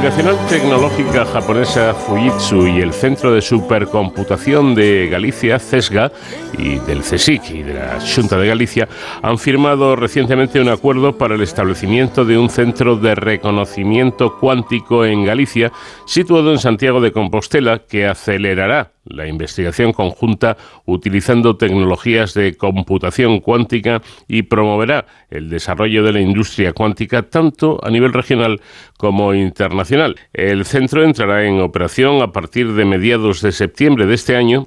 [0.00, 6.10] multinacional tecnológica japonesa Fujitsu y el Centro de Supercomputación de Galicia, CESGA,
[6.56, 8.88] y del CSIC y de la Junta de Galicia
[9.20, 15.26] han firmado recientemente un acuerdo para el establecimiento de un centro de reconocimiento cuántico en
[15.26, 15.70] Galicia,
[16.06, 20.56] situado en Santiago de Compostela, que acelerará la investigación conjunta
[20.86, 27.90] utilizando tecnologías de computación cuántica y promoverá el desarrollo de la industria cuántica tanto a
[27.90, 28.60] nivel regional
[28.96, 30.16] como internacional.
[30.32, 34.66] El centro entrará en operación a partir de mediados de septiembre de este año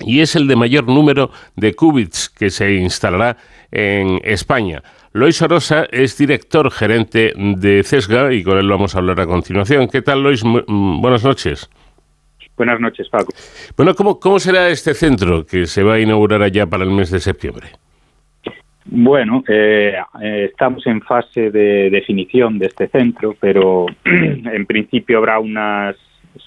[0.00, 3.36] y es el de mayor número de qubits que se instalará
[3.70, 4.82] en España.
[5.12, 9.88] Lois Orosa es director gerente de CESGA y con él vamos a hablar a continuación.
[9.88, 10.44] ¿Qué tal, Lois?
[10.44, 11.68] Mm, buenas noches.
[12.60, 13.32] Buenas noches, Paco.
[13.74, 17.10] Bueno, ¿cómo, ¿cómo será este centro que se va a inaugurar allá para el mes
[17.10, 17.68] de septiembre?
[18.84, 25.38] Bueno, eh, eh, estamos en fase de definición de este centro, pero en principio habrá
[25.38, 25.96] unas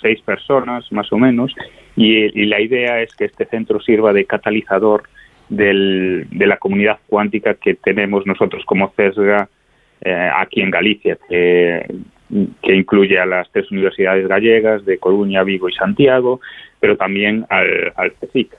[0.04, 1.52] seis personas más o menos
[1.96, 5.06] y, la idea es que este centro sirva de catalizador
[5.50, 9.50] del, de la comunidad cuántica que tenemos nosotros como CESGA
[10.02, 11.88] eh, aquí en Galicia, que,
[12.62, 16.42] que, incluye a las tres universidades gallegas de Coruña, Vigo y Santiago,
[16.80, 18.56] pero también al, al CSIC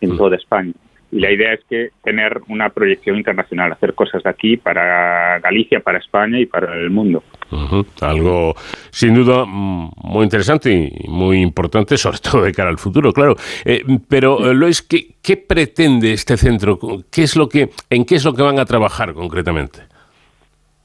[0.00, 0.72] en toda España.
[1.10, 5.80] Y la idea es que tener una proyección internacional, hacer cosas de aquí para Galicia,
[5.80, 7.22] para España y para el mundo.
[8.02, 8.54] Algo
[8.90, 13.36] sin duda mm, muy interesante y muy importante, sobre todo de cara al futuro, claro.
[13.64, 16.78] Eh, pero, eh, Luis, ¿qué, ¿qué, pretende este centro?
[17.10, 19.80] ¿Qué es lo que, ¿En qué es lo que van a trabajar concretamente?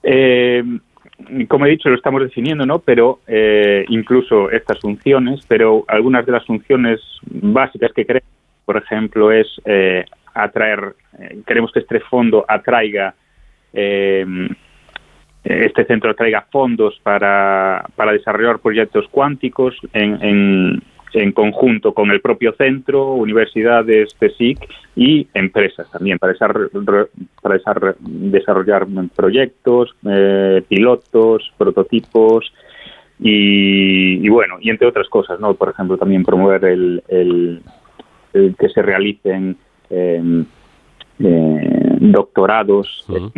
[0.04, 0.64] Eh,
[1.48, 2.80] como he dicho, lo estamos definiendo, ¿no?
[2.80, 3.20] Pero
[3.88, 8.34] incluso estas funciones, pero algunas de las funciones básicas que queremos
[8.66, 13.14] por ejemplo, es eh, atraer, eh, queremos que este fondo atraiga,
[13.74, 14.26] eh,
[15.44, 20.84] este centro atraiga fondos para, para desarrollar proyectos cuánticos en, en,
[21.34, 26.34] conjunto con el propio centro, universidades, CSIC y empresas también, para,
[27.42, 27.60] para
[28.00, 29.96] desarrollar proyectos,
[30.68, 32.52] pilotos, prototipos,
[33.20, 35.54] y, bueno, y entre otras cosas, ¿no?
[35.54, 37.62] Por ejemplo, también promover el,
[38.34, 39.56] eh, que se realicen
[39.90, 40.46] em,
[41.20, 43.32] eh, doctorados en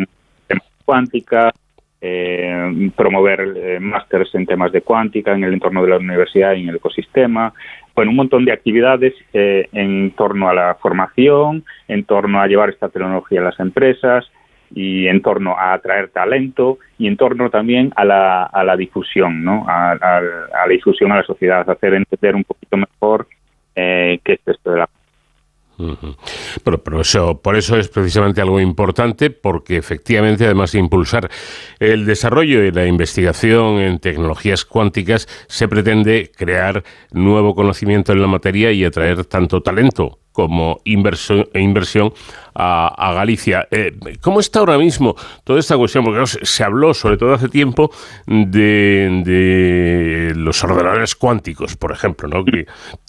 [0.48, 1.54] temas cuántica,
[2.00, 6.68] eh, promover másteres en temas de cuántica en el entorno de la universidad y en
[6.68, 7.52] el ecosistema.
[7.94, 12.90] Bueno, un montón de actividades en torno a la formación, en torno a llevar esta
[12.90, 14.30] tecnología a las empresas
[14.74, 19.44] y en torno a atraer talento y en torno también a la, a la difusión,
[19.44, 19.64] ¿no?
[19.68, 23.26] A, a, la difusión a la sociedad, hacer entender un poquito mejor
[23.74, 24.88] eh, que es esto de la
[26.64, 31.30] pero, eso, por eso es precisamente algo importante, porque efectivamente, además de impulsar
[31.78, 36.82] el desarrollo y la investigación en tecnologías cuánticas, se pretende crear
[37.12, 42.12] nuevo conocimiento en la materia y atraer tanto talento como inversión, inversión
[42.54, 43.66] a, Galicia.
[43.70, 46.04] Eh, ¿Cómo está ahora mismo toda esta cuestión?
[46.04, 47.90] Porque se habló, sobre todo hace tiempo,
[48.26, 49.14] de,
[50.36, 52.44] los ordenadores cuánticos, por ejemplo, ¿no?
[52.44, 52.66] que,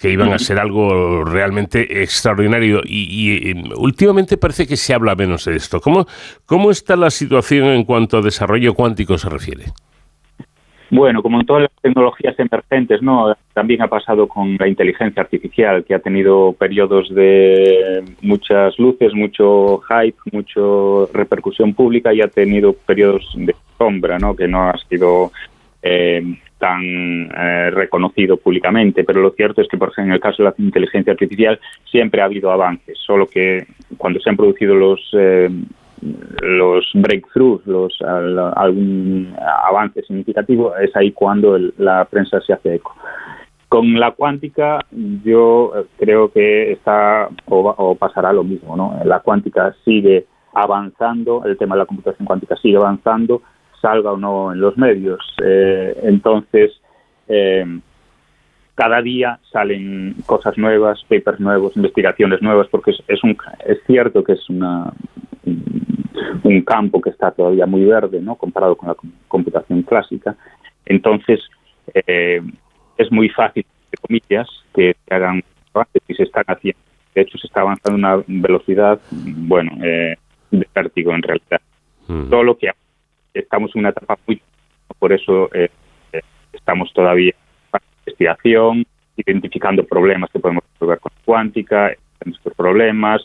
[0.09, 2.79] iban a ser algo realmente extraordinario.
[2.85, 5.81] Y, últimamente parece que se habla menos de esto.
[5.81, 6.07] ¿Cómo,
[6.45, 9.65] ¿Cómo está la situación en cuanto a desarrollo cuántico se refiere?
[10.89, 13.35] Bueno, como en todas las tecnologías emergentes, ¿no?
[13.53, 19.81] También ha pasado con la inteligencia artificial, que ha tenido periodos de muchas luces, mucho
[19.89, 24.33] hype, mucha repercusión pública y ha tenido periodos de sombra, ¿no?
[24.33, 25.31] Que no ha sido
[25.81, 26.23] eh,
[26.57, 29.03] tan eh, reconocido públicamente.
[29.03, 31.59] Pero lo cierto es que, por ejemplo, en el caso de la inteligencia artificial
[31.89, 33.65] siempre ha habido avances, solo que
[33.97, 35.49] cuando se han producido los eh,
[36.01, 39.33] los breakthroughs, los algún
[39.63, 42.95] avance significativo, es ahí cuando la prensa se hace eco.
[43.69, 44.79] Con la cuántica
[45.23, 48.99] yo creo que está o, pasará lo mismo, ¿no?
[49.03, 53.41] La cuántica sigue avanzando, el tema de la computación cuántica sigue avanzando,
[53.81, 55.19] salga o no en los medios.
[55.43, 56.71] Eh, entonces,
[57.27, 57.65] eh,
[58.75, 64.33] cada día salen cosas nuevas, papers nuevos, investigaciones nuevas, porque es, un, es cierto que
[64.33, 64.93] es una,
[66.43, 68.35] un campo que está todavía muy verde, ¿no?
[68.35, 68.95] Comparado con la
[69.27, 70.35] computación clásica.
[70.85, 71.39] Entonces,
[71.93, 72.41] eh,
[72.97, 75.43] es muy fácil, entre comillas, que se hagan
[75.73, 76.79] avances y se están haciendo
[77.15, 80.15] De hecho, se está avanzando a una velocidad, bueno, eh,
[80.51, 81.61] de vértigo en realidad.
[82.29, 82.71] Todo lo que
[83.33, 84.41] estamos en una etapa muy...
[84.97, 85.69] Por eso eh,
[86.13, 86.21] eh,
[86.53, 87.33] estamos todavía
[87.73, 88.85] en investigación,
[89.17, 91.91] identificando problemas que podemos resolver con cuántica,
[92.25, 93.21] estos problemas,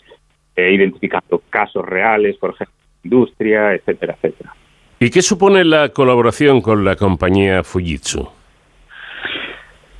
[0.56, 2.74] eh, identificando casos reales, por ejemplo,
[3.04, 4.54] industria, etcétera, etcétera.
[4.98, 8.28] ¿Y qué supone la colaboración con la compañía Fujitsu?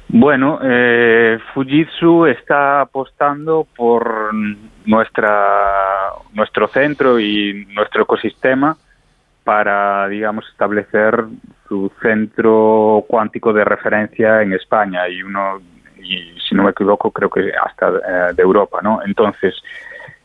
[0.09, 4.31] Bueno, eh, Fujitsu está apostando por
[4.85, 8.77] nuestra, nuestro centro y nuestro ecosistema
[9.43, 11.24] para, digamos, establecer
[11.66, 15.61] su centro cuántico de referencia en España y uno,
[16.01, 19.01] y si no me equivoco, creo que hasta eh, de Europa, ¿no?
[19.05, 19.55] Entonces,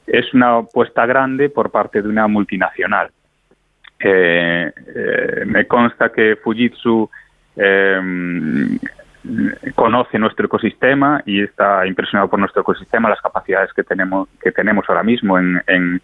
[0.08, 3.12] es una apuesta grande por parte de una multinacional.
[4.00, 4.72] Eh,
[5.46, 7.10] me consta que Fujitsu
[9.76, 14.86] conoce nuestro ecosistema y está impresionado por nuestro ecosistema, las capacidades que tenemos que tenemos
[14.88, 16.02] ahora mismo en, en,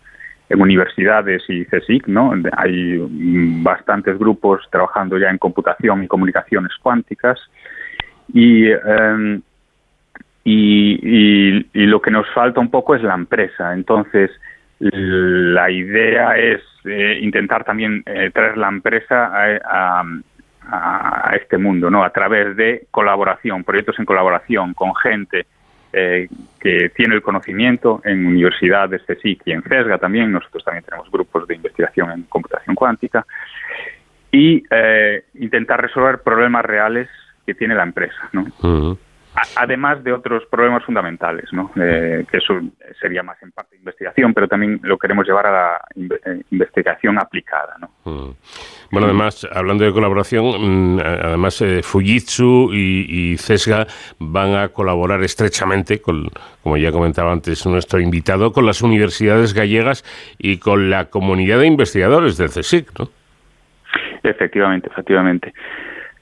[0.49, 2.31] universidades y CSIC, ¿no?
[2.57, 2.99] Hay
[3.63, 7.39] bastantes grupos trabajando ya en computación y comunicaciones cuánticas
[8.31, 8.69] y,
[10.43, 10.99] y,
[11.73, 13.73] y, lo que nos falta un poco es la empresa.
[13.73, 14.31] Entonces,
[14.79, 19.31] la idea es eh, intentar también eh, traer la empresa
[19.63, 20.03] a
[20.69, 22.03] a, este mundo, ¿no?
[22.03, 25.45] A través de colaboración, proyectos en colaboración con gente
[25.91, 26.27] eh,
[26.59, 30.31] que tiene el conocimiento en universidades, CSIC y en CESGA también.
[30.31, 33.25] Nosotros también tenemos grupos de investigación en computación cuántica
[34.31, 37.07] y eh, intentar resolver problemas reales
[37.45, 38.97] que tiene la empresa, ¿no?
[39.55, 41.71] Además de otros problemas fundamentales, ¿no?
[41.75, 42.59] Eh, que eso
[42.99, 47.75] sería más en parte investigación, pero también lo queremos llevar a la eh, investigación aplicada.
[47.79, 47.89] ¿no?
[48.05, 48.33] Mm.
[48.91, 53.87] Bueno, además, hablando de colaboración, mm, además eh, Fujitsu y, CESGA
[54.19, 56.29] van a colaborar estrechamente, con,
[56.61, 60.03] como ya comentaba antes nuestro invitado, con las universidades gallegas
[60.37, 63.09] y con la comunidad de investigadores del CSIC, ¿no?
[64.23, 65.53] Efectivamente, efectivamente.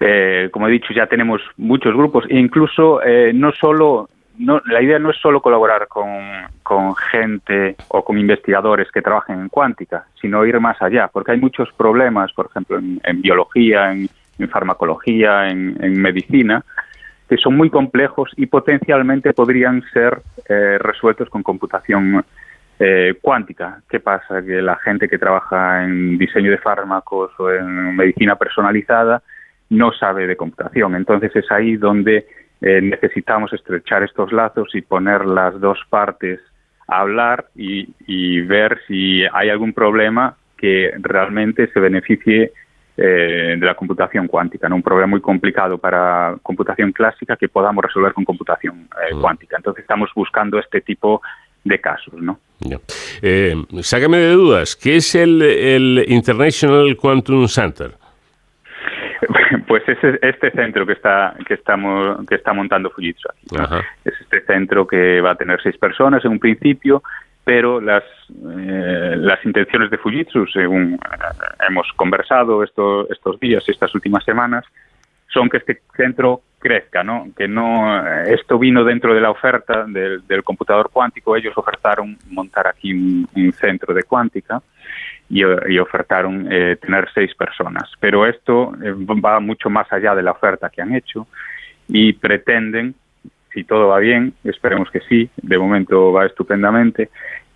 [0.03, 4.09] Eh, como he dicho, ya tenemos muchos grupos e incluso eh, no solo,
[4.39, 6.09] la idea no es solo colaborar con,
[6.63, 11.39] con, gente o con investigadores que trabajen en cuántica, sino ir más allá, porque hay
[11.39, 14.09] muchos problemas, por ejemplo, en, biología, en,
[14.49, 16.65] farmacología, en, medicina,
[17.29, 20.19] que son muy complejos y potencialmente podrían ser
[20.49, 22.25] eh, resueltos con computación
[23.21, 23.79] cuántica.
[23.87, 24.41] ¿Qué pasa?
[24.43, 29.21] Que la gente que trabaja en diseño de fármacos o en medicina personalizada
[29.71, 30.95] no sabe de computación.
[30.95, 32.27] Entonces es ahí donde
[32.61, 36.39] eh, necesitamos estrechar estos lazos y poner las dos partes
[36.87, 42.51] a hablar y, ver si hay algún problema que realmente se beneficie
[42.97, 44.75] eh, de la computación cuántica, ¿no?
[44.75, 49.21] un problema muy complicado para computación clásica que podamos resolver con computación eh, mm.
[49.21, 49.55] cuántica.
[49.55, 51.21] Entonces estamos buscando este tipo
[51.63, 52.15] de casos.
[52.15, 52.39] ¿no?
[53.81, 58.00] sácame de dudas, ¿qué es el, el International Quantum Center?
[59.85, 63.55] Pues es este centro que está que estamos que está montando Fujitsu aquí.
[64.05, 67.03] Es este centro que va a tener seis personas en un principio,
[67.43, 73.93] pero las eh, las intenciones de Fujitsu, según eh, hemos conversado estos estos días, estas
[73.95, 74.65] últimas semanas,
[75.27, 77.29] son que este centro crezca, ¿no?
[77.35, 81.35] Que no eh, esto vino dentro de la oferta del, computador cuántico.
[81.35, 84.61] Ellos ofertaron montar aquí un centro de cuántica
[85.31, 87.89] y, ofertaron eh, tener seis personas.
[87.99, 91.27] Pero esto eh, va mucho más allá de la oferta que han hecho
[91.87, 92.95] y pretenden,
[93.53, 97.09] si todo va bien, esperemos que sí, de momento va estupendamente,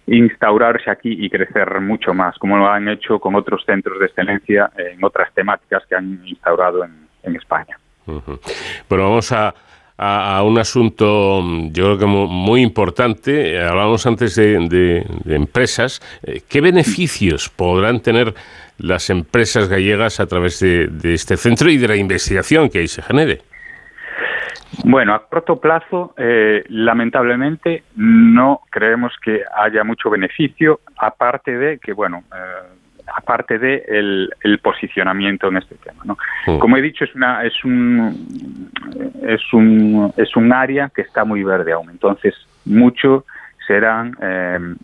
[0.08, 4.72] instaurarse aquí y crecer mucho más, como lo han hecho con otros centros de excelencia
[4.78, 7.76] en otras temáticas que han instaurado en, España.
[8.06, 9.54] Bueno, vamos a
[9.98, 11.42] a, un asunto,
[11.72, 13.60] yo creo que muy, importante.
[13.60, 16.02] Hablábamos antes de, empresas.
[16.24, 18.34] Eh, ¿Qué beneficios podrán tener
[18.78, 23.02] las empresas gallegas a través de, este centro y de la investigación que ahí se
[23.02, 23.42] genere?
[24.84, 31.94] Bueno, a corto plazo, eh, lamentablemente, no creemos que haya mucho beneficio, aparte de que,
[31.94, 32.76] bueno, eh,
[33.16, 36.04] aparte de el, posicionamiento en este tema.
[36.04, 36.18] ¿no?
[36.60, 38.70] Como he dicho, es una es un
[39.24, 41.90] es un es un área que está muy verde aún.
[41.90, 42.36] Entonces,
[42.66, 43.26] mucho
[43.66, 44.76] serán eh,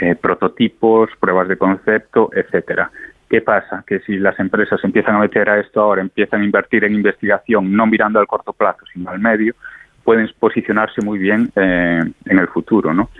[0.00, 2.90] eh, prototipos, pruebas de concepto, etcétera.
[3.30, 3.84] ¿Qué pasa?
[3.86, 7.72] Que si las empresas empiezan a meter a esto ahora, empiezan a invertir en investigación,
[7.72, 9.54] no mirando al corto plazo, sino al medio,
[10.02, 13.10] pueden posicionarse muy bien eh, en el futuro, ¿no?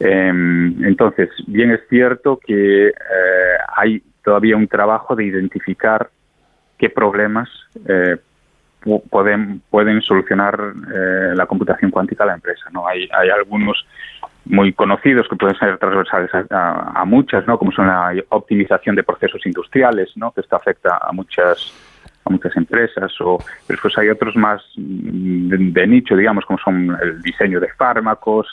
[0.00, 2.92] Em, entonces, bien es cierto que eh,
[3.76, 6.08] hay todavía un trabajo de identificar
[6.78, 7.50] qué problemas
[7.86, 8.16] eh,
[9.10, 10.58] pueden, pueden solucionar
[10.94, 12.70] eh, la computación cuántica a la empresa.
[12.72, 12.88] ¿no?
[12.88, 13.86] Hay, hay algunos
[14.46, 17.58] muy conocidos que pueden ser transversales a, muchas, ¿no?
[17.58, 20.32] como son la optimización de procesos industriales, ¿no?
[20.32, 21.74] que esto afecta a muchas
[22.22, 27.60] a muchas empresas, o después hay otros más de, nicho, digamos, como son el diseño
[27.60, 28.46] de fármacos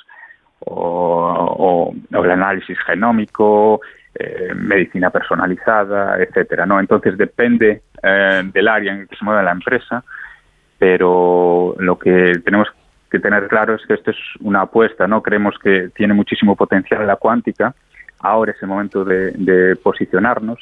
[0.60, 3.82] o, el análisis genómico,
[4.16, 6.80] eh, medicina personalizada, etcétera, ¿no?
[6.80, 10.04] Entonces depende eh, del área en que se mueve la empresa,
[10.78, 12.68] pero lo que tenemos
[13.10, 15.22] que tener claro es que esto es una apuesta, ¿no?
[15.22, 17.74] Creemos que tiene muchísimo potencial la cuántica.
[18.20, 20.60] Ahora es el momento de, posicionarnos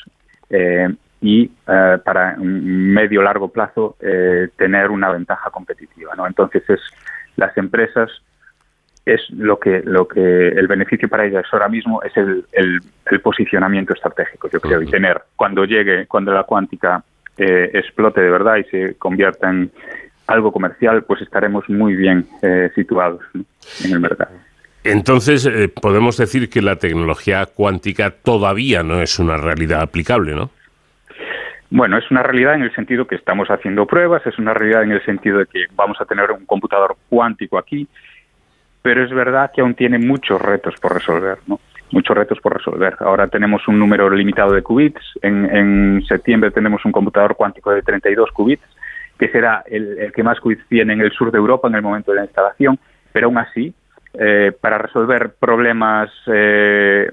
[0.50, 0.90] eh,
[1.22, 3.96] y para medio largo plazo
[4.58, 6.28] tener una ventaja competitiva, ¿no?
[6.28, 6.82] Entonces es
[7.38, 8.12] las empresas
[9.06, 13.94] es lo que lo que el beneficio para ellas ahora mismo es el, el, posicionamiento
[13.94, 17.04] estratégico, yo creo, y tener cuando llegue, cuando la cuántica
[17.38, 19.70] explote de verdad y se convierta en
[20.28, 23.22] algo comercial, pues estaremos muy bien eh, situados
[23.84, 24.32] en el mercado.
[24.84, 30.52] Entonces, eh, podemos decir que la tecnología cuántica todavía no es una realidad aplicable, ¿no?
[31.72, 34.92] Bueno, es una realidad en el sentido que estamos haciendo pruebas, es una realidad en
[34.92, 37.88] el sentido de que vamos a tener un computador cuántico aquí,
[38.86, 41.60] pero es verdad que aún tiene muchos retos por resolver, ¿no?
[41.90, 42.96] Muchos retos por resolver.
[43.00, 47.82] Ahora tenemos un número limitado de qubits, en, en septiembre tenemos un computador cuántico de
[47.82, 48.62] 32 qubits,
[49.18, 52.12] que será el, que más qubits tiene en el sur de Europa en el momento
[52.12, 52.78] de la instalación,
[53.12, 53.74] pero aún así,
[54.14, 57.10] eh, para resolver problemas, eh,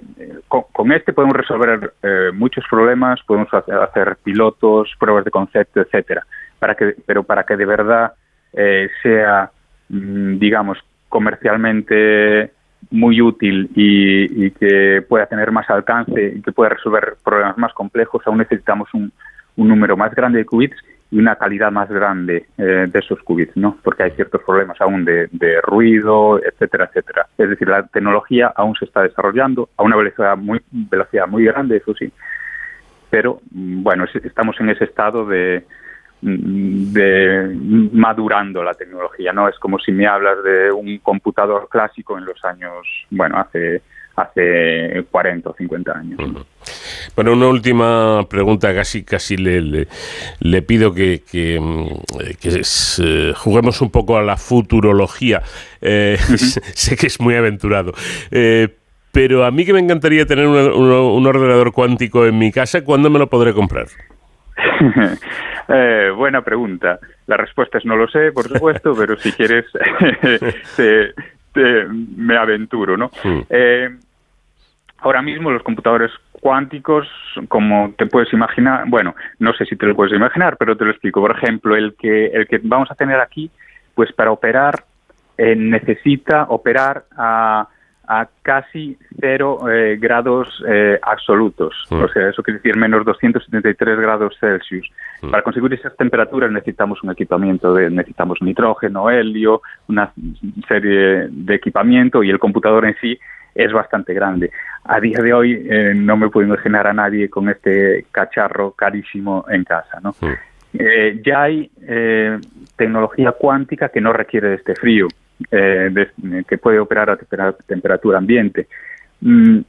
[0.49, 6.27] con, este podemos resolver eh, muchos problemas, podemos hacer, pilotos, pruebas de concepto, etcétera,
[6.59, 8.13] para que, pero para que de verdad
[9.03, 9.51] sea,
[9.89, 10.77] mm, digamos,
[11.13, 12.51] comercialmente
[12.91, 18.23] muy útil y, que pueda tener más alcance y que pueda resolver problemas más complejos,
[18.27, 19.13] aún necesitamos un,
[19.57, 20.77] un número más grande de qubits
[21.11, 23.77] y una calidad más grande eh, de esos qubits, ¿no?
[23.85, 25.29] Porque hay ciertos problemas aún de,
[25.63, 27.27] ruido, etcétera, etcétera.
[27.37, 31.77] Es decir, la tecnología aún se está desarrollando a una velocidad muy velocidad muy grande,
[31.77, 32.11] eso sí.
[33.11, 35.65] Pero mm, bueno, estamos en ese estado de
[36.23, 37.57] de
[37.93, 39.49] madurando la tecnología, ¿no?
[39.49, 43.83] Es como si me hablas de un computador clásico en los años, bueno, hace
[44.15, 46.21] hace 40 o 50 años.
[47.17, 49.87] Bueno, una última pregunta, casi casi le,
[50.41, 51.87] le, pido que, que, mm,
[52.45, 55.43] eh, juguemos un poco a la futurología.
[55.81, 56.17] Eh,
[56.75, 57.93] sé que es muy aventurado.
[58.31, 58.69] Eh,
[59.13, 63.19] pero a mí que me encantaría tener un, ordenador cuántico en mi casa, ¿cuándo me
[63.19, 63.87] lo podré comprar?
[66.17, 66.99] buena pregunta.
[67.27, 69.67] La respuesta es no lo sé, por supuesto, pero si quieres
[71.55, 73.11] me aventuro, ¿no?
[73.49, 73.91] Eh,
[74.99, 77.07] ahora mismo los computadores cuánticos,
[77.49, 80.91] como te puedes imaginar, bueno, no sé si te lo puedes imaginar, pero te lo
[80.91, 81.21] explico.
[81.21, 83.51] Por ejemplo, el que el que vamos a tener aquí,
[83.95, 84.85] pues para operar
[85.39, 87.69] eh, necesita operar a
[88.13, 91.75] a casi cero eh, grados eh, absolutos.
[91.89, 92.03] Mm.
[92.03, 94.87] O sea, eso quiere decir menos 273 grados Celsius.
[95.23, 95.31] Mm.
[95.31, 100.13] Para conseguir esas temperaturas necesitamos un equipamiento, de, necesitamos nitrógeno, helio, una
[100.69, 103.19] serie de equipamiento y el computador en sí
[103.55, 104.51] es bastante grande.
[104.85, 109.47] A día de hoy eh, no me puedo imaginar a nadie con este cacharro carísimo
[109.49, 110.15] en casa, ¿no?
[110.21, 111.23] Mm.
[111.25, 111.71] ya hay
[112.77, 115.09] tecnología cuántica que no requiere de este frío
[115.51, 116.09] eh,
[116.49, 118.69] que puede operar a temperatura ambiente.
[119.21, 119.61] Mm,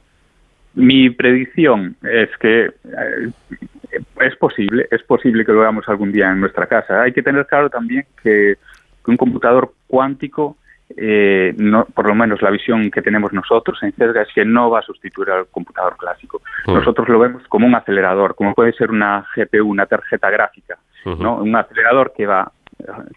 [0.74, 3.30] mi predicción es que eh,
[4.20, 7.02] es posible, es posible que lo hagamos algún día en nuestra casa.
[7.02, 8.56] Hay que tener claro también que,
[9.06, 10.56] un computador cuántico
[10.96, 14.70] eh, no, por lo menos la visión que tenemos nosotros en CERGA es que no
[14.70, 16.40] va a sustituir al computador clásico.
[16.66, 21.36] Nosotros lo vemos como un acelerador, como puede ser una GPU, una tarjeta gráfica, ¿no?
[21.36, 22.50] Un acelerador que va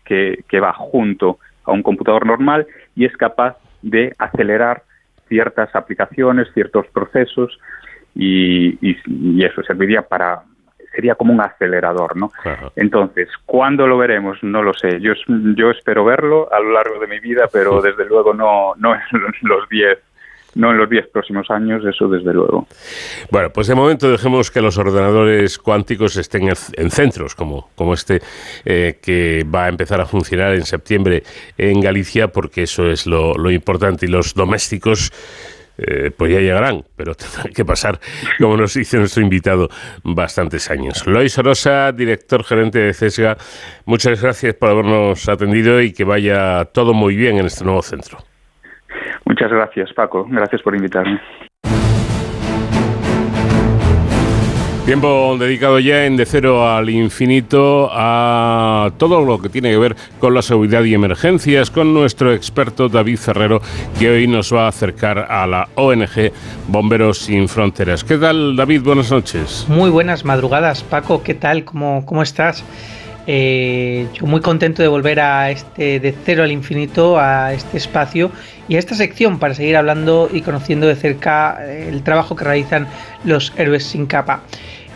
[0.04, 2.66] que, que va junto a un computador normal
[2.96, 4.84] y es capaz de acelerar
[5.28, 7.60] ciertas aplicaciones, ciertos procesos
[8.16, 8.78] y,
[9.44, 10.42] eso serviría para
[10.96, 12.32] sería como un acelerador, ¿no?
[12.76, 14.42] Entonces, ¿cuándo lo veremos?
[14.42, 15.00] No lo sé.
[15.00, 15.14] Yo,
[15.56, 19.02] yo espero verlo a lo largo de mi vida, pero desde luego no, no en
[19.44, 20.00] los 10
[20.58, 22.68] no en los 10 próximos años, eso desde luego.
[23.32, 28.22] Bueno, pues de momento dejemos que los ordenadores cuánticos estén en centros como, como este
[28.66, 31.24] eh, que va a empezar a funcionar en septiembre
[31.58, 35.12] en Galicia, porque eso es lo, importante y los domésticos.
[35.80, 38.00] Eh, pues ya llegarán, pero tendrán que pasar,
[38.40, 39.70] como nos dice nuestro invitado,
[40.04, 41.06] bastantes años.
[41.06, 43.38] Lois Orosa, director gerente de CESGA,
[43.86, 48.18] muchas gracias por habernos atendido y que vaya todo muy bien en este nuevo centro.
[49.28, 50.26] Muchas gracias, Paco.
[50.30, 51.20] Gracias por invitarme.
[54.86, 59.98] Tiempo dedicado ya en De Cero al Infinito a todo lo que tiene que ver
[60.18, 63.60] con la seguridad y emergencias con nuestro experto David Ferrero
[64.00, 66.32] que hoy nos va a acercar a la ONG
[66.70, 68.06] Bomberos Sin Fronteras.
[68.06, 68.84] ¿Qué tal David?
[68.84, 69.66] Buenas noches.
[69.68, 71.66] Muy buenas madrugadas Paco, ¿qué tal?
[71.66, 72.64] ¿Cómo, cómo estás?
[73.30, 78.32] Eh, yo muy contento de volver a este de cero al infinito, a este espacio
[78.68, 82.44] y a esta sección para seguir hablando y conociendo de cerca eh, el trabajo que
[82.44, 82.88] realizan
[83.24, 84.44] los héroes sin capa.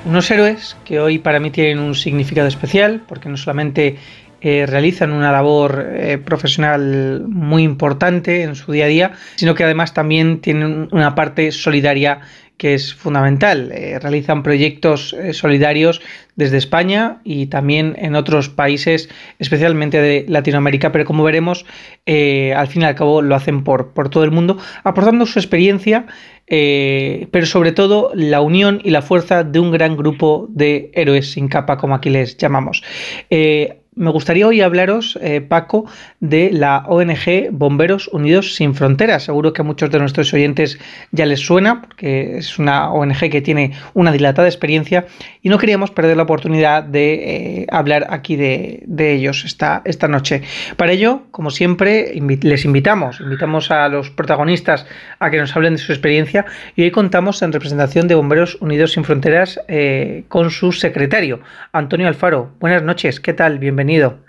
[0.05, 3.97] Unos héroes que hoy para mí tienen un significado especial, porque no solamente
[4.41, 9.63] eh, realizan una labor eh, profesional muy importante en su día a día, sino que
[9.63, 12.21] además también tienen una parte solidaria
[12.61, 13.71] que es fundamental.
[13.71, 15.99] Eh, realizan proyectos solidarios
[16.35, 19.09] desde España y también en otros países,
[19.39, 21.65] especialmente de Latinoamérica, pero como veremos,
[22.05, 26.05] al fin y al cabo lo hacen por, por todo el mundo, aportando su experiencia
[26.53, 31.31] eh, pero sobre todo la unión y la fuerza de un gran grupo de héroes
[31.31, 32.83] sin capa, como aquí les llamamos.
[33.29, 35.85] Eh, me gustaría hoy hablaros, eh, Paco,
[36.21, 39.23] de la ONG Bomberos Unidos Sin Fronteras.
[39.23, 40.79] Seguro que a muchos de nuestros oyentes
[41.11, 45.07] ya les suena, porque es una ONG que tiene una dilatada experiencia
[45.41, 50.43] y no queríamos perder la oportunidad de eh, hablar aquí de, ellos esta, esta, noche.
[50.77, 54.85] Para ello, como siempre, les invitamos, invitamos a los protagonistas
[55.19, 56.45] a que nos hablen de su experiencia
[56.77, 61.41] y hoy contamos en representación de Bomberos Unidos Sin Fronteras eh, con su secretario,
[61.73, 62.51] Antonio Alfaro.
[62.59, 63.59] Buenas noches, ¿qué tal?
[63.59, 64.19] Bienvenido bienvenido.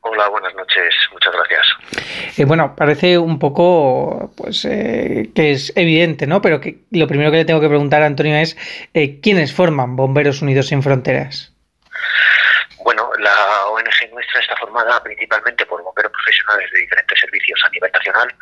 [0.00, 0.94] Hola, buenas noches,
[1.28, 2.38] muchas gracias.
[2.38, 6.40] Eh, bueno, parece un poco, pues, eh, que es evidente, ¿no?
[6.40, 8.56] Pero que lo primero que le tengo que preguntar a Antonio es,
[8.94, 11.52] eh, ¿quiénes forman Bomberos Unidos sin Fronteras?
[12.84, 17.90] Bueno, la ONG nuestra está formada principalmente por bomberos profesionales de diferentes servicios a nivel
[17.92, 18.34] nacional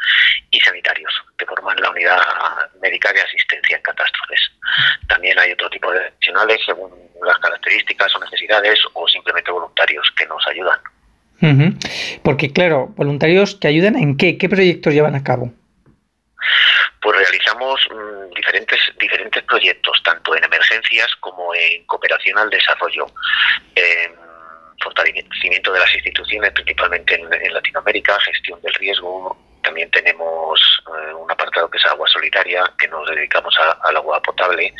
[0.50, 2.20] y sanitarios, que forman la unidad
[2.80, 4.40] médica de asistencia en catástrofes.
[5.08, 6.92] También hay otro tipo de profesionales según
[7.24, 10.78] las características o necesidades o simplemente voluntarios que nos ayudan.
[12.22, 15.52] Porque claro, voluntarios que ayudan en qué, qué proyectos llevan a cabo.
[17.02, 23.06] Pues realizamos mm, diferentes diferentes proyectos, tanto en emergencias como en cooperación al desarrollo
[24.82, 29.36] fortalecimiento de las instituciones, principalmente en, Latinoamérica, gestión del riesgo.
[29.62, 34.72] También tenemos eh, un apartado que es agua solitaria, que nos dedicamos al agua potable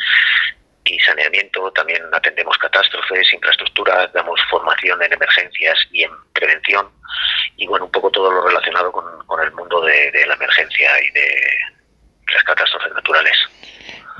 [0.87, 1.71] y saneamiento.
[1.71, 6.89] También atendemos catástrofes, infraestructuras, damos formación en emergencias y en prevención.
[7.57, 9.05] Y bueno, un poco todo lo relacionado con,
[9.43, 11.57] el mundo de la emergencia y de
[12.33, 13.37] las catástrofes naturales.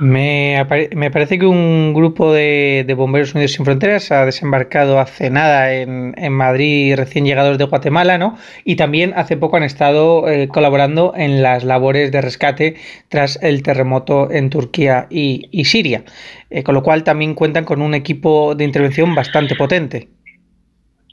[0.00, 0.64] Me,
[0.94, 6.14] me, parece que un grupo de, Bomberos Unidos Sin Fronteras ha desembarcado hace nada en,
[6.16, 8.38] en, Madrid, recién llegados de Guatemala, ¿no?
[8.64, 12.76] Y también hace poco han estado eh, colaborando en las labores de rescate
[13.08, 16.04] tras el terremoto en Turquía y, Siria.
[16.50, 20.08] Eh, con lo cual también cuentan con un equipo de intervención bastante potente.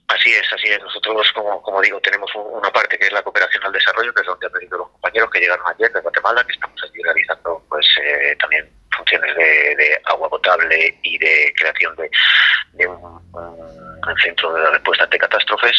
[0.08, 0.80] Así es, así es.
[1.06, 4.48] Nosotros, como, digo, tenemos una parte que es la cooperación al desarrollo, que es donde
[4.48, 8.36] han venido los compañeros que llegaron ayer de Guatemala, que estamos allí realizando pues eh,
[8.40, 15.76] también funciones de, agua potable y de creación de, un, centro de respuesta ante catástrofes.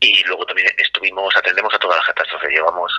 [0.00, 2.48] Y luego también estuvimos atendemos a todas las catástrofes.
[2.48, 2.90] Llevamos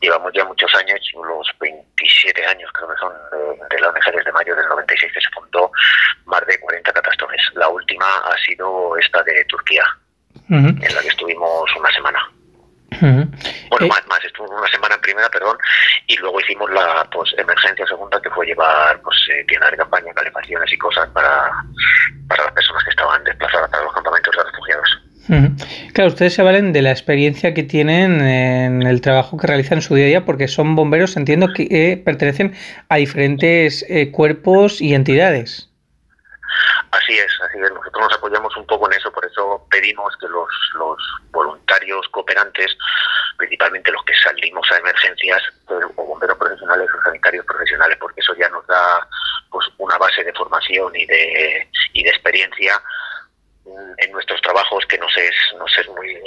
[0.00, 3.12] llevamos ya muchos años los 27 años creo que son
[3.70, 5.70] de, la ONG desde mayo del 96 que se fundó
[6.24, 7.40] más de 40 catástrofes.
[7.54, 9.84] La última ha sido esta de Turquía
[10.48, 12.20] en la que estuvimos una semana
[13.00, 15.56] bueno, eh, más, más, estuvo una semana en primera, perdón,
[16.06, 20.12] y luego hicimos la pues emergencia segunda, que fue llevar pues eh, tiendas de campaña,
[20.14, 21.50] calefacciones y cosas para,
[22.28, 25.02] para las personas que estaban desplazadas para los campamentos de refugiados.
[25.92, 29.82] Claro, ustedes se valen de la experiencia que tienen en el trabajo que realizan en
[29.82, 32.54] su día a día, porque son bomberos, entiendo que eh, pertenecen
[32.88, 35.72] a diferentes cuerpos y entidades.
[36.90, 37.72] Así es, así es.
[37.72, 40.48] Nosotros nos apoyamos un poco en eso, por eso pedimos que los,
[41.30, 42.76] voluntarios cooperantes,
[43.36, 48.34] principalmente los que salimos a emergencias, pues, o bomberos profesionales o sanitarios profesionales, porque eso
[48.34, 49.06] ya nos da
[49.50, 52.80] pues una base de formación y de, y de experiencia
[53.64, 56.18] mm, en nuestros trabajos que nos es, nos es muy,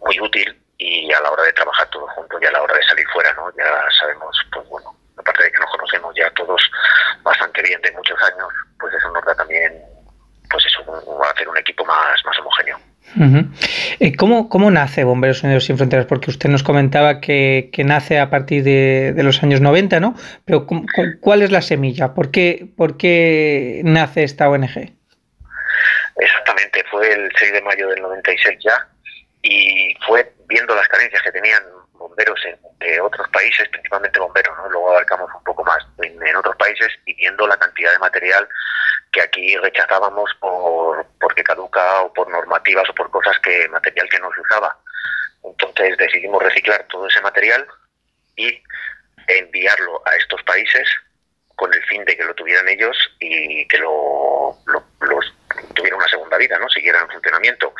[0.00, 2.82] muy útil y a la hora de trabajar todos juntos y a la hora de
[2.84, 3.50] salir fuera, ¿no?
[3.56, 6.62] Ya sabemos, pues bueno, aparte de que nos conocemos ya todos
[7.22, 8.48] bastante bien de muchos años,
[8.78, 9.72] pues eso nos da también,
[10.50, 12.78] pues eso, hacer un equipo más, más homogéneo.
[13.98, 16.06] Eh, ¿Cómo, ¿Cómo, nace Bomberos Unidos Sin Fronteras?
[16.06, 20.14] Porque usted nos comentaba que, que nace a partir de, de, los años 90, ¿no?
[20.44, 20.66] Pero
[21.20, 22.14] ¿cuál es la semilla?
[22.14, 24.92] ¿Por qué, ¿Por qué nace esta ONG?
[26.16, 28.86] Exactamente, fue el 6 de mayo del 96 ya
[29.42, 31.62] y fue viendo las carencias que tenían
[32.00, 34.70] bomberos en otros países, principalmente bomberos, ¿no?
[34.70, 38.48] luego abarcamos un poco más en, otros países y viendo la cantidad de material
[39.12, 44.18] que aquí rechazábamos por porque caduca o por normativas o por cosas que material que
[44.18, 44.76] no se usaba.
[45.44, 47.66] Entonces decidimos reciclar todo ese material
[48.36, 48.62] y
[49.26, 50.88] enviarlo a estos países
[51.56, 54.56] con el fin de que lo tuvieran ellos y que lo,
[55.00, 55.34] los
[55.74, 56.68] tuvieran una segunda vida, ¿no?
[56.68, 57.74] Siguieran en funcionamiento.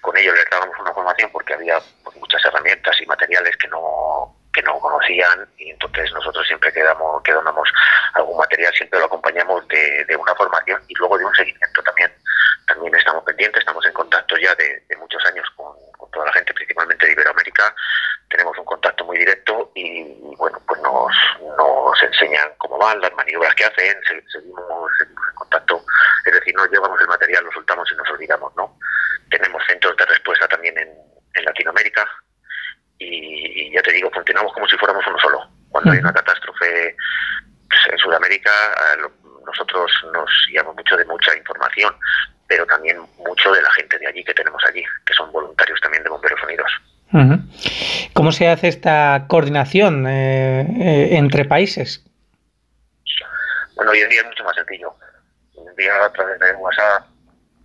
[0.00, 4.36] Con ellos les dábamos una formación porque había pues, muchas herramientas y materiales que no
[4.52, 7.72] que no conocían y entonces nosotros siempre quedamos, que donamos
[8.12, 12.12] algún material, siempre lo acompañamos de, de una formación y luego de un seguimiento también.
[12.72, 16.32] También estamos pendientes, estamos en contacto ya de, de muchos años con, con toda la
[16.32, 17.74] gente, principalmente de Iberoamérica,
[18.32, 20.04] tenemos un contacto muy directo y
[20.38, 21.12] bueno, pues nos,
[21.58, 23.96] nos enseñan cómo van, las maniobras que hacen,
[24.32, 25.84] seguimos, en contacto,
[26.24, 28.78] es decir, no llevamos el material, lo soltamos y nos olvidamos, ¿no?
[29.30, 30.88] Tenemos centros de respuesta también en,
[31.34, 32.08] en Latinoamérica
[32.98, 35.48] y, ya te digo, funcionamos como si fuéramos uno solo.
[35.68, 36.96] Cuando hay una catástrofe
[37.68, 38.50] pues, en Sudamérica,
[39.44, 41.94] nosotros nos guiamos mucho de mucha información,
[42.52, 46.02] pero también mucho de la gente de allí que tenemos allí, que son voluntarios también
[46.02, 46.70] de Bomberos Unidos.
[48.12, 52.04] ¿Cómo se hace esta coordinación eh, eh, entre países?
[53.74, 54.94] Bueno, hoy en día es mucho más sencillo.
[55.54, 57.06] Hoy en día a través de WhatsApp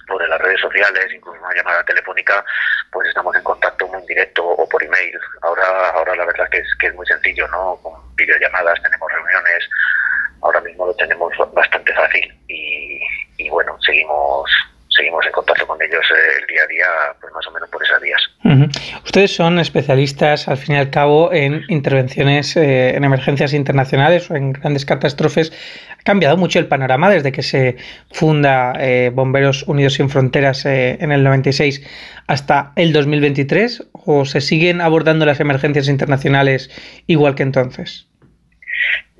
[0.09, 2.45] o de las redes sociales, incluso una llamada telefónica,
[2.93, 5.19] pues estamos en contacto muy directo o por email.
[5.41, 7.77] Ahora, ahora la verdad que es que es muy sencillo, ¿no?
[7.83, 9.69] Con videollamadas tenemos reuniones.
[10.41, 13.01] Ahora mismo lo tenemos bastante fácil y,
[13.37, 14.49] y bueno, seguimos
[14.97, 16.87] seguimos en contacto con ellos eh, el día a día,
[17.21, 18.21] pues más o menos por esas vías.
[19.05, 24.35] Ustedes son especialistas, al fin y al cabo, en intervenciones eh, en emergencias internacionales o
[24.35, 25.53] en grandes catástrofes.
[25.99, 27.77] ¿Ha cambiado mucho el panorama desde que se
[28.11, 31.83] funda eh, Bomberos Unidos sin Fronteras en el 96
[32.27, 33.87] hasta el 2023?
[33.91, 36.71] ¿O se siguen abordando las emergencias internacionales
[37.05, 38.07] igual que entonces?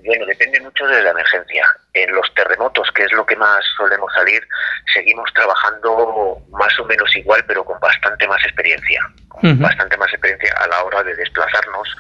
[0.04, 1.66] Bueno, depende mucho de la emergencia.
[1.98, 4.48] En los terremotos, que es lo que más solemos salir,
[4.94, 9.02] seguimos trabajando más o menos igual, pero con bastante más experiencia.
[9.42, 11.96] Bastante más experiencia a la hora de desplazarnos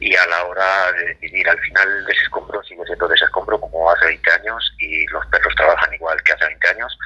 [0.00, 1.48] y a la hora de decidir.
[1.48, 5.54] Al final, ese escombro sigue siendo ese escombro como hace 20 años y los perros
[5.54, 6.98] trabajan igual que hace 20 años,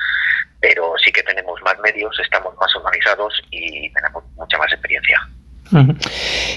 [0.61, 5.21] pero sí que tenemos más medios, estamos más organizados y tenemos mucha más experiencia.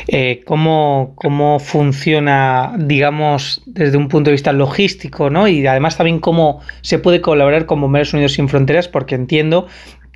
[0.07, 5.47] Eh, ¿cómo, ¿cómo, funciona, digamos, desde un punto de vista logístico, ¿no?
[5.47, 9.67] Y además también cómo se puede colaborar con Bomberos Unidos sin Fronteras, porque entiendo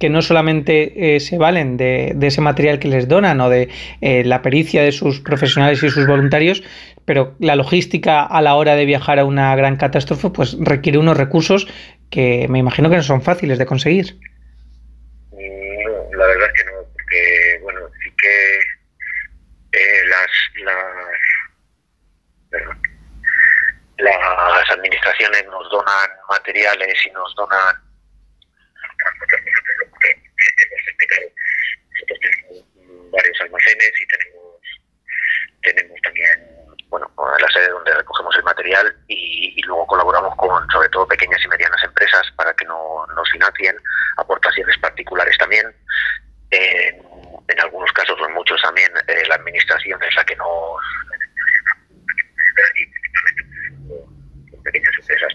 [0.03, 3.69] que no solamente eh, se valen de, ese material que les donan o de
[4.01, 6.63] eh, la pericia de sus profesionales y sus voluntarios,
[7.05, 11.17] pero la logística a la hora de viajar a una gran catástrofe pues requiere unos
[11.17, 11.67] recursos
[12.09, 14.17] que me imagino que no son fáciles de conseguir.
[15.31, 20.31] Mm, la verdad es que no, porque bueno, sí que eh, las,
[23.97, 27.75] las, administraciones nos donan materiales y nos donan
[31.91, 32.65] nosotros tenemos
[33.11, 34.61] varios almacenes y tenemos
[35.61, 36.47] tenemos también
[36.87, 41.47] bueno la sede donde recogemos el material y, luego colaboramos con sobre todo pequeñas y
[41.47, 43.77] medianas empresas para que no, nos financien
[44.17, 45.73] aportaciones particulares también
[47.47, 50.47] en algunos casos o en muchos también eh, la administración es la que nos
[54.63, 55.33] pequeñas empresas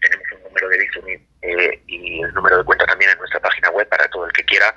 [0.00, 1.04] tenemos un número de Bizum
[1.42, 4.44] eh, y el número de cuenta también en nuestra página web para todo el que
[4.44, 4.74] quiera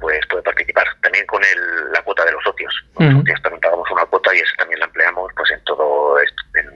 [0.00, 2.72] pues puede participar también con el, la cuota de los socios.
[2.98, 6.42] Los socios también pagamos una cuota y esa también la empleamos pues en todo esto,
[6.54, 6.70] en,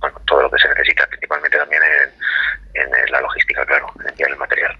[0.00, 4.36] bueno, todo lo que se necesita principalmente también en, en la logística claro en el
[4.36, 4.76] material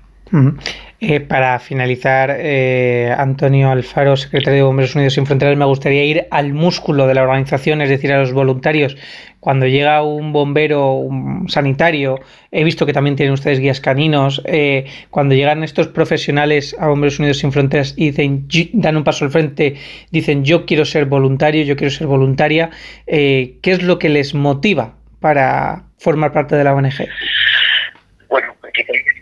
[1.00, 6.26] eh, para finalizar, eh, Antonio Alfaro, secretario de Bomberos Unidos sin Fronteras, me gustaría ir
[6.30, 8.96] al músculo de la organización, es decir, a los voluntarios.
[9.38, 12.18] Cuando llega un bombero un sanitario,
[12.50, 17.20] he visto que también tienen ustedes guías caninos, eh, cuando llegan estos profesionales a Bomberos
[17.20, 19.76] Unidos sin Fronteras y dicen, dan un paso al frente,
[20.10, 22.70] dicen yo quiero ser voluntario, yo quiero ser voluntaria,
[23.06, 27.06] ¿qué es lo que les motiva para formar parte de la ONG?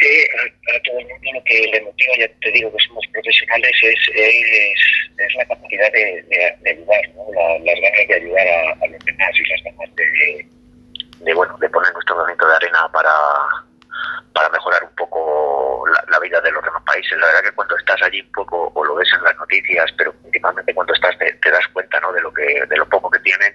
[0.07, 3.99] A, todo el mundo lo que le motiva, ya te digo que somos profesionales, es,
[4.15, 6.25] es, la capacidad de,
[6.67, 7.25] ayudar, ¿no?
[7.65, 10.47] las ganas de ayudar a, los demás y las ganas de,
[11.21, 13.11] de, bueno, de poner nuestro granito de arena para,
[14.33, 17.19] para mejorar un poco la, vida de los demás países.
[17.19, 20.13] La verdad que cuando estás allí un poco, o lo ves en las noticias, pero
[20.13, 22.13] principalmente cuando estás te, das cuenta ¿no?
[22.13, 23.55] de lo que de lo poco que tienen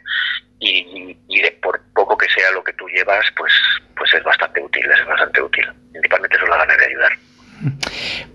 [0.59, 3.51] y, y de por poco que sea lo que tú llevas, pues
[3.97, 5.67] pues es bastante útil, es bastante útil.
[5.91, 7.11] Principalmente son las ganas de ayudar.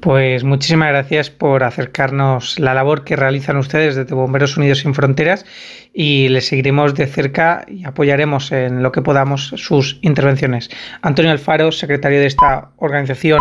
[0.01, 5.45] Pues muchísimas gracias por acercarnos la labor que realizan ustedes desde Bomberos Unidos sin Fronteras
[5.93, 10.71] y les seguiremos de cerca y apoyaremos en lo que podamos sus intervenciones.
[11.03, 13.41] Antonio Alfaro, secretario de esta organización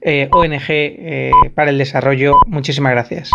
[0.00, 3.30] eh, ONG eh, para el Desarrollo, muchísimas gracias.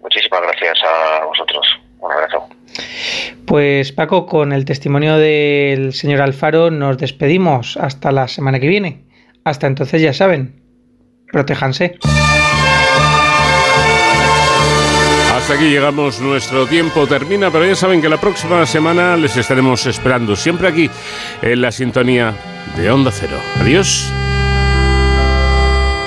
[0.00, 1.66] Muchísimas gracias a vosotros.
[1.98, 2.48] Un abrazo.
[3.46, 9.04] Pues Paco, con el testimonio del señor Alfaro nos despedimos hasta la semana que viene.
[9.44, 10.63] Hasta entonces ya saben,
[11.34, 11.98] protéjanse.
[15.36, 19.84] Hasta aquí llegamos, nuestro tiempo termina, pero ya saben que la próxima semana les estaremos
[19.84, 20.88] esperando, siempre aquí
[21.42, 22.34] en la sintonía
[22.76, 23.36] de Onda Cero.
[23.60, 24.10] Adiós.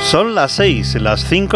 [0.01, 1.55] Son las seis, las cinco